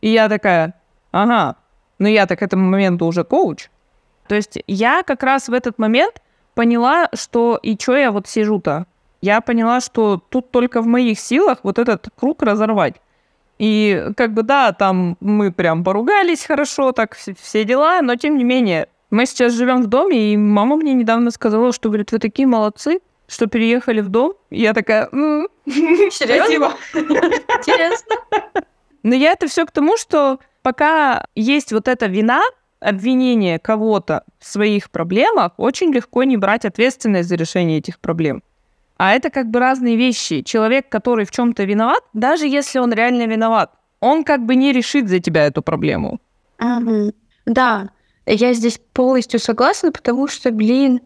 И 0.00 0.08
я 0.08 0.28
такая, 0.28 0.74
ага, 1.10 1.56
но 1.98 2.06
я 2.06 2.26
так 2.26 2.38
к 2.38 2.42
этому 2.42 2.70
моменту 2.70 3.06
уже 3.06 3.24
коуч. 3.24 3.70
То 4.28 4.36
есть 4.36 4.62
я 4.68 5.02
как 5.02 5.24
раз 5.24 5.48
в 5.48 5.52
этот 5.52 5.80
момент 5.80 6.22
поняла, 6.54 7.08
что 7.12 7.58
и 7.60 7.76
что 7.76 7.96
я 7.96 8.12
вот 8.12 8.28
сижу-то. 8.28 8.86
Я 9.20 9.40
поняла, 9.40 9.80
что 9.80 10.22
тут 10.28 10.52
только 10.52 10.80
в 10.80 10.86
моих 10.86 11.18
силах 11.18 11.58
вот 11.64 11.80
этот 11.80 12.08
круг 12.14 12.40
разорвать. 12.40 12.94
И 13.58 14.10
как 14.16 14.32
бы 14.32 14.44
да, 14.44 14.70
там 14.70 15.16
мы 15.18 15.50
прям 15.50 15.82
поругались 15.82 16.44
хорошо, 16.44 16.92
так 16.92 17.16
все 17.16 17.64
дела, 17.64 18.00
но 18.00 18.14
тем 18.14 18.38
не 18.38 18.44
менее, 18.44 18.86
мы 19.10 19.26
сейчас 19.26 19.54
живем 19.54 19.82
в 19.82 19.88
доме, 19.88 20.34
и 20.34 20.36
мама 20.36 20.76
мне 20.76 20.94
недавно 20.94 21.32
сказала, 21.32 21.72
что, 21.72 21.88
говорит, 21.88 22.12
вы 22.12 22.20
такие 22.20 22.46
молодцы, 22.46 23.00
что 23.28 23.46
переехали 23.46 24.00
в 24.00 24.08
дом. 24.08 24.34
И 24.50 24.62
я 24.62 24.74
такая, 24.74 25.08
Серьезно? 25.66 26.74
Интересно. 26.94 28.16
Но 29.02 29.14
я 29.14 29.32
это 29.32 29.46
все 29.46 29.64
к 29.64 29.70
тому, 29.70 29.96
что 29.96 30.40
пока 30.62 31.26
есть 31.34 31.72
вот 31.72 31.86
эта 31.86 32.06
вина, 32.06 32.42
обвинение 32.80 33.58
кого-то 33.58 34.24
в 34.38 34.46
своих 34.46 34.90
проблемах, 34.90 35.52
очень 35.56 35.92
легко 35.92 36.24
не 36.24 36.36
брать 36.36 36.64
ответственность 36.64 37.28
за 37.28 37.36
решение 37.36 37.78
этих 37.78 37.98
проблем. 37.98 38.42
А 38.96 39.14
это 39.14 39.30
как 39.30 39.48
бы 39.50 39.60
разные 39.60 39.96
вещи. 39.96 40.42
Человек, 40.42 40.88
который 40.88 41.24
в 41.24 41.30
чем-то 41.30 41.64
виноват, 41.64 42.02
даже 42.12 42.46
если 42.46 42.78
он 42.78 42.92
реально 42.92 43.26
виноват, 43.26 43.72
он 44.00 44.24
как 44.24 44.44
бы 44.44 44.56
не 44.56 44.72
решит 44.72 45.08
за 45.08 45.20
тебя 45.20 45.46
эту 45.46 45.62
проблему. 45.62 46.20
Да, 47.46 47.90
я 48.26 48.52
здесь 48.52 48.80
полностью 48.92 49.40
согласна, 49.40 49.92
потому 49.92 50.28
что, 50.28 50.50
блин, 50.50 51.00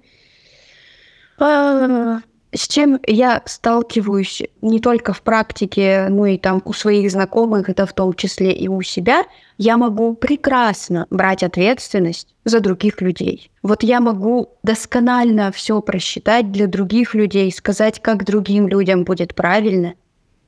с 2.55 2.69
чем 2.69 3.01
я 3.07 3.43
сталкиваюсь 3.47 4.43
не 4.61 4.79
только 4.79 5.13
в 5.13 5.23
практике, 5.23 6.09
но 6.11 6.27
и 6.27 6.37
там 6.37 6.61
у 6.65 6.73
своих 6.73 7.11
знакомых, 7.11 7.71
это 7.71 7.87
в 7.87 7.93
том 7.95 8.13
числе 8.13 8.53
и 8.53 8.69
у 8.69 8.83
себя, 8.83 9.25
я 9.57 9.77
могу 9.77 10.15
прекрасно 10.15 11.07
брать 11.11 11.43
ответственность 11.43 12.35
за 12.45 12.61
других 12.61 13.01
людей. 13.01 13.51
Вот 13.63 13.83
я 13.83 14.01
могу 14.01 14.51
досконально 14.63 15.51
все 15.51 15.81
просчитать 15.81 16.53
для 16.53 16.67
других 16.67 17.15
людей, 17.15 17.51
сказать, 17.51 18.01
как 18.01 18.25
другим 18.25 18.69
людям 18.69 19.05
будет 19.05 19.35
правильно, 19.35 19.95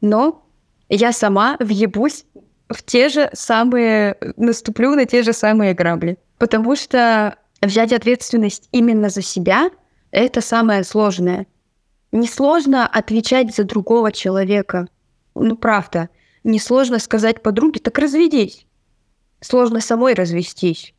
но 0.03 0.43
я 0.91 1.13
сама 1.13 1.57
въебусь 1.59 2.27
в 2.69 2.83
те 2.83 3.09
же 3.09 3.31
самые, 3.33 4.17
наступлю 4.37 4.95
на 4.95 5.07
те 5.07 5.23
же 5.23 5.33
самые 5.33 5.73
грабли. 5.73 6.19
Потому 6.39 6.77
что 6.77 7.37
взять 7.63 7.93
ответственность 7.93 8.69
именно 8.73 9.09
за 9.09 9.23
себя— 9.23 9.71
это 10.15 10.41
самое 10.41 10.85
сложное— 10.85 11.47
Несложно 12.15 12.87
отвечать 12.87 13.53
за 13.53 13.65
другого 13.65 14.13
человека. 14.13 14.87
Ну, 15.35 15.57
правда. 15.57 16.11
Несложно 16.45 17.01
сказать 17.01 17.43
подруге, 17.43 17.81
так 17.81 17.99
разведись. 17.99 18.67
Сложно 19.41 19.81
самой 19.81 20.15
развестись. 20.15 20.95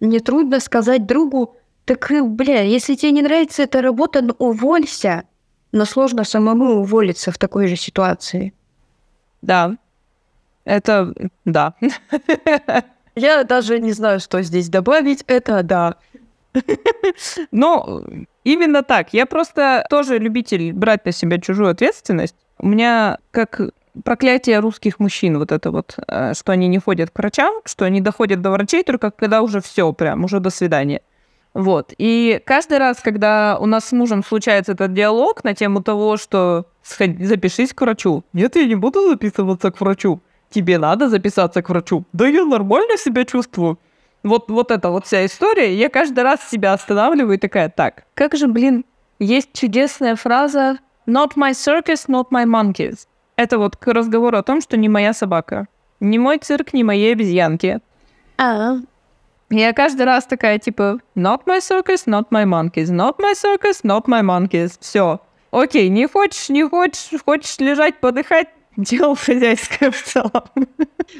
Мне 0.00 0.20
трудно 0.20 0.60
сказать 0.60 1.06
другу, 1.06 1.56
так, 1.86 2.10
бля, 2.10 2.60
если 2.60 2.94
тебе 2.94 3.12
не 3.12 3.22
нравится 3.22 3.62
эта 3.62 3.80
работа, 3.80 4.20
ну 4.20 4.34
уволься. 4.38 5.24
Но 5.72 5.86
сложно 5.86 6.24
самому 6.24 6.82
уволиться 6.82 7.32
в 7.32 7.38
такой 7.38 7.66
же 7.66 7.76
ситуации. 7.76 8.52
Да. 9.40 9.78
Это 10.66 11.14
да. 11.46 11.74
Я 13.14 13.44
даже 13.44 13.80
не 13.80 13.92
знаю, 13.92 14.20
что 14.20 14.42
здесь 14.42 14.68
добавить. 14.68 15.24
Это 15.26 15.62
да. 15.62 15.96
Но 17.50 18.02
именно 18.44 18.82
так. 18.82 19.12
Я 19.12 19.26
просто 19.26 19.84
тоже 19.90 20.18
любитель 20.18 20.72
брать 20.72 21.04
на 21.04 21.12
себя 21.12 21.38
чужую 21.38 21.70
ответственность. 21.70 22.36
У 22.58 22.68
меня 22.68 23.18
как 23.30 23.60
проклятие 24.04 24.60
русских 24.60 25.00
мужчин, 25.00 25.38
вот 25.38 25.52
это 25.52 25.70
вот, 25.70 25.96
э, 26.06 26.34
что 26.34 26.52
они 26.52 26.68
не 26.68 26.78
ходят 26.78 27.10
к 27.10 27.18
врачам, 27.18 27.54
что 27.64 27.84
они 27.84 28.00
доходят 28.00 28.40
до 28.40 28.50
врачей 28.50 28.84
только 28.84 29.10
когда 29.10 29.42
уже 29.42 29.60
все, 29.60 29.92
прям, 29.92 30.24
уже 30.24 30.40
до 30.40 30.50
свидания. 30.50 31.00
Вот. 31.52 31.92
И 31.98 32.40
каждый 32.46 32.78
раз, 32.78 33.00
когда 33.00 33.58
у 33.60 33.66
нас 33.66 33.86
с 33.86 33.92
мужем 33.92 34.22
случается 34.24 34.72
этот 34.72 34.94
диалог 34.94 35.42
на 35.42 35.54
тему 35.54 35.82
того, 35.82 36.16
что 36.16 36.66
запишись 36.82 37.72
к 37.72 37.80
врачу. 37.80 38.22
Нет, 38.32 38.56
я 38.56 38.66
не 38.66 38.76
буду 38.76 39.10
записываться 39.10 39.70
к 39.72 39.80
врачу. 39.80 40.20
Тебе 40.50 40.78
надо 40.78 41.08
записаться 41.08 41.62
к 41.62 41.68
врачу. 41.68 42.04
Да 42.12 42.28
я 42.28 42.44
нормально 42.44 42.96
себя 42.96 43.24
чувствую 43.24 43.78
вот, 44.22 44.50
вот 44.50 44.70
эта 44.70 44.90
вот 44.90 45.06
вся 45.06 45.24
история, 45.26 45.74
я 45.74 45.88
каждый 45.88 46.24
раз 46.24 46.48
себя 46.48 46.72
останавливаю 46.72 47.34
и 47.34 47.40
такая, 47.40 47.68
так, 47.68 48.04
как 48.14 48.36
же, 48.36 48.46
блин, 48.46 48.84
есть 49.18 49.52
чудесная 49.52 50.16
фраза 50.16 50.78
«Not 51.06 51.32
my 51.36 51.52
circus, 51.52 52.08
not 52.08 52.28
my 52.30 52.44
monkeys». 52.44 53.06
Это 53.36 53.58
вот 53.58 53.76
к 53.76 53.86
разговору 53.86 54.36
о 54.36 54.42
том, 54.42 54.60
что 54.60 54.76
не 54.76 54.88
моя 54.88 55.12
собака. 55.12 55.66
Не 55.98 56.18
мой 56.18 56.38
цирк, 56.38 56.72
не 56.72 56.84
мои 56.84 57.12
обезьянки. 57.12 57.80
А, 58.38 58.76
я 59.50 59.72
каждый 59.72 60.06
раз 60.06 60.26
такая, 60.26 60.58
типа, 60.58 61.00
not 61.16 61.44
my 61.46 61.58
circus, 61.58 62.06
not 62.06 62.28
my 62.30 62.44
monkeys, 62.44 62.90
not 62.90 63.16
my 63.18 63.34
circus, 63.34 63.82
not 63.82 64.04
my 64.06 64.22
monkeys. 64.22 64.78
Все. 64.80 65.20
Окей, 65.50 65.88
не 65.88 66.06
хочешь, 66.06 66.48
не 66.48 66.68
хочешь, 66.68 67.20
хочешь 67.24 67.58
лежать, 67.58 67.98
подыхать, 67.98 68.48
дело 68.76 69.16
хозяйское 69.16 69.90
в 69.90 70.02
целом. 70.02 70.44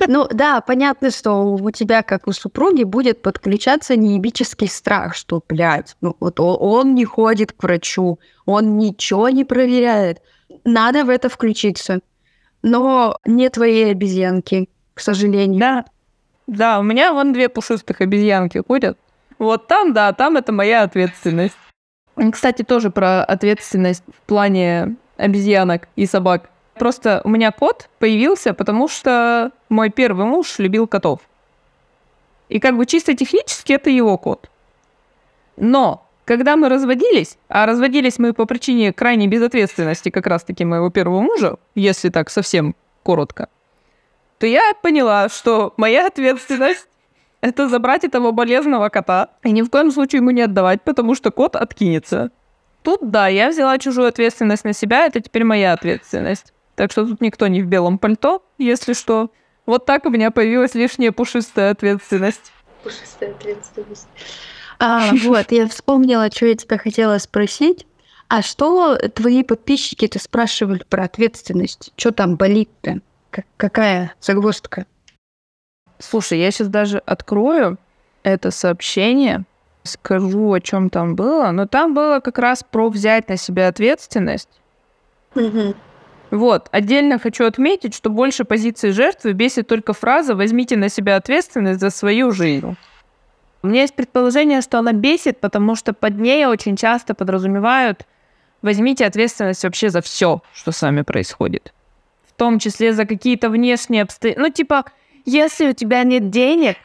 Ну 0.07 0.29
да, 0.31 0.61
понятно, 0.61 1.11
что 1.11 1.55
у 1.55 1.71
тебя, 1.71 2.03
как 2.03 2.27
у 2.27 2.33
супруги, 2.33 2.85
будет 2.85 3.23
подключаться 3.23 3.97
неебический 3.97 4.69
страх, 4.69 5.14
что, 5.14 5.43
блядь, 5.49 5.97
ну 6.01 6.16
вот 6.21 6.40
он 6.40 6.95
не 6.95 7.05
ходит 7.05 7.53
к 7.53 7.62
врачу, 7.62 8.19
он 8.47 8.79
ничего 8.79 9.29
не 9.29 9.45
проверяет. 9.45 10.21
Надо 10.64 11.05
в 11.05 11.09
это 11.09 11.29
включиться. 11.29 12.01
Но 12.62 13.16
не 13.25 13.49
твои 13.49 13.85
обезьянки, 13.85 14.69
к 14.95 15.01
сожалению. 15.01 15.61
Да. 15.61 15.85
Да, 16.47 16.81
у 16.81 16.83
меня 16.83 17.12
вон 17.12 17.33
две 17.33 17.49
пушистых 17.49 18.01
обезьянки 18.01 18.62
ходят. 18.66 18.99
Вот 19.38 19.69
там, 19.69 19.93
да, 19.93 20.12
там 20.12 20.37
это 20.37 20.53
моя 20.53 20.83
ответственность. 20.83 21.57
Кстати, 22.33 22.62
тоже 22.62 22.90
про 22.90 23.25
ответственность 23.25 24.03
в 24.07 24.27
плане 24.27 24.97
обезьянок 25.16 25.88
и 25.97 26.07
собак. 26.07 26.51
Просто 26.81 27.21
у 27.25 27.29
меня 27.29 27.53
кот 27.53 27.90
появился, 27.99 28.55
потому 28.55 28.88
что 28.88 29.53
мой 29.69 29.90
первый 29.90 30.25
муж 30.25 30.59
любил 30.59 30.87
котов. 30.87 31.21
И 32.49 32.59
как 32.59 32.79
бы 32.79 32.87
чисто 32.87 33.14
технически 33.14 33.75
это 33.75 33.90
его 33.90 34.16
кот. 34.16 34.49
Но 35.59 36.07
когда 36.25 36.57
мы 36.57 36.71
разводились, 36.71 37.37
а 37.51 37.66
разводились 37.66 38.19
мы 38.19 38.33
по 38.33 38.47
причине 38.47 38.95
крайней 38.95 39.29
безответственности 39.29 40.09
как 40.09 40.27
раз-таки 40.27 40.64
моего 40.64 40.88
первого 40.88 41.21
мужа, 41.21 41.59
если 41.75 42.09
так 42.09 42.31
совсем 42.31 42.75
коротко, 43.03 43.51
то 44.38 44.47
я 44.47 44.73
поняла, 44.81 45.29
что 45.29 45.75
моя 45.77 46.07
ответственность— 46.07 46.88
это 47.43 47.69
забрать 47.69 48.05
этого 48.05 48.31
болезного 48.31 48.88
кота 48.88 49.29
и 49.43 49.51
ни 49.51 49.61
в 49.61 49.69
коем 49.69 49.90
случае 49.90 50.21
ему 50.21 50.31
не 50.31 50.40
отдавать, 50.40 50.81
потому 50.81 51.14
что 51.14 51.31
кот 51.31 51.57
откинется. 51.57 52.31
Тут, 52.83 53.01
да, 53.03 53.29
я 53.29 53.51
взяла 53.51 53.77
чужую 53.77 54.09
ответственность 54.09 54.64
на 54.64 54.73
себя, 54.73 55.05
это 55.05 55.21
теперь 55.21 55.45
моя 55.45 55.75
ответственность. 55.75 56.55
Так 56.81 56.93
что 56.93 57.05
тут 57.05 57.21
никто 57.21 57.47
не 57.47 57.61
в 57.61 57.66
белом 57.66 57.99
пальто, 57.99 58.43
если 58.57 58.95
что. 58.95 59.31
Вот 59.66 59.85
так 59.85 60.07
у 60.07 60.09
меня 60.09 60.31
появилась 60.31 60.75
лишняя 60.75 61.12
пушистая 61.12 61.73
ответственность. 61.73 62.53
Пушистая 62.83 63.33
ответственность. 63.33 64.09
А, 64.79 65.11
вот, 65.23 65.53
я 65.53 65.69
вспомнила, 65.69 66.31
что 66.31 66.47
я 66.47 66.55
тебя 66.55 66.79
хотела 66.79 67.19
спросить. 67.19 67.87
А 68.29 68.40
что 68.40 68.97
твои 68.97 69.43
подписчики-то 69.43 70.19
спрашивали 70.19 70.83
про 70.88 71.05
ответственность? 71.05 71.93
Что 71.99 72.12
там 72.12 72.37
болит-то? 72.37 73.01
какая 73.59 74.14
загвоздка? 74.19 74.87
Слушай, 75.99 76.38
я 76.38 76.51
сейчас 76.51 76.69
даже 76.69 76.97
открою 76.97 77.77
это 78.23 78.51
сообщение, 78.51 79.45
скажу, 79.83 80.51
о 80.51 80.61
чем 80.61 80.88
там 80.88 81.14
было, 81.14 81.51
но 81.51 81.66
там 81.66 81.93
было 81.93 82.21
как 82.21 82.38
раз 82.38 82.64
про 82.64 82.88
взять 82.88 83.29
на 83.29 83.37
себя 83.37 83.69
ответственность. 83.69 84.49
Угу. 85.35 85.75
Вот. 86.31 86.69
Отдельно 86.71 87.19
хочу 87.19 87.45
отметить, 87.45 87.95
что 87.95 88.11
больше 88.11 88.45
позиции 88.45 88.90
жертвы 88.90 89.33
бесит 89.33 89.66
только 89.66 89.93
фраза 89.93 90.35
«возьмите 90.35 90.77
на 90.77 90.88
себя 90.88 91.16
ответственность 91.16 91.81
за 91.81 91.90
свою 91.90 92.31
жизнь». 92.31 92.77
У 93.62 93.66
меня 93.66 93.83
есть 93.83 93.95
предположение, 93.95 94.62
что 94.62 94.79
она 94.79 94.93
бесит, 94.93 95.38
потому 95.40 95.75
что 95.77 95.93
под 95.93 96.19
ней 96.19 96.47
очень 96.47 96.77
часто 96.77 97.14
подразумевают 97.14 98.07
«возьмите 98.62 99.05
ответственность 99.05 99.64
вообще 99.64 99.90
за 99.90 100.01
все, 100.01 100.43
что 100.55 100.73
с 100.73 100.81
вами 100.83 101.03
происходит». 101.03 101.73
В 102.27 102.33
том 102.33 102.59
числе 102.59 102.95
за 102.95 103.05
какие-то 103.05 103.51
внешние 103.51 104.03
обстоятельства. 104.03 104.47
Ну, 104.47 104.53
типа, 104.53 104.85
если 105.27 105.69
у 105.69 105.73
тебя 105.75 106.03
нет 106.05 106.31
денег, 106.31 106.77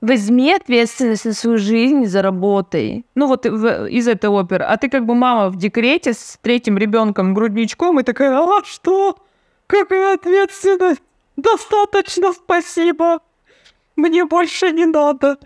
возьми 0.00 0.52
ответственность 0.52 1.24
за 1.24 1.34
свою 1.34 1.58
жизнь, 1.58 2.06
заработай. 2.06 3.04
Ну 3.14 3.26
вот 3.26 3.46
из 3.46 4.08
этой 4.08 4.30
оперы. 4.30 4.64
А 4.64 4.76
ты 4.76 4.88
как 4.88 5.06
бы 5.06 5.14
мама 5.14 5.48
в 5.48 5.56
декрете 5.56 6.12
с 6.12 6.38
третьим 6.42 6.78
ребенком 6.78 7.34
грудничком 7.34 8.00
и 8.00 8.02
такая, 8.02 8.36
а 8.38 8.62
что? 8.64 9.16
Какая 9.66 10.14
ответственность? 10.14 11.02
Достаточно, 11.36 12.32
спасибо. 12.32 13.20
Мне 13.96 14.24
больше 14.24 14.72
не 14.72 14.86
надо. 14.86 15.38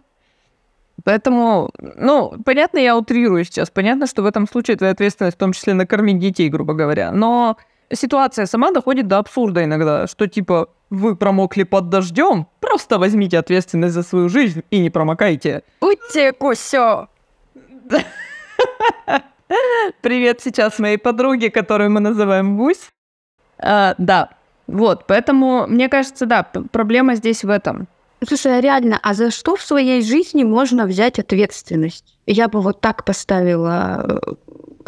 Поэтому, 1.04 1.70
ну, 1.78 2.34
понятно, 2.44 2.78
я 2.78 2.96
утрирую 2.96 3.44
сейчас. 3.44 3.70
Понятно, 3.70 4.06
что 4.06 4.22
в 4.22 4.26
этом 4.26 4.46
случае 4.46 4.76
твоя 4.76 4.92
ответственность 4.92 5.36
в 5.36 5.40
том 5.40 5.52
числе 5.52 5.72
накормить 5.74 6.18
детей, 6.18 6.48
грубо 6.50 6.74
говоря. 6.74 7.10
Но 7.10 7.56
ситуация 7.92 8.46
сама 8.46 8.70
доходит 8.70 9.06
до 9.08 9.18
абсурда 9.18 9.64
иногда, 9.64 10.06
что 10.06 10.26
типа 10.26 10.68
вы 10.90 11.16
промокли 11.16 11.62
под 11.62 11.88
дождем, 11.88 12.46
просто 12.61 12.98
возьмите 12.98 13.38
ответственность 13.38 13.94
за 13.94 14.03
свою 14.03 14.29
жизнь 14.29 14.62
и 14.70 14.81
не 14.81 14.90
промокайте. 14.90 15.62
Будьте 15.81 16.33
кусё! 16.33 17.09
Привет 20.03 20.40
сейчас 20.40 20.79
моей 20.79 20.98
подруге, 20.98 21.50
которую 21.50 21.90
мы 21.90 22.00
называем 22.00 22.57
Гусь. 22.57 22.90
А, 23.59 23.94
да, 23.98 24.31
вот, 24.66 25.07
поэтому, 25.07 25.66
мне 25.66 25.88
кажется, 25.88 26.26
да, 26.26 26.44
проблема 26.44 27.14
здесь 27.14 27.44
в 27.44 27.50
этом. 27.50 27.88
Слушай, 28.26 28.59
а 28.59 28.61
реально, 28.61 29.00
а 29.03 29.14
за 29.14 29.31
что 29.31 29.57
в 29.57 29.62
своей 29.62 30.03
жизни 30.03 30.44
можно 30.44 30.87
взять 30.87 31.18
ответственность? 31.18 32.18
Я 32.26 32.48
бы 32.48 32.61
вот 32.61 32.81
так 32.81 33.05
поставила 33.05 34.05
э, 34.07 34.18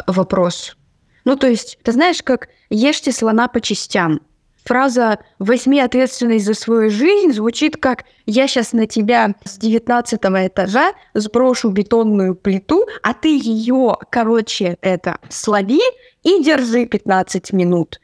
вопрос. 0.07 0.77
Ну, 1.25 1.35
то 1.35 1.47
есть, 1.47 1.79
ты 1.83 1.91
знаешь, 1.91 2.21
как 2.21 2.49
ешьте 2.69 3.11
слона 3.11 3.47
по 3.47 3.59
частям. 3.59 4.21
Фраза 4.65 5.19
«возьми 5.39 5.79
ответственность 5.79 6.45
за 6.45 6.53
свою 6.53 6.89
жизнь» 6.89 7.33
звучит 7.33 7.77
как 7.77 8.05
«я 8.25 8.47
сейчас 8.47 8.73
на 8.73 8.87
тебя 8.87 9.35
с 9.43 9.57
19 9.57 10.19
этажа 10.23 10.93
сброшу 11.13 11.69
бетонную 11.69 12.35
плиту, 12.35 12.85
а 13.01 13.13
ты 13.13 13.37
ее, 13.37 13.97
короче, 14.09 14.77
это, 14.81 15.17
слови 15.29 15.81
и 16.23 16.43
держи 16.43 16.85
15 16.85 17.51
минут». 17.53 17.99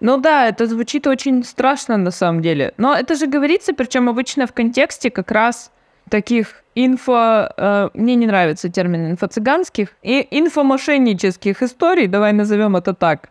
Ну 0.00 0.18
да, 0.18 0.46
это 0.46 0.66
звучит 0.66 1.06
очень 1.06 1.42
страшно 1.42 1.96
на 1.96 2.10
самом 2.10 2.40
деле. 2.40 2.72
Но 2.76 2.94
это 2.94 3.16
же 3.16 3.26
говорится, 3.26 3.72
причем 3.72 4.08
обычно 4.08 4.46
в 4.46 4.52
контексте 4.52 5.10
как 5.10 5.30
раз 5.30 5.72
таких 6.08 6.62
инфо... 6.74 7.48
Э, 7.56 7.88
мне 7.94 8.14
не 8.14 8.26
нравится 8.26 8.68
термин 8.68 9.12
инфо-цыганских. 9.12 9.88
И 10.02 10.26
инфомошеннических 10.30 11.62
историй, 11.62 12.06
давай 12.06 12.32
назовем 12.32 12.76
это 12.76 12.94
так. 12.94 13.30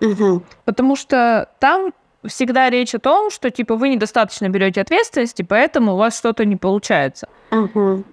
Угу. 0.00 0.42
Потому 0.64 0.96
что 0.96 1.48
там 1.58 1.92
всегда 2.26 2.70
речь 2.70 2.94
о 2.94 2.98
том, 2.98 3.30
что 3.30 3.50
типа 3.50 3.76
вы 3.76 3.90
недостаточно 3.90 4.48
берете 4.48 4.80
ответственности, 4.80 5.42
поэтому 5.42 5.94
у 5.94 5.96
вас 5.96 6.18
что-то 6.18 6.44
не 6.44 6.56
получается. 6.56 7.28
Угу. 7.50 8.04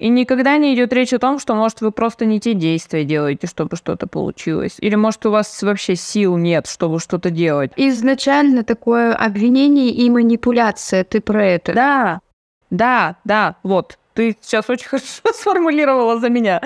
И 0.00 0.08
никогда 0.08 0.56
не 0.56 0.74
идет 0.74 0.94
речь 0.94 1.12
о 1.12 1.18
том, 1.18 1.38
что, 1.38 1.54
может, 1.54 1.82
вы 1.82 1.92
просто 1.92 2.24
не 2.24 2.40
те 2.40 2.54
действия 2.54 3.04
делаете, 3.04 3.46
чтобы 3.46 3.76
что-то 3.76 4.06
получилось. 4.06 4.76
Или, 4.78 4.94
может, 4.94 5.26
у 5.26 5.30
вас 5.30 5.62
вообще 5.62 5.94
сил 5.94 6.38
нет, 6.38 6.66
чтобы 6.66 7.00
что-то 7.00 7.28
делать. 7.28 7.72
Изначально 7.76 8.64
такое 8.64 9.14
обвинение 9.14 9.90
и 9.90 10.08
манипуляция. 10.08 11.04
Ты 11.04 11.20
про 11.20 11.44
это? 11.44 11.74
Да, 11.74 12.20
да, 12.70 13.16
да, 13.24 13.56
вот. 13.62 13.98
Ты 14.14 14.34
сейчас 14.40 14.70
очень 14.70 14.86
хорошо 14.88 15.34
сформулировала 15.34 16.18
за 16.18 16.30
меня. 16.30 16.62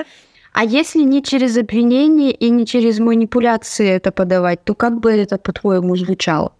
А 0.54 0.64
если 0.64 1.00
не 1.00 1.20
через 1.20 1.58
обвинение 1.58 2.30
и 2.30 2.48
не 2.48 2.64
через 2.64 3.00
манипуляции 3.00 3.88
это 3.88 4.12
подавать, 4.12 4.62
то 4.62 4.74
как 4.74 5.00
бы 5.00 5.10
это, 5.10 5.36
по-твоему, 5.36 5.96
звучало? 5.96 6.52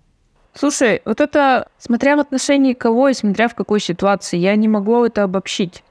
Слушай, 0.52 1.00
вот 1.04 1.20
это, 1.20 1.68
смотря 1.78 2.16
в 2.16 2.20
отношении 2.20 2.72
кого 2.72 3.08
и 3.08 3.14
смотря 3.14 3.46
в 3.46 3.54
какой 3.54 3.78
ситуации, 3.78 4.36
я 4.36 4.56
не 4.56 4.66
могу 4.66 5.04
это 5.04 5.22
обобщить. 5.22 5.84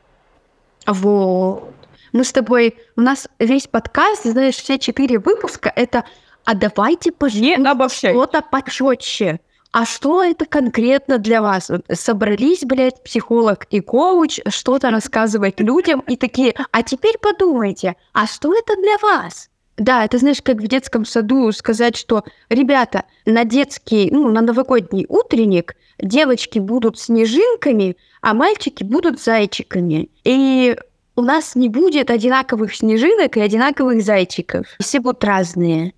Вот. 0.86 1.74
Мы 2.12 2.26
с 2.26 2.34
тобой, 2.34 2.76
у 2.98 3.02
нас 3.02 3.30
весь 3.39 3.68
подкаст, 3.68 4.26
знаешь, 4.26 4.56
все 4.56 4.78
четыре 4.78 5.18
выпуска, 5.18 5.72
это 5.74 6.04
«А 6.44 6.56
давайте 6.56 7.13
пожмем 7.13 7.66
что-то 7.89 8.42
почетче». 8.42 9.39
А 9.74 9.86
что 9.86 10.24
это 10.24 10.46
конкретно 10.46 11.18
для 11.18 11.42
вас? 11.42 11.72
Собрались, 11.92 12.62
блядь, 12.64 13.04
психолог 13.04 13.66
и 13.72 13.80
коуч 13.80 14.40
что-то 14.48 14.92
рассказывать 14.92 15.60
людям 15.60 16.02
и 16.02 16.16
такие, 16.16 16.54
а 16.72 16.84
теперь 16.84 17.18
подумайте, 17.18 17.96
а 18.14 18.28
что 18.28 18.54
это 18.54 18.80
для 18.80 18.96
вас? 19.02 19.50
Да, 19.78 20.06
это 20.06 20.20
знаешь, 20.20 20.44
как 20.44 20.58
в 20.58 20.68
детском 20.68 21.06
саду 21.06 21.52
сказать, 21.52 21.98
что, 21.98 22.24
ребята, 22.50 23.06
на 23.26 23.46
детский, 23.46 24.12
ну, 24.12 24.30
на 24.30 24.42
новогодний 24.42 25.08
утренник 25.10 25.76
девочки 25.98 26.60
будут 26.60 27.00
снежинками, 27.00 27.98
а 28.22 28.36
мальчики 28.36 28.84
будут 28.84 29.20
зайчиками. 29.20 30.12
И 30.24 30.78
у 31.16 31.24
нас 31.24 31.56
не 31.56 31.70
будет 31.70 32.12
одинаковых 32.12 32.76
снежинок 32.76 33.38
и 33.38 33.42
одинаковых 33.42 34.04
зайчиков. 34.04 34.68
Все 34.80 35.00
будут 35.00 35.24
разные 35.24 35.94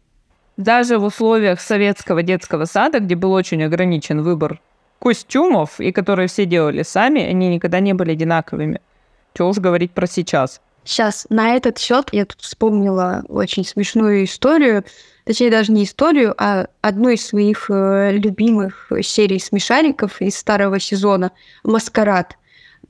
даже 0.58 0.98
в 0.98 1.04
условиях 1.04 1.60
советского 1.60 2.24
детского 2.24 2.66
сада, 2.66 3.00
где 3.00 3.16
был 3.16 3.34
очень 3.34 3.64
ограничен 3.64 4.22
выбор 4.22 4.62
костюмов, 5.00 5.80
и 5.80 5.92
которые 5.92 6.28
все 6.28 6.46
делали 6.46 6.84
сами, 6.84 7.22
они 7.22 7.50
никогда 7.50 7.80
не 7.80 7.94
были 7.94 8.12
одинаковыми. 8.12 8.82
Чего 9.34 9.50
уж 9.50 9.58
говорить 9.58 9.92
про 9.92 10.08
сейчас. 10.08 10.62
Сейчас 10.86 11.26
на 11.30 11.56
этот 11.56 11.80
счет 11.80 12.10
я 12.12 12.26
тут 12.26 12.40
вспомнила 12.42 13.24
очень 13.28 13.66
смешную 13.66 14.24
историю, 14.24 14.86
точнее 15.26 15.50
даже 15.50 15.72
не 15.72 15.84
историю, 15.84 16.36
а 16.38 16.68
одну 16.82 17.10
из 17.10 17.26
своих 17.26 17.70
э, 17.70 18.12
любимых 18.12 18.92
серий 19.02 19.40
смешариков 19.40 20.22
из 20.22 20.38
старого 20.38 20.80
сезона 20.80 21.32
«Маскарад». 21.64 22.38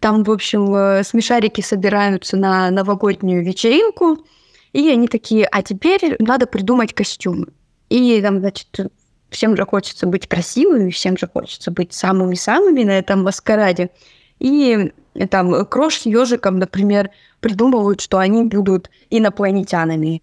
Там, 0.01 0.23
в 0.23 0.31
общем, 0.31 0.75
э, 0.75 1.03
смешарики 1.05 1.61
собираются 1.61 2.35
на 2.35 2.69
новогоднюю 2.69 3.45
вечеринку, 3.45 4.25
и 4.75 4.89
они 4.89 5.07
такие, 5.07 5.47
а 5.49 5.63
теперь 5.63 6.17
надо 6.19 6.47
придумать 6.47 6.93
костюмы. 6.93 7.47
И 7.87 8.21
там, 8.21 8.39
значит, 8.39 8.67
всем 9.29 9.55
же 9.55 9.65
хочется 9.65 10.05
быть 10.05 10.27
красивыми, 10.27 10.91
всем 10.91 11.17
же 11.17 11.29
хочется 11.33 11.71
быть 11.71 11.93
самыми-самыми 11.93 12.83
на 12.83 12.97
этом 12.99 13.23
маскараде. 13.23 13.89
И 14.39 14.91
там 15.29 15.65
Крош 15.65 15.99
с 15.99 16.05
ежиком, 16.05 16.59
например, 16.59 17.09
придумывают, 17.39 18.01
что 18.01 18.17
они 18.17 18.43
будут 18.43 18.89
инопланетянами. 19.09 20.21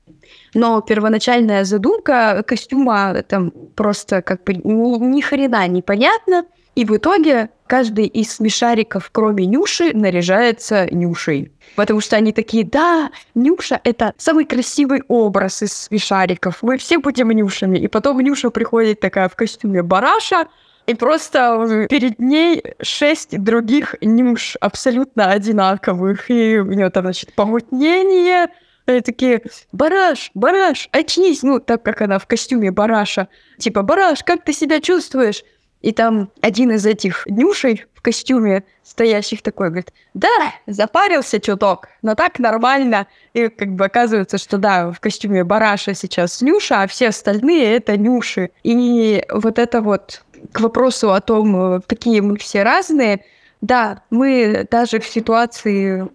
Но 0.52 0.82
первоначальная 0.82 1.64
задумка 1.64 2.44
костюма 2.46 3.22
там 3.26 3.52
просто 3.74 4.20
как 4.20 4.44
бы 4.44 4.52
ни, 4.52 4.98
ни 4.98 5.22
хрена 5.22 5.66
непонятна. 5.66 6.44
И 6.74 6.84
в 6.84 6.96
итоге 6.96 7.50
каждый 7.66 8.06
из 8.06 8.32
смешариков, 8.34 9.10
кроме 9.12 9.46
Нюши, 9.46 9.94
наряжается 9.94 10.86
Нюшей. 10.90 11.52
Потому 11.76 12.00
что 12.00 12.16
они 12.16 12.32
такие, 12.32 12.64
да, 12.64 13.10
Нюша— 13.34 13.80
это 13.84 14.14
самый 14.16 14.46
красивый 14.46 15.02
образ 15.08 15.62
из 15.62 15.72
смешариков. 15.72 16.62
Мы 16.62 16.78
все 16.78 16.98
будем 16.98 17.30
Нюшами. 17.30 17.78
И 17.78 17.88
потом 17.88 18.20
Нюша 18.20 18.50
приходит 18.50 19.00
такая 19.00 19.28
в 19.28 19.36
костюме 19.36 19.82
бараша, 19.82 20.48
и 20.86 20.94
просто 20.94 21.86
перед 21.88 22.18
ней 22.18 22.62
шесть 22.80 23.38
других 23.38 23.94
нюш 24.00 24.56
абсолютно 24.60 25.30
одинаковых. 25.30 26.28
И 26.30 26.58
у 26.58 26.72
нее 26.72 26.90
там, 26.90 27.04
значит, 27.04 27.34
помутнение, 27.34 28.48
они 28.86 29.00
такие, 29.00 29.42
Бараш, 29.70 30.32
Бараш, 30.34 30.88
очнись! 30.90 31.42
Ну, 31.42 31.60
так 31.60 31.84
как 31.84 32.02
она 32.02 32.18
в 32.18 32.26
костюме 32.26 32.72
Бараша. 32.72 33.28
Типа, 33.58 33.82
Бараш, 33.82 34.24
как 34.24 34.44
ты 34.44 34.52
себя 34.52 34.80
чувствуешь? 34.80 35.44
И 35.82 35.92
там 35.92 36.30
один 36.40 36.70
из 36.70 36.86
этих 36.86 37.26
нюшей 37.26 37.84
в 37.94 38.02
костюме 38.02 38.64
стоящих 38.82 39.42
такой 39.42 39.68
говорит, 39.68 39.92
да, 40.14 40.54
запарился 40.66 41.40
чуток, 41.40 41.88
но 42.02 42.14
так 42.14 42.38
нормально. 42.38 43.06
И 43.34 43.48
как 43.48 43.74
бы 43.74 43.84
оказывается, 43.84 44.38
что 44.38 44.58
да, 44.58 44.90
в 44.90 45.00
костюме 45.00 45.44
бараша 45.44 45.94
сейчас 45.94 46.40
Нюша, 46.40 46.82
а 46.82 46.86
все 46.86 47.08
остальные 47.08 47.76
это 47.76 47.96
Нюши. 47.96 48.50
И 48.62 49.24
вот 49.28 49.58
это 49.58 49.82
вот 49.82 50.24
к 50.52 50.60
вопросу 50.60 51.12
о 51.12 51.20
том, 51.20 51.82
какие 51.86 52.20
мы 52.20 52.36
все 52.36 52.62
разные, 52.62 53.24
да, 53.60 54.02
мы 54.10 54.66
даже 54.70 54.98
в 55.00 55.06
ситуации 55.06 56.08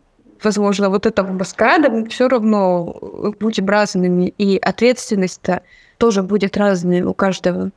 возможно, 0.43 0.89
вот 0.89 1.05
этого 1.05 1.31
маскарада, 1.31 1.89
мы 1.89 2.07
все 2.09 2.27
равно 2.27 2.95
будем 3.39 3.67
разными, 3.67 4.33
и 4.37 4.57
ответственность-то 4.57 5.63
тоже 5.97 6.21
будет 6.21 6.57
разная 6.57 7.03
у 7.05 7.13
каждого. 7.13 7.71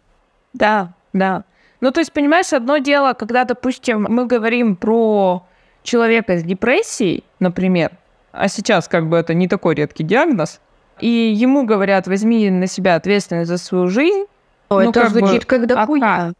Да, 0.53 0.93
да. 1.13 1.45
Ну, 1.81 1.91
то 1.93 2.01
есть, 2.01 2.13
понимаешь, 2.13 2.53
одно 2.53 2.79
дело, 2.79 3.15
когда, 3.15 3.45
допустим, 3.45 4.07
мы 4.09 4.27
говорим 4.27 4.77
про 4.77 5.47
человека 5.83 6.37
с 6.39 6.43
депрессией, 6.43 7.25
например, 7.39 7.93
а 8.33 8.49
сейчас 8.49 8.87
как 8.87 9.09
бы 9.09 9.17
это 9.17 9.35
не 9.35 9.49
такой 9.49 9.75
редкий 9.75 10.05
диагноз, 10.05 10.61
и 11.01 11.09
ему 11.09 11.65
говорят, 11.65 12.07
возьми 12.07 12.51
на 12.51 12.67
себя 12.67 12.97
ответственность 12.97 13.49
за 13.49 13.57
свою 13.57 13.89
жизнь, 13.89 14.27
О, 14.69 14.83
ну, 14.83 14.91
это 14.91 15.01
как 15.01 15.11
звучит 15.11 15.43
бы, 15.43 15.47
как 15.47 15.67
дохуя. 15.67 16.33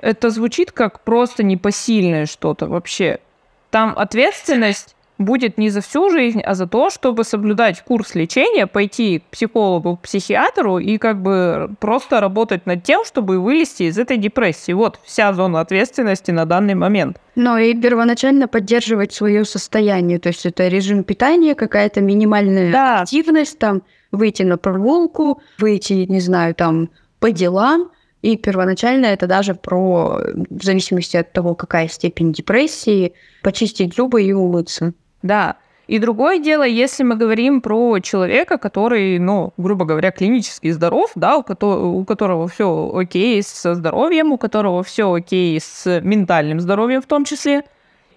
Это 0.00 0.30
звучит 0.30 0.72
как 0.72 1.00
просто 1.00 1.42
непосильное 1.42 2.26
что-то 2.26 2.66
вообще. 2.66 3.20
Там 3.70 3.94
ответственность 3.96 4.96
будет 5.18 5.58
не 5.58 5.68
за 5.68 5.80
всю 5.80 6.10
жизнь, 6.10 6.40
а 6.40 6.54
за 6.54 6.66
то, 6.66 6.90
чтобы 6.90 7.24
соблюдать 7.24 7.82
курс 7.82 8.14
лечения, 8.14 8.66
пойти 8.66 9.18
к 9.18 9.24
психологу, 9.24 9.96
к 9.96 10.02
психиатру 10.02 10.78
и 10.78 10.96
как 10.98 11.20
бы 11.20 11.70
просто 11.80 12.20
работать 12.20 12.66
над 12.66 12.84
тем, 12.84 13.04
чтобы 13.04 13.40
вылезти 13.40 13.84
из 13.84 13.98
этой 13.98 14.16
депрессии. 14.16 14.72
Вот 14.72 14.98
вся 15.04 15.32
зона 15.32 15.60
ответственности 15.60 16.30
на 16.30 16.44
данный 16.44 16.74
момент. 16.74 17.20
Ну 17.34 17.56
и 17.56 17.74
первоначально 17.74 18.48
поддерживать 18.48 19.12
свое 19.12 19.44
состояние, 19.44 20.18
то 20.18 20.28
есть 20.28 20.46
это 20.46 20.68
режим 20.68 21.04
питания, 21.04 21.54
какая-то 21.54 22.00
минимальная 22.00 22.72
да. 22.72 23.00
активность, 23.02 23.58
там 23.58 23.82
выйти 24.10 24.42
на 24.42 24.56
прогулку, 24.56 25.40
выйти, 25.58 26.06
не 26.08 26.20
знаю, 26.20 26.54
там 26.54 26.90
по 27.20 27.30
делам, 27.30 27.90
и 28.22 28.36
первоначально 28.36 29.06
это 29.06 29.26
даже 29.26 29.54
про, 29.54 30.20
в 30.50 30.64
зависимости 30.64 31.16
от 31.16 31.32
того, 31.32 31.54
какая 31.54 31.88
степень 31.88 32.32
депрессии, 32.32 33.14
почистить 33.42 33.94
зубы 33.94 34.22
и 34.22 34.32
умыться. 34.32 34.94
Да. 35.22 35.56
И 35.88 35.98
другое 35.98 36.38
дело, 36.38 36.64
если 36.64 37.02
мы 37.02 37.16
говорим 37.16 37.62
про 37.62 37.98
человека, 38.00 38.58
который, 38.58 39.18
ну, 39.18 39.54
грубо 39.56 39.86
говоря, 39.86 40.10
клинически 40.10 40.70
здоров, 40.70 41.12
да, 41.14 41.38
у, 41.38 41.42
которого, 41.42 41.86
у 41.86 42.04
которого 42.04 42.46
все 42.46 42.92
окей 42.94 43.42
со 43.42 43.74
здоровьем, 43.74 44.32
у 44.32 44.38
которого 44.38 44.82
все 44.82 45.10
окей 45.10 45.58
с 45.58 46.00
ментальным 46.02 46.60
здоровьем 46.60 47.00
в 47.00 47.06
том 47.06 47.24
числе, 47.24 47.64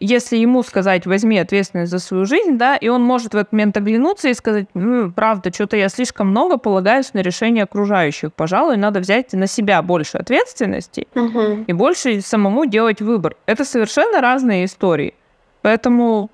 если 0.02 0.36
ему 0.36 0.64
сказать, 0.64 1.06
возьми 1.06 1.38
ответственность 1.38 1.92
за 1.92 2.00
свою 2.00 2.26
жизнь, 2.26 2.58
да, 2.58 2.76
и 2.76 2.90
он 2.90 3.04
может 3.04 3.34
в 3.34 3.38
этот 3.38 3.54
момент 3.54 3.78
оглянуться 3.78 4.28
и 4.28 4.34
сказать, 4.34 4.66
ну, 4.74 5.10
правда, 5.12 5.54
что-то 5.54 5.78
я 5.78 5.88
слишком 5.88 6.28
много 6.28 6.58
полагаюсь 6.58 7.14
на 7.14 7.20
решение 7.20 7.64
окружающих, 7.64 8.34
пожалуй, 8.34 8.76
надо 8.76 9.00
взять 9.00 9.32
на 9.32 9.48
себя 9.48 9.82
больше 9.82 10.18
ответственности 10.18 11.08
угу. 11.16 11.64
и 11.68 11.72
больше 11.72 12.20
самому 12.20 12.66
делать 12.66 13.00
выбор. 13.00 13.38
Это 13.46 13.64
совершенно 13.64 14.20
разные 14.20 14.66
истории. 14.66 15.14
Поэтому 15.62 16.32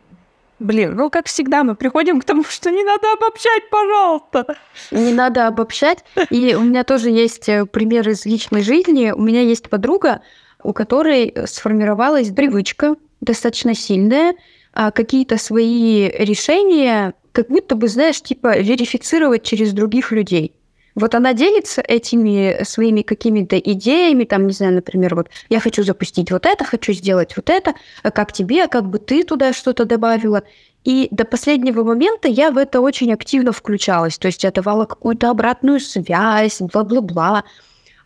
Блин, 0.60 0.96
ну 0.96 1.10
как 1.10 1.28
всегда 1.28 1.64
мы 1.64 1.76
приходим 1.76 2.20
к 2.20 2.26
тому, 2.26 2.44
что 2.50 2.72
не 2.72 2.84
надо 2.84 3.14
обобщать, 3.14 3.70
пожалуйста. 3.70 4.58
Не 4.92 5.14
надо 5.14 5.48
обобщать. 5.48 6.04
И 6.30 6.56
у 6.56 6.62
меня 6.62 6.84
тоже 6.84 7.10
есть 7.10 7.48
э, 7.50 7.66
пример 7.66 8.08
из 8.10 8.26
личной 8.26 8.62
жизни. 8.62 9.12
У 9.12 9.22
меня 9.22 9.42
есть 9.42 9.70
подруга, 9.70 10.22
у 10.64 10.74
которой 10.74 11.34
сформировалась 11.46 12.32
привычка 12.32 12.96
достаточно 13.22 13.74
сильная, 13.74 14.36
а 14.74 14.92
какие-то 14.92 15.38
свои 15.38 16.10
решения 16.10 17.14
как 17.32 17.50
будто 17.50 17.76
бы, 17.76 17.88
знаешь, 17.88 18.22
типа 18.22 18.58
верифицировать 18.58 19.44
через 19.44 19.74
других 19.74 20.12
людей. 20.12 20.57
Вот 20.98 21.14
она 21.14 21.34
делится 21.34 21.82
этими 21.82 22.64
своими 22.64 23.04
какими-то 23.04 23.60
идеями, 23.60 24.24
там, 24.24 24.48
не 24.48 24.54
знаю, 24.54 24.74
например, 24.74 25.14
вот 25.14 25.30
я 25.48 25.60
хочу 25.60 25.84
запустить 25.84 26.32
вот 26.32 26.48
это, 26.48 26.66
хочу 26.66 26.92
сделать 26.92 27.38
вот 27.38 27.52
это, 27.52 27.76
а 28.02 28.10
как 28.10 28.34
тебе, 28.34 28.68
как 28.68 28.90
бы 28.90 28.98
ты 28.98 29.24
туда 29.24 29.54
что-то 29.54 29.86
добавила. 29.86 30.42
И 30.84 31.08
до 31.12 31.24
последнего 31.24 31.84
момента 31.84 32.28
я 32.28 32.50
в 32.50 32.58
это 32.58 32.82
очень 32.82 33.14
активно 33.14 33.52
включалась, 33.52 34.18
то 34.18 34.26
есть 34.26 34.44
я 34.44 34.50
давала 34.50 34.86
какую-то 34.86 35.30
обратную 35.30 35.80
связь, 35.80 36.62
бла-бла-бла. 36.62 37.44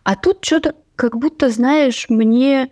А 0.02 0.14
тут 0.14 0.44
что-то 0.44 0.74
как 0.94 1.16
будто, 1.16 1.48
знаешь, 1.48 2.06
мне... 2.10 2.68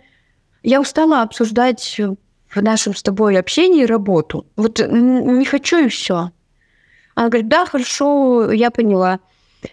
Я 0.63 0.83
устала 0.83 1.23
обсуждать 1.23 1.99
в 1.99 2.63
нашем 2.63 2.95
с 2.95 3.03
тобой 3.03 3.39
общении 3.39 3.85
работу. 3.85 4.45
Вот 4.57 4.81
не 4.87 5.47
хочу 5.47 5.87
и 5.87 5.89
все. 5.89 6.31
Она 7.15 7.31
говорит, 7.31 7.49
да, 7.49 7.65
хорошо, 7.65 8.53
я 8.53 8.71
поняла. 8.71 9.21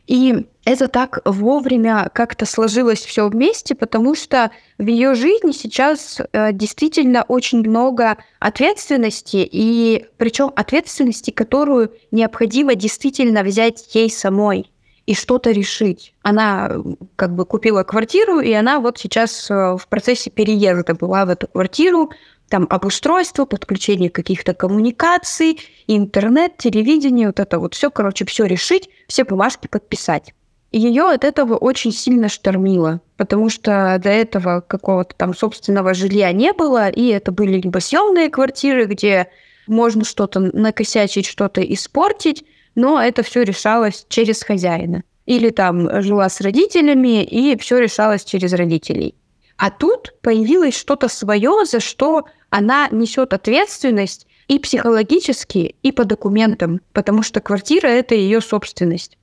И 0.05 0.45
это 0.65 0.87
так 0.87 1.19
вовремя 1.25 2.09
как-то 2.13 2.45
сложилось 2.45 2.99
все 2.99 3.27
вместе, 3.29 3.75
потому 3.75 4.15
что 4.15 4.51
в 4.77 4.85
ее 4.85 5.15
жизни 5.15 5.51
сейчас 5.51 6.19
э, 6.19 6.51
действительно 6.51 7.23
очень 7.23 7.59
много 7.59 8.17
ответственности, 8.39 9.47
и 9.49 10.05
причем 10.17 10.51
ответственности, 10.55 11.31
которую 11.31 11.93
необходимо 12.11 12.75
действительно 12.75 13.43
взять 13.43 13.95
ей 13.95 14.09
самой 14.09 14.71
и 15.05 15.15
что-то 15.15 15.51
решить. 15.51 16.13
Она 16.21 16.69
как 17.15 17.33
бы 17.33 17.45
купила 17.45 17.83
квартиру, 17.83 18.41
и 18.41 18.51
она 18.51 18.79
вот 18.81 18.97
сейчас 18.97 19.49
э, 19.49 19.77
в 19.77 19.87
процессе 19.87 20.29
переезда 20.29 20.95
была 20.95 21.25
в 21.25 21.29
эту 21.29 21.47
квартиру, 21.47 22.11
там 22.49 22.67
обустройство, 22.69 23.45
подключение 23.45 24.09
каких-то 24.09 24.53
коммуникаций, 24.53 25.59
интернет, 25.87 26.57
телевидение, 26.57 27.27
вот 27.27 27.39
это 27.39 27.59
вот 27.59 27.73
все, 27.73 27.89
короче, 27.89 28.25
все 28.25 28.45
решить, 28.45 28.89
все 29.07 29.23
бумажки 29.23 29.67
подписать. 29.67 30.33
И 30.71 30.79
ее 30.79 31.03
от 31.03 31.23
этого 31.23 31.55
очень 31.55 31.93
сильно 31.93 32.27
штормило, 32.27 33.01
потому 33.15 33.49
что 33.49 33.99
до 34.03 34.09
этого 34.09 34.61
какого-то 34.61 35.15
там 35.15 35.33
собственного 35.33 35.93
жилья 35.93 36.31
не 36.33 36.51
было, 36.51 36.89
и 36.89 37.07
это 37.07 37.31
были 37.31 37.59
либо 37.59 37.79
съемные 37.79 38.29
квартиры, 38.29 38.85
где 38.85 39.29
можно 39.67 40.03
что-то 40.03 40.39
накосячить, 40.39 41.25
что-то 41.25 41.61
испортить, 41.61 42.45
но 42.75 43.01
это 43.01 43.23
все 43.23 43.43
решалось 43.43 44.05
через 44.09 44.43
хозяина. 44.43 45.03
Или 45.25 45.49
там 45.49 46.01
жила 46.01 46.29
с 46.29 46.41
родителями, 46.41 47.23
и 47.23 47.57
все 47.57 47.79
решалось 47.79 48.23
через 48.23 48.53
родителей. 48.53 49.15
А 49.57 49.71
тут 49.71 50.13
появилось 50.21 50.77
что-то 50.77 51.07
свое, 51.07 51.65
за 51.65 51.79
что 51.79 52.25
она 52.49 52.87
несет 52.91 53.33
ответственность 53.33 54.27
и 54.47 54.59
психологически, 54.59 55.75
и 55.81 55.91
по 55.91 56.05
документам, 56.05 56.79
потому 56.93 57.23
что 57.23 57.41
квартира 57.41 57.87
это 57.87 58.15
ее 58.15 58.39
собственность. 58.39 59.17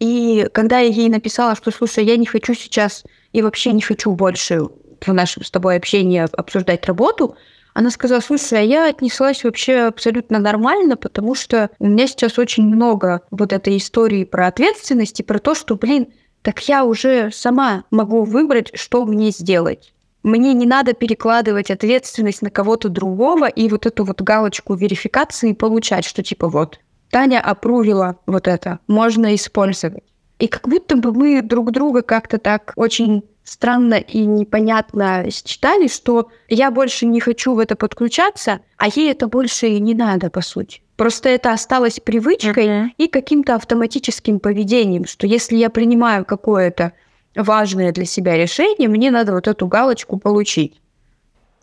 И 0.00 0.48
когда 0.52 0.80
я 0.80 0.88
ей 0.88 1.08
написала, 1.08 1.54
что, 1.54 1.70
слушай, 1.70 2.04
я 2.04 2.16
не 2.16 2.26
хочу 2.26 2.54
сейчас 2.54 3.04
и 3.32 3.42
вообще 3.42 3.72
не 3.72 3.82
хочу 3.82 4.10
больше 4.12 4.62
в 5.00 5.12
нашем 5.12 5.44
с 5.44 5.50
тобой 5.50 5.76
общении 5.76 6.26
обсуждать 6.32 6.86
работу, 6.86 7.36
она 7.72 7.90
сказала, 7.90 8.20
слушай, 8.20 8.58
а 8.58 8.62
я 8.62 8.88
отнеслась 8.88 9.44
вообще 9.44 9.82
абсолютно 9.82 10.38
нормально, 10.38 10.96
потому 10.96 11.34
что 11.34 11.70
у 11.78 11.86
меня 11.86 12.06
сейчас 12.06 12.38
очень 12.38 12.64
много 12.64 13.22
вот 13.30 13.52
этой 13.52 13.76
истории 13.76 14.24
про 14.24 14.48
ответственность 14.48 15.20
и 15.20 15.22
про 15.22 15.38
то, 15.38 15.54
что, 15.54 15.76
блин, 15.76 16.08
так 16.42 16.60
я 16.68 16.84
уже 16.84 17.30
сама 17.32 17.84
могу 17.90 18.24
выбрать, 18.24 18.70
что 18.74 19.04
мне 19.04 19.30
сделать. 19.30 19.92
Мне 20.22 20.52
не 20.52 20.66
надо 20.66 20.92
перекладывать 20.92 21.70
ответственность 21.70 22.42
на 22.42 22.50
кого-то 22.50 22.88
другого 22.88 23.46
и 23.46 23.68
вот 23.68 23.86
эту 23.86 24.04
вот 24.04 24.20
галочку 24.20 24.74
верификации 24.74 25.52
получать, 25.52 26.04
что 26.04 26.22
типа 26.22 26.48
вот, 26.48 26.78
Таня 27.10 27.40
опрувила 27.40 28.18
вот 28.26 28.46
это, 28.46 28.80
можно 28.86 29.34
использовать. 29.34 30.04
И 30.38 30.46
как 30.46 30.68
будто 30.68 30.96
бы 30.96 31.12
мы 31.12 31.42
друг 31.42 31.70
друга 31.70 32.02
как-то 32.02 32.38
так 32.38 32.72
очень 32.76 33.22
странно 33.44 33.94
и 33.94 34.24
непонятно 34.24 35.26
считали, 35.30 35.88
что 35.88 36.28
я 36.48 36.70
больше 36.70 37.06
не 37.06 37.20
хочу 37.20 37.54
в 37.54 37.58
это 37.58 37.76
подключаться, 37.76 38.60
а 38.76 38.88
ей 38.88 39.10
это 39.10 39.26
больше 39.26 39.68
и 39.68 39.80
не 39.80 39.94
надо, 39.94 40.30
по 40.30 40.40
сути. 40.40 40.82
Просто 41.00 41.30
это 41.30 41.52
осталось 41.52 41.98
привычкой 41.98 42.66
uh-huh. 42.66 42.88
и 42.98 43.08
каким-то 43.08 43.54
автоматическим 43.54 44.38
поведением, 44.38 45.06
что 45.06 45.26
если 45.26 45.56
я 45.56 45.70
принимаю 45.70 46.26
какое-то 46.26 46.92
важное 47.34 47.90
для 47.90 48.04
себя 48.04 48.36
решение, 48.36 48.86
мне 48.86 49.10
надо 49.10 49.32
вот 49.32 49.48
эту 49.48 49.66
галочку 49.66 50.18
получить. 50.18 50.78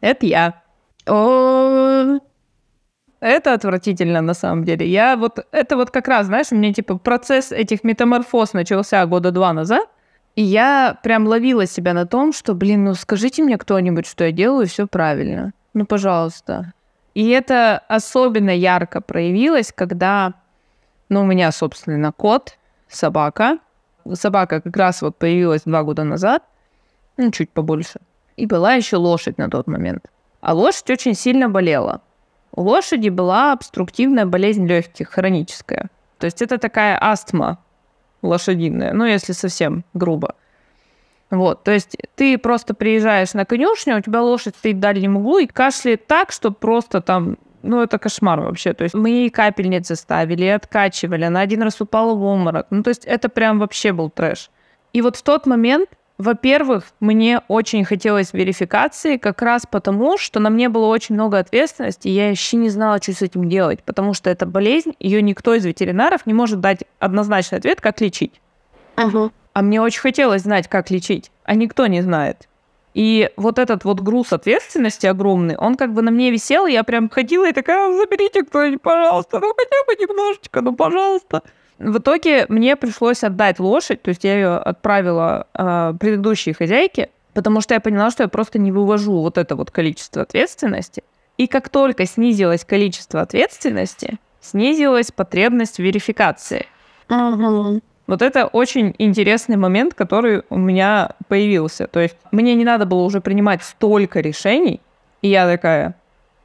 Это 0.02 0.26
я. 0.26 0.64
О, 1.06 2.18
это 3.20 3.54
отвратительно 3.54 4.22
на 4.22 4.34
самом 4.34 4.64
деле. 4.64 4.88
Я 4.88 5.16
вот 5.16 5.46
это 5.52 5.78
вот 5.78 5.92
как 5.92 6.08
раз, 6.08 6.26
знаешь, 6.26 6.48
у 6.50 6.56
меня 6.56 6.74
типа 6.74 6.98
процесс 6.98 7.52
этих 7.52 7.84
метаморфоз 7.84 8.54
начался 8.54 9.06
года 9.06 9.30
два 9.30 9.54
назад, 9.54 9.88
и 10.36 10.42
я 10.42 10.98
прям 11.04 11.28
ловила 11.28 11.68
себя 11.68 11.94
на 11.94 12.08
том, 12.08 12.34
что, 12.34 12.56
блин, 12.56 12.86
ну 12.86 12.96
скажите 12.96 13.44
мне 13.44 13.60
кто-нибудь, 13.60 14.08
что 14.08 14.24
я 14.24 14.32
делаю 14.32 14.66
все 14.66 14.88
правильно. 14.88 15.54
Ну, 15.76 15.86
пожалуйста. 15.86 16.74
И 17.18 17.30
это 17.30 17.80
особенно 17.88 18.52
ярко 18.52 19.02
проявилось, 19.02 19.74
когда, 19.76 20.36
ну, 21.10 21.22
у 21.22 21.26
меня, 21.26 21.52
собственно, 21.52 22.12
кот, 22.12 22.60
собака. 22.88 23.58
Собака 24.14 24.62
как 24.62 24.78
раз 24.78 25.02
вот 25.02 25.18
появилась 25.18 25.64
два 25.66 25.82
года 25.82 26.04
назад, 26.04 26.44
ну, 27.18 27.32
чуть 27.32 27.50
побольше. 27.50 28.02
И 28.36 28.46
была 28.46 28.76
еще 28.76 28.98
лошадь 28.98 29.40
на 29.40 29.50
тот 29.50 29.66
момент. 29.66 30.06
А 30.42 30.54
лошадь 30.54 30.92
очень 30.92 31.16
сильно 31.16 31.50
болела. 31.50 32.02
У 32.52 32.62
лошади 32.62 33.10
была 33.10 33.52
обструктивная 33.54 34.28
болезнь 34.28 34.68
легких, 34.68 35.10
хроническая. 35.10 35.90
То 36.20 36.26
есть 36.26 36.44
это 36.44 36.60
такая 36.60 37.00
астма 37.02 37.58
лошадиная, 38.22 38.94
ну, 38.94 39.06
если 39.06 39.34
совсем 39.34 39.84
грубо. 39.96 40.36
Вот, 41.30 41.64
то 41.64 41.72
есть 41.72 41.98
ты 42.16 42.38
просто 42.38 42.74
приезжаешь 42.74 43.34
на 43.34 43.44
конюшню, 43.44 43.98
у 43.98 44.02
тебя 44.02 44.22
лошадь 44.22 44.56
стоит 44.56 44.78
в 44.78 44.80
дальнем 44.80 45.18
углу 45.18 45.40
и 45.40 45.48
кашляет 45.48 46.08
так, 46.08 46.32
что 46.32 46.52
просто 46.52 47.02
там, 47.02 47.38
ну, 47.64 47.82
это 47.82 48.00
кошмар 48.00 48.40
вообще. 48.40 48.74
То 48.74 48.84
есть 48.86 48.96
мы 48.96 49.10
ей 49.10 49.30
капельницы 49.30 49.98
ставили, 49.98 50.46
откачивали, 50.46 51.26
она 51.26 51.42
один 51.42 51.64
раз 51.64 51.82
упала 51.82 52.14
в 52.14 52.24
обморок. 52.24 52.68
Ну, 52.70 52.82
то 52.82 52.90
есть 52.90 53.04
это 53.04 53.28
прям 53.28 53.60
вообще 53.60 53.92
был 53.92 54.10
трэш. 54.10 54.50
И 54.94 55.02
вот 55.02 55.18
в 55.18 55.22
тот 55.22 55.46
момент, 55.46 55.90
во-первых, 56.18 56.86
мне 57.02 57.42
очень 57.50 57.84
хотелось 57.84 58.32
верификации 58.32 59.18
как 59.18 59.42
раз 59.42 59.66
потому, 59.70 60.18
что 60.18 60.40
на 60.40 60.50
мне 60.50 60.70
было 60.70 60.88
очень 60.88 61.16
много 61.16 61.40
ответственности, 61.40 62.08
и 62.08 62.12
я 62.12 62.30
еще 62.30 62.56
не 62.56 62.70
знала, 62.70 63.00
что 63.02 63.12
с 63.12 63.22
этим 63.22 63.50
делать, 63.50 63.84
потому 63.84 64.14
что 64.14 64.30
это 64.30 64.46
болезнь, 64.46 64.96
ее 65.00 65.22
никто 65.22 65.54
из 65.54 65.66
ветеринаров 65.66 66.26
не 66.26 66.34
может 66.34 66.62
дать 66.62 66.86
однозначный 67.00 67.60
ответ, 67.60 67.82
как 67.82 68.00
лечить. 68.00 68.42
Uh-huh. 68.96 69.32
А 69.58 69.64
мне 69.64 69.82
очень 69.82 70.02
хотелось 70.02 70.44
знать, 70.44 70.68
как 70.68 70.92
лечить, 70.92 71.32
а 71.44 71.56
никто 71.56 71.88
не 71.88 72.02
знает. 72.02 72.48
И 72.94 73.32
вот 73.38 73.58
этот 73.58 73.86
вот 73.86 74.02
груз 74.02 74.32
ответственности 74.32 75.08
огромный, 75.08 75.58
он 75.58 75.78
как 75.78 75.96
бы 75.96 76.04
на 76.04 76.12
мне 76.12 76.30
висел, 76.30 76.68
и 76.68 76.74
я 76.74 76.84
прям 76.84 77.10
ходила 77.10 77.50
и 77.50 77.54
такая, 77.54 77.92
заберите 77.92 78.44
кто-нибудь, 78.44 78.84
пожалуйста, 78.84 79.40
ну 79.40 79.52
хотя 79.58 79.84
бы 79.88 79.96
немножечко, 80.00 80.62
ну 80.62 80.76
пожалуйста. 80.76 81.42
В 81.80 81.98
итоге 81.98 82.46
мне 82.50 82.76
пришлось 82.76 83.24
отдать 83.24 83.58
лошадь, 83.58 84.04
то 84.04 84.10
есть 84.10 84.24
я 84.24 84.36
ее 84.36 84.58
отправила 84.58 85.48
э, 85.56 85.94
предыдущей 86.00 86.54
хозяйке, 86.54 87.10
потому 87.34 87.62
что 87.62 87.74
я 87.74 87.80
поняла, 87.80 88.12
что 88.12 88.22
я 88.22 88.30
просто 88.30 88.60
не 88.60 88.72
вывожу 88.72 89.22
вот 89.24 89.40
это 89.40 89.56
вот 89.56 89.72
количество 89.72 90.22
ответственности. 90.22 91.04
И 91.40 91.48
как 91.48 91.70
только 91.70 92.06
снизилось 92.06 92.64
количество 92.64 93.22
ответственности, 93.22 94.20
снизилась 94.40 95.12
потребность 95.12 95.78
в 95.78 95.80
верификации. 95.80 96.68
Угу. 97.10 97.82
Вот 98.08 98.22
это 98.22 98.48
очень 98.48 98.96
интересный 98.98 99.58
момент, 99.58 99.94
который 99.94 100.44
у 100.50 100.58
меня 100.58 101.12
появился. 101.28 101.88
То 101.88 102.00
есть 102.00 102.16
мне 102.32 102.56
не 102.56 102.64
надо 102.64 102.86
было 102.86 103.04
уже 103.04 103.20
принимать 103.20 103.64
столько 103.64 104.22
решений, 104.22 104.80
и 105.22 105.28
я 105.28 105.46
такая, 105.46 105.96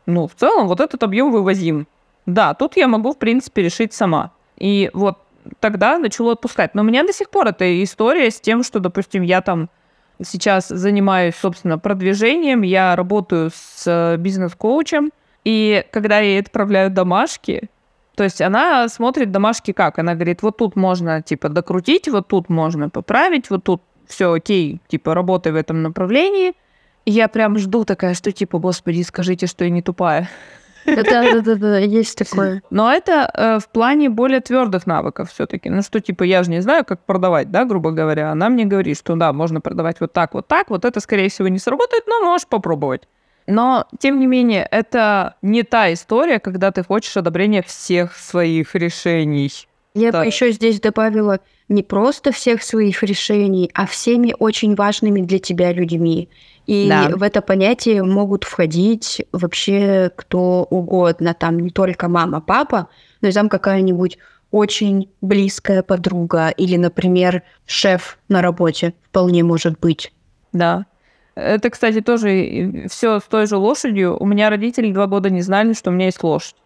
ну, 0.07 0.27
в 0.27 0.35
целом, 0.35 0.67
вот 0.67 0.81
этот 0.81 1.03
объем 1.05 1.31
вывозим. 1.31 1.87
Да, 2.27 2.55
тут 2.55 2.77
я 2.77 2.89
могу, 2.89 3.13
в 3.13 3.19
принципе, 3.19 3.63
решить 3.63 3.93
сама. 3.93 4.33
И 4.57 4.91
вот 4.93 5.19
тогда 5.61 5.99
начала 5.99 6.33
отпускать. 6.33 6.75
Но 6.75 6.83
у 6.83 6.85
меня 6.85 7.05
до 7.05 7.13
сих 7.13 7.31
пор 7.31 7.49
эта 7.49 7.83
история 7.83 8.31
с 8.31 8.41
тем, 8.41 8.63
что, 8.63 8.81
допустим, 8.81 9.23
я 9.23 9.41
там 9.41 9.71
сейчас 10.23 10.69
занимаюсь, 10.69 11.35
собственно, 11.37 11.79
продвижением, 11.79 12.63
я 12.63 12.95
работаю 12.95 13.51
с 13.53 13.85
э, 13.87 14.17
бизнес-коучем, 14.19 15.11
и 15.45 15.85
когда 15.91 16.21
ей 16.21 16.41
отправляют 16.41 16.95
домашки, 16.95 17.71
то 18.15 18.25
есть 18.25 18.41
она 18.41 18.89
смотрит 18.89 19.31
домашки 19.31 19.73
как? 19.73 19.99
Она 19.99 20.15
говорит, 20.15 20.43
вот 20.43 20.59
тут 20.59 20.77
можно, 20.77 21.23
типа, 21.23 21.49
докрутить, 21.49 22.09
вот 22.09 22.29
тут 22.29 22.49
можно 22.49 22.91
поправить, 22.91 23.51
вот 23.51 23.65
тут 23.65 23.83
все 24.07 24.33
окей, 24.33 24.81
типа, 24.89 25.15
работай 25.15 25.53
в 25.53 25.57
этом 25.57 25.83
направлении. 25.83 26.53
И 27.05 27.11
я 27.11 27.29
прям 27.29 27.59
жду 27.59 27.85
такая, 27.85 28.15
что 28.15 28.31
типа, 28.31 28.59
господи, 28.59 29.03
скажите, 29.03 29.47
что 29.47 29.65
я 29.65 29.71
не 29.71 29.83
тупая. 29.83 30.29
Да-да-да, 30.85 31.79
есть 31.79 32.19
такое. 32.31 32.63
Но 32.71 32.93
это 32.93 33.31
э, 33.35 33.59
в 33.59 33.69
плане 33.69 34.09
более 34.09 34.41
твердых 34.41 34.87
навыков 34.87 35.31
все-таки. 35.31 35.71
Ну 35.71 35.83
что, 35.83 36.01
типа, 36.01 36.25
я 36.25 36.43
же 36.43 36.51
не 36.51 36.61
знаю, 36.61 36.85
как 36.85 37.05
продавать, 37.05 37.51
да, 37.51 37.65
грубо 37.65 37.93
говоря. 37.93 38.31
Она 38.31 38.49
мне 38.49 38.65
говорит, 38.65 38.99
что 38.99 39.17
да, 39.17 39.33
можно 39.33 39.61
продавать 39.61 40.01
вот 40.01 40.13
так, 40.13 40.35
вот 40.35 40.49
так. 40.49 40.71
Вот 40.71 40.85
это, 40.85 41.01
скорее 41.01 41.29
всего, 41.29 41.49
не 41.49 41.59
сработает, 41.59 42.05
но 42.07 42.21
можешь 42.23 42.47
попробовать. 42.47 43.09
Но, 43.53 43.87
тем 43.99 44.19
не 44.19 44.27
менее, 44.27 44.67
это 44.71 45.35
не 45.43 45.63
та 45.63 45.93
история, 45.93 46.39
когда 46.39 46.71
ты 46.73 46.83
хочешь 46.83 47.19
одобрения 47.19 47.63
всех 47.63 48.17
своих 48.17 48.75
решений. 48.75 49.53
Я 49.95 50.11
бы 50.11 50.25
еще 50.25 50.53
здесь 50.53 50.81
добавила 50.81 51.39
не 51.69 51.83
просто 51.83 52.33
всех 52.33 52.63
своих 52.63 53.03
решений, 53.03 53.71
а 53.75 53.87
всеми 53.87 54.35
очень 54.39 54.75
важными 54.75 55.21
для 55.21 55.39
тебя 55.39 55.71
людьми. 55.71 56.31
И 56.67 56.89
да. 56.89 57.11
в 57.15 57.23
это 57.23 57.43
понятие 57.43 58.03
могут 58.03 58.45
входить 58.45 59.21
вообще 59.33 60.11
кто 60.17 60.67
угодно, 60.71 61.35
там 61.35 61.61
не 61.61 61.69
только 61.69 62.09
мама, 62.09 62.41
папа, 62.41 62.89
но 63.21 63.29
и 63.29 63.33
там 63.33 63.51
какая-нибудь 63.51 64.17
очень 64.51 65.11
близкая 65.21 65.83
подруга 65.83 66.49
или, 66.49 66.77
например, 66.77 67.43
шеф 67.67 68.19
на 68.29 68.41
работе 68.41 68.95
вполне 69.11 69.45
может 69.45 69.79
быть. 69.79 70.11
Да. 70.55 70.87
Это, 71.35 71.71
кстати, 71.71 72.01
тоже 72.01 72.87
все 72.91 73.21
с 73.21 73.25
той 73.25 73.47
же 73.47 73.57
лошадью. 73.57 74.17
У 74.19 74.27
меня 74.27 74.51
родители 74.51 74.93
два 74.93 75.07
года 75.07 75.31
не 75.31 75.41
знали, 75.41 75.73
что 75.73 75.91
у 75.91 75.93
меня 75.93 76.07
есть 76.07 76.23
лошадь. 76.23 76.57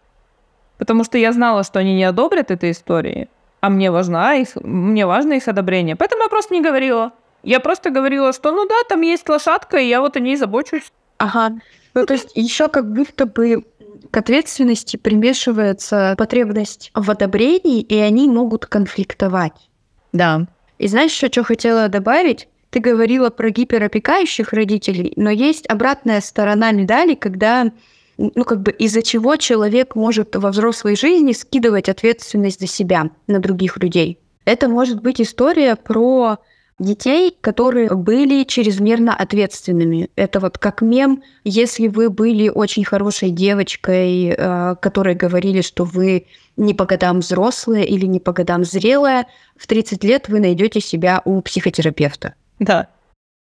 Потому 0.77 1.03
что 1.03 1.17
я 1.17 1.31
знала, 1.31 1.63
что 1.63 1.79
они 1.79 1.95
не 1.95 2.03
одобрят 2.03 2.51
этой 2.51 2.71
истории, 2.71 3.29
а 3.61 3.69
мне 3.69 3.89
важна 3.91 4.35
их, 4.35 4.55
мне 4.55 5.05
важно 5.05 5.33
их 5.33 5.47
одобрение. 5.47 5.95
Поэтому 5.95 6.23
я 6.23 6.29
просто 6.29 6.53
не 6.53 6.61
говорила. 6.61 7.13
Я 7.43 7.59
просто 7.59 7.89
говорила, 7.89 8.33
что 8.33 8.51
ну 8.51 8.67
да, 8.67 8.75
там 8.87 9.01
есть 9.01 9.27
лошадка, 9.29 9.77
и 9.77 9.87
я 9.87 10.01
вот 10.01 10.17
о 10.17 10.19
ней 10.19 10.35
забочусь. 10.35 10.91
Ага. 11.17 11.59
Ну, 11.93 12.05
то 12.05 12.13
есть 12.13 12.31
еще 12.35 12.67
как 12.67 12.91
будто 12.91 13.25
бы 13.25 13.65
к 14.11 14.17
ответственности 14.17 14.97
примешивается 14.97 16.15
потребность 16.17 16.91
в 16.93 17.09
одобрении, 17.09 17.81
и 17.81 17.97
они 17.97 18.27
могут 18.27 18.65
конфликтовать. 18.65 19.69
Да. 20.13 20.45
И 20.77 20.87
знаешь, 20.87 21.11
еще 21.11 21.27
что 21.27 21.43
хотела 21.43 21.87
добавить? 21.87 22.47
Ты 22.77 22.81
говорила 22.81 23.31
про 23.31 23.49
гиперопекающих 23.49 24.53
родителей, 24.53 25.11
но 25.15 25.31
есть 25.31 25.65
обратная 25.65 26.21
сторона 26.21 26.69
медали, 26.71 27.15
когда 27.15 27.71
ну, 28.19 28.43
как 28.43 28.61
бы 28.61 28.69
из-за 28.69 29.01
чего 29.01 29.35
человек 29.35 29.95
может 29.95 30.35
во 30.35 30.51
взрослой 30.51 30.95
жизни 30.95 31.31
скидывать 31.31 31.89
ответственность 31.89 32.59
за 32.59 32.67
себя 32.67 33.09
на 33.25 33.39
других 33.39 33.77
людей. 33.77 34.19
Это 34.45 34.69
может 34.69 35.01
быть 35.01 35.19
история 35.19 35.75
про 35.75 36.37
детей, 36.77 37.35
которые 37.41 37.89
были 37.95 38.43
чрезмерно 38.43 39.15
ответственными. 39.15 40.11
Это 40.15 40.39
вот 40.39 40.59
как 40.59 40.83
мем, 40.83 41.23
если 41.43 41.87
вы 41.87 42.11
были 42.11 42.47
очень 42.47 42.85
хорошей 42.85 43.31
девочкой, 43.31 44.35
э, 44.37 44.75
которой 44.79 45.15
говорили, 45.15 45.61
что 45.61 45.83
вы 45.83 46.27
не 46.57 46.75
по 46.75 46.85
годам 46.85 47.21
взрослая 47.21 47.81
или 47.81 48.05
не 48.05 48.19
по 48.19 48.33
годам 48.33 48.63
зрелая, 48.63 49.25
в 49.55 49.65
30 49.65 50.03
лет 50.03 50.29
вы 50.29 50.39
найдете 50.39 50.79
себя 50.79 51.23
у 51.25 51.41
психотерапевта. 51.41 52.35
Да. 52.59 52.87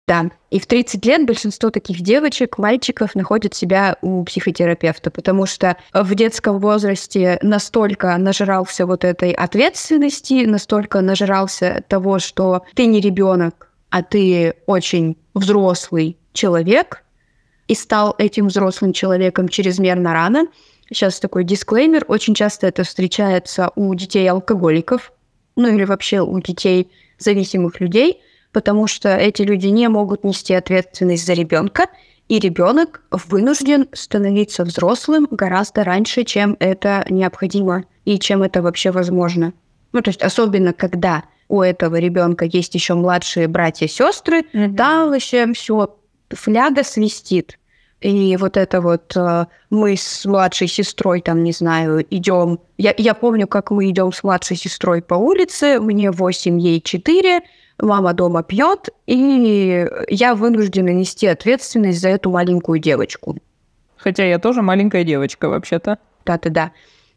Да. 0.06 0.30
И 0.50 0.60
в 0.60 0.66
30 0.66 1.04
лет 1.04 1.26
большинство 1.26 1.70
таких 1.70 2.00
девочек, 2.00 2.58
мальчиков 2.58 3.16
находят 3.16 3.54
себя 3.54 3.96
у 4.02 4.22
психотерапевта, 4.22 5.10
потому 5.10 5.46
что 5.46 5.76
в 5.92 6.14
детском 6.14 6.60
возрасте 6.60 7.40
настолько 7.42 8.16
нажрался 8.16 8.86
вот 8.86 9.04
этой 9.04 9.32
ответственности, 9.32 10.44
настолько 10.44 11.00
нажрался 11.00 11.82
того, 11.88 12.20
что 12.20 12.62
ты 12.74 12.86
не 12.86 13.00
ребенок, 13.00 13.72
а 13.90 14.04
ты 14.04 14.54
очень 14.66 15.16
взрослый 15.34 16.16
человек, 16.32 17.02
и 17.66 17.74
стал 17.74 18.14
этим 18.18 18.46
взрослым 18.46 18.92
человеком 18.92 19.48
чрезмерно 19.48 20.12
рано. 20.12 20.46
Сейчас 20.88 21.18
такой 21.18 21.42
дисклеймер. 21.42 22.04
Очень 22.06 22.34
часто 22.34 22.68
это 22.68 22.84
встречается 22.84 23.72
у 23.74 23.92
детей 23.96 24.30
алкоголиков, 24.30 25.12
ну 25.56 25.66
или 25.66 25.82
вообще 25.82 26.20
у 26.20 26.40
детей 26.40 26.92
зависимых 27.18 27.80
людей– 27.80 28.22
потому 28.56 28.86
что 28.86 29.14
эти 29.14 29.42
люди 29.42 29.66
не 29.66 29.86
могут 29.90 30.24
нести 30.24 30.54
ответственность 30.54 31.26
за 31.26 31.34
ребенка, 31.34 31.88
и 32.26 32.38
ребенок 32.38 33.02
вынужден 33.10 33.86
становиться 33.92 34.64
взрослым 34.64 35.28
гораздо 35.30 35.84
раньше, 35.84 36.24
чем 36.24 36.56
это 36.58 37.04
необходимо 37.10 37.84
и 38.06 38.18
чем 38.18 38.42
это 38.42 38.62
вообще 38.62 38.92
возможно. 38.92 39.52
Ну, 39.92 40.00
то 40.00 40.08
есть 40.08 40.22
особенно 40.22 40.72
когда 40.72 41.24
у 41.48 41.60
этого 41.60 41.96
ребенка 41.96 42.46
есть 42.46 42.74
еще 42.74 42.94
младшие 42.94 43.46
братья 43.46 43.84
и 43.84 43.90
сестры, 43.90 44.40
mm-hmm. 44.40 44.74
там 44.74 45.10
вообще 45.10 45.52
все 45.52 45.94
фляга 46.30 46.82
свистит. 46.82 47.58
И 48.00 48.38
вот 48.38 48.56
это 48.56 48.80
вот 48.80 49.14
э, 49.16 49.46
мы 49.68 49.96
с 49.96 50.24
младшей 50.24 50.68
сестрой, 50.68 51.20
там, 51.20 51.42
не 51.42 51.52
знаю, 51.52 52.06
идем. 52.08 52.60
Я, 52.78 52.94
я 52.96 53.12
помню, 53.12 53.46
как 53.46 53.70
мы 53.70 53.90
идем 53.90 54.12
с 54.12 54.22
младшей 54.22 54.56
сестрой 54.56 55.02
по 55.02 55.14
улице, 55.14 55.78
мне 55.78 56.10
8, 56.10 56.58
ей 56.58 56.80
4, 56.80 57.42
мама 57.80 58.12
дома 58.12 58.42
пьет, 58.42 58.88
и 59.06 59.86
я 60.08 60.34
вынуждена 60.34 60.90
нести 60.90 61.26
ответственность 61.26 62.00
за 62.00 62.08
эту 62.08 62.30
маленькую 62.30 62.78
девочку. 62.78 63.36
Хотя 63.96 64.24
я 64.24 64.38
тоже 64.38 64.62
маленькая 64.62 65.04
девочка, 65.04 65.48
вообще-то. 65.48 65.98
Да-да-да. 66.24 66.72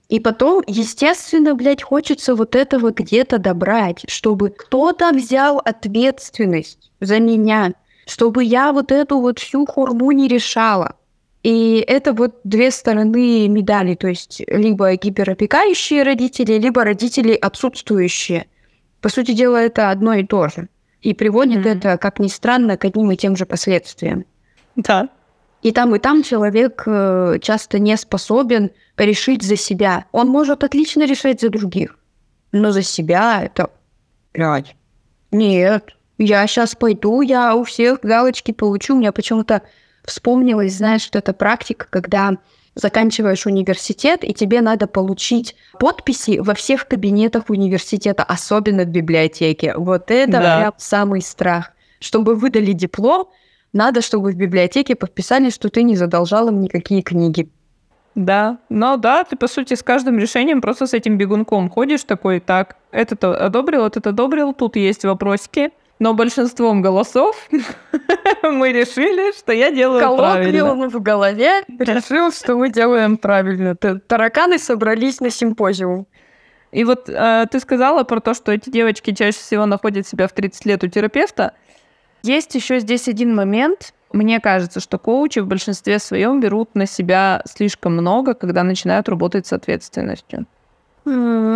И 0.10 0.20
потом, 0.20 0.64
естественно, 0.66 1.54
блядь, 1.54 1.84
хочется 1.84 2.34
вот 2.36 2.56
этого 2.56 2.92
где-то 2.92 3.38
добрать, 3.38 4.06
чтобы 4.08 4.50
кто-то 4.50 5.12
взял 5.12 5.60
ответственность 5.64 6.92
за 7.00 7.20
меня, 7.20 7.74
чтобы 8.08 8.44
я 8.44 8.74
вот 8.74 8.92
эту 8.92 9.20
вот 9.20 9.38
всю 9.38 9.66
хурму 9.68 10.12
не 10.12 10.28
решала. 10.28 10.96
И 11.44 11.84
это 11.88 12.14
вот 12.14 12.40
две 12.44 12.72
стороны 12.72 13.48
медали, 13.48 13.96
то 13.96 14.08
есть 14.08 14.42
либо 14.48 14.96
гиперопекающие 14.96 16.04
родители, 16.04 16.54
либо 16.54 16.84
родители 16.84 17.34
отсутствующие– 17.34 18.48
по 19.02 19.10
сути 19.10 19.34
дела, 19.34 19.58
это 19.58 19.90
одно 19.90 20.14
и 20.14 20.26
то 20.26 20.48
же. 20.50 20.70
И 21.02 21.14
приводит 21.14 21.66
mm-hmm. 21.66 21.78
это, 21.78 21.98
как 21.98 22.20
ни 22.20 22.28
странно, 22.28 22.78
к 22.78 22.86
одним 22.86 23.12
и 23.12 23.18
тем 23.18 23.36
же 23.36 23.46
последствиям. 23.46 24.26
Да. 24.76 25.10
И 25.62 25.72
там, 25.72 25.96
и 25.96 26.00
там 26.00 26.24
человек 26.24 26.84
э, 26.86 27.40
часто 27.42 27.80
не 27.80 27.96
способен 27.98 28.72
решить 28.98 29.44
за 29.44 29.56
себя. 29.56 30.06
Он 30.12 30.28
может 30.28 30.64
отлично 30.64 31.06
решать 31.06 31.42
за 31.42 31.50
других, 31.50 31.98
но 32.52 32.72
за 32.72 32.82
себя 32.82 33.42
это... 33.44 33.70
Блядь, 34.34 34.76
нет, 35.32 35.96
я 36.18 36.46
сейчас 36.48 36.76
пойду, 36.76 37.22
я 37.22 37.56
у 37.56 37.64
всех 37.64 38.00
галочки 38.02 38.52
получу. 38.52 38.96
У 38.96 39.00
меня 39.00 39.12
почему-то 39.12 39.62
вспомнилось, 40.06 40.76
знаешь, 40.76 41.02
что 41.02 41.20
это 41.20 41.34
практика, 41.34 41.88
когда 41.90 42.38
заканчиваешь 42.80 43.46
университет, 43.46 44.24
и 44.24 44.34
тебе 44.34 44.62
надо 44.62 44.88
получить 44.88 45.56
подписи 45.80 46.40
во 46.40 46.54
всех 46.54 46.88
кабинетах 46.88 47.50
университета, 47.50 48.24
особенно 48.24 48.84
в 48.84 48.90
библиотеке. 48.90 49.74
Вот 49.76 50.12
это 50.12 50.32
да. 50.32 50.60
прям 50.60 50.74
самый 50.78 51.22
страх. 51.22 51.72
Чтобы 52.00 52.36
выдали 52.36 52.72
диплом, 52.72 53.30
надо, 53.74 54.02
чтобы 54.02 54.32
в 54.32 54.36
библиотеке 54.36 54.96
подписали, 54.96 55.50
что 55.50 55.70
ты 55.70 55.84
не 55.84 55.96
задолжал 55.96 56.48
им 56.48 56.62
никакие 56.62 57.02
книги. 57.02 57.50
Да, 58.16 58.58
но 58.70 58.98
да, 58.98 59.24
ты, 59.24 59.36
по 59.36 59.48
сути, 59.48 59.76
с 59.76 59.84
каждым 59.84 60.18
решением 60.18 60.62
просто 60.62 60.88
с 60.88 60.94
этим 60.94 61.18
бегунком 61.18 61.70
ходишь 61.70 62.04
такой, 62.04 62.40
так, 62.40 62.78
этот 62.92 63.24
одобрил, 63.24 63.86
этот 63.86 64.08
одобрил, 64.08 64.54
тут 64.54 64.76
есть 64.76 65.06
вопросики, 65.06 65.70
Но 66.00 66.14
большинством 66.14 66.82
голосов 66.82 67.36
мы 68.44 68.72
решили, 68.72 69.38
что 69.38 69.52
я 69.52 69.70
делаю 69.70 70.00
правильно. 70.00 70.60
Коллоквиум 70.60 70.90
в 70.90 71.02
голове 71.02 71.64
решил, 71.68 72.32
что 72.32 72.56
мы 72.56 72.70
делаем 72.70 73.18
правильно. 73.18 73.76
Тараканы 73.76 74.60
собрались 74.60 75.20
на 75.20 75.30
симпозиум. 75.30 76.08
И 76.72 76.86
вот 76.86 77.10
э, 77.10 77.48
ты 77.52 77.60
сказала 77.60 78.04
про 78.04 78.22
то, 78.22 78.34
что 78.34 78.54
эти 78.54 78.70
девочки 78.70 79.14
чаще 79.14 79.38
всего 79.40 79.66
находят 79.66 80.08
себя 80.08 80.28
в 80.28 80.32
30 80.32 80.66
лет 80.66 80.84
у 80.84 80.88
терапевта. 80.88 81.54
Есть 82.24 82.56
еще 82.56 82.80
здесь 82.80 83.08
один 83.08 83.36
момент. 83.36 83.94
Мне 84.14 84.40
кажется, 84.40 84.80
что 84.80 84.98
коучи 84.98 85.40
в 85.40 85.48
большинстве 85.48 86.00
своем 86.00 86.40
берут 86.40 86.76
на 86.76 86.86
себя 86.86 87.42
слишком 87.46 87.94
много, 87.94 88.34
когда 88.36 88.64
начинают 88.64 89.10
работать 89.10 89.48
с 89.48 89.54
ответственностью. 89.54 90.46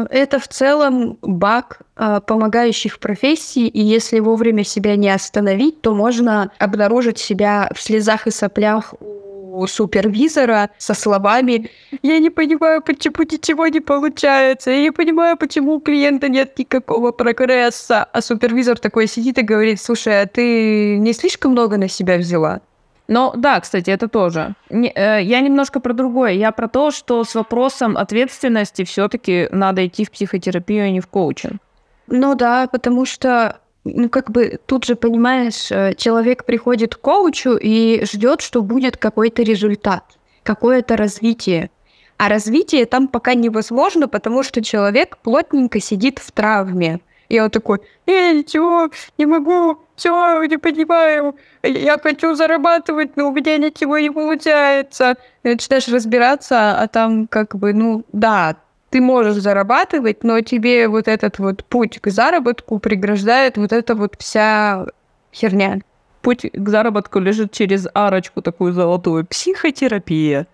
Это 0.10 0.39
в 0.39 0.47
целом 0.47 1.18
баг 1.22 1.80
а, 1.95 2.20
помогающих 2.22 2.99
профессий, 2.99 3.68
и 3.68 3.82
если 3.82 4.20
вовремя 4.20 4.64
себя 4.64 4.95
не 4.95 5.10
остановить, 5.10 5.82
то 5.82 5.93
можно 5.93 6.51
обнаружить 6.60 7.20
себя 7.20 7.70
в 7.74 7.82
слезах 7.82 8.28
и 8.28 8.32
соплях 8.32 8.93
у 8.99 9.68
супервизора 9.68 10.72
со 10.78 10.93
словами 10.93 11.70
«Я 12.01 12.20
не 12.20 12.30
понимаю, 12.30 12.82
почему 12.82 13.18
ничего 13.20 13.68
не 13.68 13.80
получается, 13.80 14.72
я 14.72 14.82
не 14.82 14.91
понимаю, 14.91 15.38
почему 15.38 15.76
у 15.76 15.80
клиента 15.80 16.28
нет 16.28 16.58
никакого 16.58 17.12
прогресса». 17.12 18.04
А 18.04 18.22
супервизор 18.22 18.80
такой 18.80 19.08
сидит 19.08 19.38
и 19.38 19.43
говорит 19.43 19.80
«Слушай, 19.80 20.22
а 20.22 20.26
ты 20.26 20.97
не 20.97 21.14
слишком 21.14 21.51
много 21.51 21.78
на 21.78 21.88
себя 21.88 22.18
взяла?» 22.18 22.62
Но 23.08 23.34
да, 23.36 23.60
кстати, 23.60 23.89
это 23.89 24.08
тоже. 24.08 24.56
Не- 24.70 24.93
э, 24.95 25.22
я 25.24 25.41
немножко 25.41 25.80
про 25.80 25.93
другое. 25.93 26.32
Я 26.32 26.51
про 26.51 26.68
то, 26.68 26.91
что 26.91 27.24
с 27.24 27.36
вопросом 27.36 27.97
ответственности 27.97 28.84
все-таки 28.86 29.49
надо 29.51 29.86
идти 29.86 30.06
в 30.06 30.12
психотерапию, 30.12 30.86
а 30.86 30.89
не 30.89 31.01
в 31.01 31.08
коучинг. 31.08 31.62
Ну 32.08 32.36
да, 32.36 32.68
потому 32.68 33.06
что, 33.06 33.60
ну 33.84 34.10
как 34.10 34.32
бы 34.32 34.60
тут 34.66 34.86
же 34.86 34.95
понимаешь, 34.95 35.72
э, 35.72 35.95
человек 35.95 36.45
приходит 36.45 36.95
к 36.95 37.01
коучу 37.01 37.58
и 37.62 38.06
ждет, 38.06 38.41
что 38.41 38.62
будет 38.62 38.97
какой-то 38.97 39.43
результат, 39.43 40.04
какое-то 40.43 40.95
развитие. 40.95 41.70
А 42.18 42.30
развитие 42.30 42.86
там 42.86 43.08
пока 43.08 43.34
невозможно, 43.34 44.08
потому 44.08 44.43
что 44.43 44.64
человек 44.64 45.18
плотненько 45.18 45.80
сидит 45.82 46.20
в 46.20 46.32
травме. 46.32 46.99
И 47.28 47.39
он 47.39 47.49
такой, 47.49 47.80
я 48.06 48.32
ничего 48.32 48.89
не 49.18 49.26
могу, 49.26 49.80
все, 50.04 50.43
не 50.43 50.58
понимаю, 50.58 51.36
я 51.64 51.97
хочу 51.97 52.36
зарабатывать, 52.36 53.16
но 53.16 53.30
у 53.30 53.32
меня 53.32 53.58
ничего 53.58 53.97
не 53.99 54.10
получается. 54.10 55.16
И 55.43 55.49
начинаешь 55.49 55.88
разбираться, 55.88 56.78
а 56.78 56.88
там 56.88 57.28
как 57.28 57.56
бы, 57.56 57.74
ну 57.74 58.04
да, 58.12 58.58
ты 58.89 58.99
можешь 58.99 59.36
зарабатывать, 59.36 60.24
но 60.24 60.41
тебе 60.41 60.89
вот 60.89 61.08
этот 61.08 61.39
вот 61.39 61.64
путь 61.64 61.99
к 61.99 62.10
заработку 62.10 62.80
преграждает 62.80 63.58
вот 63.58 63.72
эта 63.72 63.95
вот 63.95 64.16
вся 64.20 64.88
херня. 65.34 65.80
Путь 66.22 66.45
к 66.51 66.70
заработку 66.70 67.20
лежит 67.20 67.54
через 67.54 67.88
арочку 67.93 68.41
такую 68.41 68.74
золотую. 68.74 69.26
Психотерапия. 69.26 70.47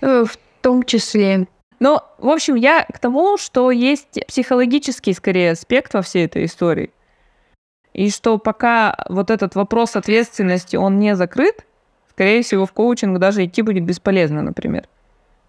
Э, 0.00 0.24
В 0.24 0.36
том 0.62 0.82
числе. 0.82 1.46
Ну, 1.78 2.00
в 2.18 2.28
общем, 2.28 2.56
я 2.56 2.86
к 2.92 2.98
тому, 2.98 3.36
что 3.36 3.70
есть 3.70 4.18
психологический, 4.26 5.12
скорее, 5.12 5.52
аспект 5.52 5.94
во 5.94 6.02
всей 6.02 6.26
этой 6.26 6.44
истории. 6.46 6.90
И 7.94 8.10
что 8.10 8.38
пока 8.38 8.96
вот 9.08 9.30
этот 9.30 9.54
вопрос 9.54 9.96
ответственности, 9.96 10.76
он 10.76 10.98
не 10.98 11.14
закрыт, 11.16 11.64
скорее 12.10 12.42
всего, 12.42 12.66
в 12.66 12.72
коучинг 12.72 13.18
даже 13.18 13.44
идти 13.44 13.62
будет 13.62 13.84
бесполезно, 13.84 14.42
например. 14.42 14.88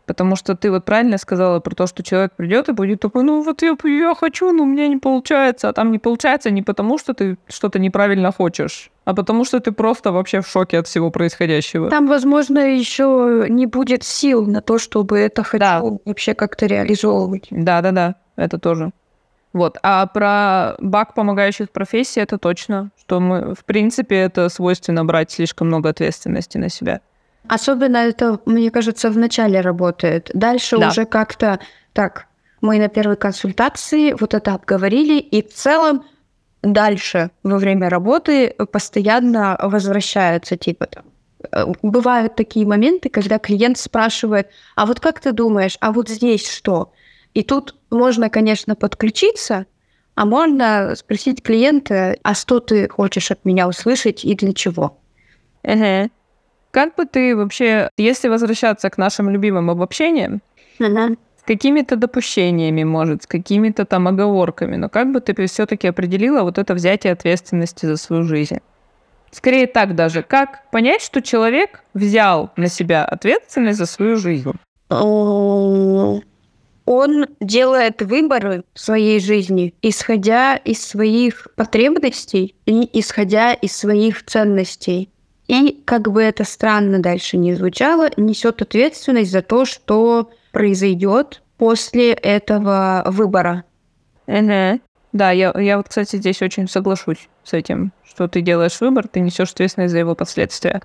Потому 0.05 0.35
что 0.35 0.55
ты 0.55 0.69
вот 0.69 0.85
правильно 0.85 1.17
сказала 1.17 1.59
про 1.59 1.73
то, 1.73 1.87
что 1.87 2.03
человек 2.03 2.33
придет 2.35 2.69
и 2.69 2.73
будет 2.73 2.99
такой, 2.99 3.23
ну 3.23 3.41
вот 3.41 3.63
я, 3.63 3.75
я 3.83 4.13
хочу, 4.13 4.51
но 4.51 4.61
у 4.61 4.65
меня 4.67 4.87
не 4.87 4.97
получается. 4.97 5.67
А 5.69 5.73
там 5.73 5.91
не 5.91 5.97
получается 5.97 6.51
не 6.51 6.61
потому, 6.61 6.99
что 6.99 7.15
ты 7.15 7.37
что-то 7.47 7.79
неправильно 7.79 8.31
хочешь, 8.31 8.91
а 9.05 9.15
потому 9.15 9.45
что 9.45 9.59
ты 9.59 9.71
просто 9.71 10.11
вообще 10.11 10.41
в 10.41 10.47
шоке 10.47 10.77
от 10.77 10.87
всего 10.87 11.09
происходящего. 11.09 11.89
Там, 11.89 12.05
возможно, 12.05 12.59
еще 12.59 13.47
не 13.49 13.65
будет 13.65 14.03
сил 14.03 14.45
на 14.45 14.61
то, 14.61 14.77
чтобы 14.77 15.17
это 15.17 15.41
хочу 15.41 15.59
Да. 15.59 15.81
вообще 16.05 16.35
как-то 16.35 16.67
реализовывать. 16.67 17.47
Да-да-да, 17.49 18.13
это 18.35 18.59
тоже. 18.59 18.91
Вот. 19.55 19.77
А 19.83 20.05
про 20.07 20.75
баг 20.79 21.13
помогающих 21.13 21.69
профессий 21.71 22.19
это 22.19 22.37
точно, 22.37 22.89
что 22.99 23.21
мы, 23.21 23.55
в 23.55 23.63
принципе, 23.63 24.15
это 24.17 24.49
свойственно 24.49 25.05
брать 25.05 25.31
слишком 25.31 25.67
много 25.67 25.87
ответственности 25.89 26.57
на 26.57 26.67
себя. 26.69 26.99
Особенно 27.47 27.95
это, 27.97 28.37
мне 28.45 28.69
кажется, 28.69 29.09
в 29.09 29.17
начале 29.17 29.61
работает. 29.61 30.29
Дальше 30.33 30.77
Да. 30.77 30.89
уже 30.89 31.05
как-то 31.05 31.59
так. 31.93 32.25
Мы 32.59 32.79
на 32.79 32.89
первой 32.89 33.15
консультации 33.15 34.13
вот 34.19 34.33
это 34.33 34.53
обговорили, 34.55 35.19
и 35.19 35.41
в 35.41 35.53
целом 35.53 36.03
дальше 36.61 37.29
во 37.43 37.57
время 37.57 37.87
работы 37.89 38.49
постоянно 38.73 39.57
возвращаются 39.61 40.57
типа 40.57 40.87
там. 40.87 41.03
э, 41.53 41.65
Бывают 41.81 42.35
такие 42.35 42.65
моменты, 42.67 43.07
когда 43.07 43.39
клиент 43.39 43.77
спрашивает, 43.77 44.49
а 44.75 44.85
вот 44.85 44.99
как 44.99 45.21
ты 45.21 45.31
думаешь, 45.31 45.77
а 45.79 45.93
вот 45.93 46.09
здесь 46.09 46.45
что? 46.49 46.91
И 47.35 47.43
тут 47.43 47.75
можно, 47.91 48.29
конечно, 48.29 48.75
подключиться, 48.75 49.65
а 50.15 50.25
можно 50.25 50.95
спросить 50.95 51.43
клиента, 51.43 52.15
а 52.23 52.33
что 52.33 52.61
ты 52.61 52.87
хочешь 52.87 53.29
от 53.29 53.43
меня 53.43 53.67
услышать 53.67 54.23
и 54.23 54.33
для 54.35 54.53
чего? 54.53 54.97
Ага. 55.61 56.09
Как 56.71 56.95
бы 56.95 57.05
ты 57.05 57.35
вообще, 57.35 57.89
если 57.97 58.29
возвращаться 58.29 58.89
к 58.89 58.97
нашим 58.97 59.29
любимым 59.29 59.69
обобщениям, 59.69 60.41
с 60.79 61.43
какими-то 61.45 61.97
допущениями, 61.97 62.83
может, 62.83 63.23
с 63.23 63.27
какими-то 63.27 63.85
там 63.85 64.07
оговорками, 64.07 64.77
но 64.77 64.87
как 64.89 65.11
бы 65.11 65.19
ты 65.19 65.45
все-таки 65.45 65.87
определила 65.87 66.43
вот 66.43 66.57
это 66.57 66.73
взятие 66.73 67.11
ответственности 67.13 67.85
за 67.85 67.97
свою 67.97 68.23
жизнь? 68.23 68.59
Скорее 69.31 69.67
так 69.67 69.95
даже. 69.95 70.23
Как 70.23 70.69
понять, 70.71 71.01
что 71.01 71.21
человек 71.21 71.83
взял 71.93 72.51
на 72.55 72.69
себя 72.69 73.03
ответственность 73.03 73.77
за 73.77 73.85
свою 73.85 74.15
жизнь? 74.15 74.53
Он 76.85 77.25
делает 77.39 78.01
выборы 78.01 78.63
в 78.73 78.79
своей 78.79 79.19
жизни, 79.19 79.73
исходя 79.81 80.55
из 80.55 80.85
своих 80.85 81.47
потребностей 81.55 82.55
и 82.65 82.87
исходя 82.99 83.53
из 83.53 83.75
своих 83.75 84.23
ценностей. 84.23 85.09
И, 85.47 85.81
как 85.85 86.11
бы 86.11 86.21
это 86.21 86.43
странно 86.43 86.99
дальше 86.99 87.37
не 87.37 87.53
звучало, 87.55 88.09
несет 88.17 88.61
ответственность 88.61 89.31
за 89.31 89.41
то, 89.41 89.65
что 89.65 90.31
произойдет 90.51 91.41
после 91.57 92.13
этого 92.13 93.03
выбора. 93.07 93.63
Да, 94.27 95.31
я, 95.31 95.53
я 95.57 95.77
вот, 95.77 95.87
кстати, 95.87 96.17
здесь 96.17 96.41
очень 96.41 96.67
соглашусь 96.67 97.29
с 97.43 97.53
этим, 97.53 97.93
что 98.03 98.27
ты 98.27 98.41
делаешь 98.41 98.81
выбор, 98.81 99.07
ты 99.07 99.21
несешь 99.21 99.51
ответственность 99.51 99.93
за 99.93 99.99
его 99.99 100.13
последствия. 100.13 100.81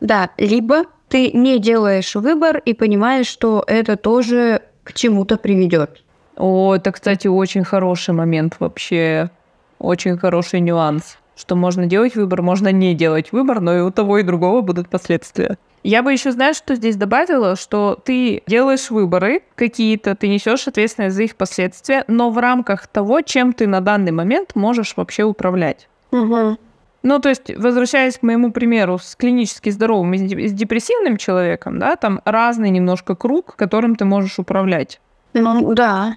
Да, 0.00 0.30
либо 0.38 0.84
ты 1.08 1.32
не 1.32 1.58
делаешь 1.58 2.14
выбор 2.14 2.58
и 2.58 2.72
понимаешь, 2.72 3.26
что 3.26 3.64
это 3.66 3.96
тоже 3.96 4.62
к 4.84 4.92
чему-то 4.92 5.36
приведет. 5.36 6.02
О, 6.36 6.74
это, 6.74 6.92
кстати, 6.92 7.26
очень 7.26 7.64
хороший 7.64 8.14
момент 8.14 8.56
вообще. 8.60 9.30
Очень 9.78 10.16
хороший 10.16 10.60
нюанс. 10.60 11.18
Что 11.36 11.56
можно 11.56 11.86
делать 11.86 12.14
выбор, 12.14 12.42
можно 12.42 12.70
не 12.70 12.94
делать 12.94 13.32
выбор, 13.32 13.60
но 13.60 13.76
и 13.76 13.80
у 13.80 13.90
того, 13.90 14.18
и 14.18 14.22
другого 14.22 14.60
будут 14.60 14.88
последствия. 14.88 15.58
Я 15.82 16.02
бы 16.02 16.12
еще, 16.12 16.32
знаешь, 16.32 16.56
что 16.56 16.76
здесь 16.76 16.96
добавила, 16.96 17.56
что 17.56 17.98
ты 18.02 18.42
делаешь 18.46 18.90
выборы 18.90 19.42
какие-то, 19.54 20.14
ты 20.14 20.28
несешь 20.28 20.66
ответственность 20.66 21.14
за 21.14 21.24
их 21.24 21.36
последствия, 21.36 22.04
но 22.08 22.30
в 22.30 22.38
рамках 22.38 22.86
того, 22.86 23.20
чем 23.20 23.52
ты 23.52 23.66
на 23.66 23.80
данный 23.80 24.12
момент 24.12 24.54
можешь 24.54 24.96
вообще 24.96 25.24
управлять. 25.24 25.88
Угу. 26.10 26.56
Ну, 27.04 27.18
то 27.18 27.28
есть, 27.28 27.54
возвращаясь 27.54 28.18
к 28.18 28.22
моему 28.22 28.50
примеру 28.50 28.98
с 28.98 29.14
клинически 29.14 29.68
здоровым 29.68 30.14
и 30.14 30.18
с 30.18 30.22
де- 30.22 30.48
с 30.48 30.52
депрессивным 30.52 31.18
человеком, 31.18 31.78
да, 31.78 31.96
там 31.96 32.22
разный 32.24 32.70
немножко 32.70 33.14
круг, 33.14 33.56
которым 33.56 33.94
ты 33.94 34.06
можешь 34.06 34.38
управлять. 34.38 35.02
Ну, 35.34 35.74
да. 35.74 36.16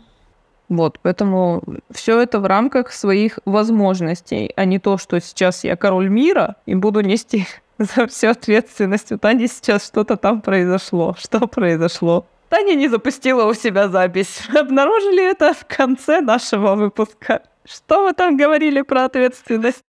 Вот, 0.70 1.00
поэтому 1.02 1.62
все 1.92 2.22
это 2.22 2.40
в 2.40 2.46
рамках 2.46 2.94
своих 2.94 3.40
возможностей, 3.44 4.54
а 4.56 4.64
не 4.64 4.80
то, 4.80 4.98
что 4.98 5.20
сейчас 5.20 5.66
я 5.66 5.76
король 5.76 6.08
мира 6.08 6.56
и 6.66 6.74
буду 6.74 7.02
нести 7.02 7.46
за 7.78 8.08
всю 8.08 8.30
ответственность. 8.30 9.12
У 9.12 9.18
Тани 9.18 9.48
сейчас 9.48 9.86
что-то 9.86 10.16
там 10.16 10.40
произошло. 10.40 11.16
Что 11.20 11.48
произошло? 11.48 12.26
Таня 12.48 12.76
не 12.76 12.88
запустила 12.88 13.44
у 13.44 13.54
себя 13.54 13.90
запись. 13.90 14.42
Обнаружили 14.56 15.30
это 15.30 15.54
в 15.54 15.66
конце 15.68 16.22
нашего 16.22 16.76
выпуска. 16.76 17.44
Что 17.66 18.06
вы 18.06 18.14
там 18.14 18.38
говорили 18.38 18.82
про 18.84 19.04
ответственность? 19.04 19.84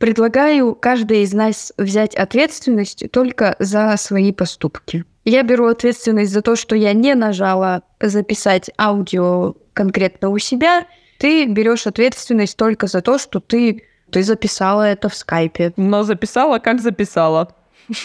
Предлагаю 0.00 0.74
каждой 0.74 1.24
из 1.24 1.34
нас 1.34 1.74
взять 1.76 2.14
ответственность 2.14 3.10
только 3.12 3.54
за 3.58 3.94
свои 3.98 4.32
поступки. 4.32 5.04
Я 5.26 5.42
беру 5.42 5.66
ответственность 5.66 6.32
за 6.32 6.40
то, 6.40 6.56
что 6.56 6.74
я 6.74 6.94
не 6.94 7.14
нажала 7.14 7.82
записать 8.00 8.70
аудио 8.78 9.56
конкретно 9.74 10.30
у 10.30 10.38
себя. 10.38 10.86
Ты 11.18 11.44
берешь 11.44 11.86
ответственность 11.86 12.56
только 12.56 12.86
за 12.86 13.02
то, 13.02 13.18
что 13.18 13.40
ты, 13.40 13.84
ты 14.10 14.22
записала 14.22 14.84
это 14.84 15.10
в 15.10 15.14
скайпе. 15.14 15.74
Но 15.76 16.02
записала, 16.02 16.58
как 16.58 16.80
записала. 16.80 17.54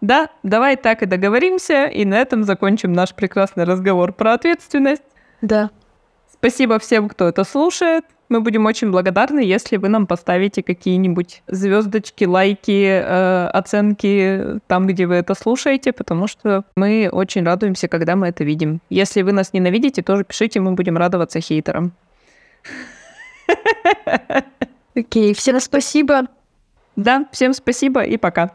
Да, 0.00 0.28
давай 0.44 0.76
так 0.76 1.02
и 1.02 1.06
договоримся, 1.06 1.86
и 1.86 2.04
на 2.04 2.14
этом 2.14 2.44
закончим 2.44 2.92
наш 2.92 3.12
прекрасный 3.16 3.64
разговор 3.64 4.12
про 4.12 4.34
ответственность. 4.34 5.02
Да. 5.42 5.70
Спасибо 6.32 6.78
всем, 6.78 7.08
кто 7.08 7.26
это 7.26 7.42
слушает. 7.42 8.04
Мы 8.28 8.40
будем 8.42 8.66
очень 8.66 8.90
благодарны, 8.90 9.40
если 9.40 9.78
вы 9.78 9.88
нам 9.88 10.06
поставите 10.06 10.62
какие-нибудь 10.62 11.42
звездочки, 11.46 12.24
лайки, 12.24 13.02
э, 13.02 13.46
оценки 13.48 14.60
там, 14.66 14.86
где 14.86 15.06
вы 15.06 15.14
это 15.14 15.34
слушаете, 15.34 15.92
потому 15.92 16.26
что 16.26 16.64
мы 16.76 17.08
очень 17.10 17.44
радуемся, 17.44 17.88
когда 17.88 18.16
мы 18.16 18.28
это 18.28 18.44
видим. 18.44 18.80
Если 18.90 19.22
вы 19.22 19.32
нас 19.32 19.54
ненавидите, 19.54 20.02
тоже 20.02 20.24
пишите, 20.24 20.60
мы 20.60 20.72
будем 20.72 20.98
радоваться 20.98 21.40
хейтерам. 21.40 21.92
Окей, 24.94 25.32
всем 25.32 25.58
спасибо. 25.60 26.26
Да, 26.96 27.26
всем 27.32 27.54
спасибо 27.54 28.02
и 28.02 28.16
пока. 28.18 28.50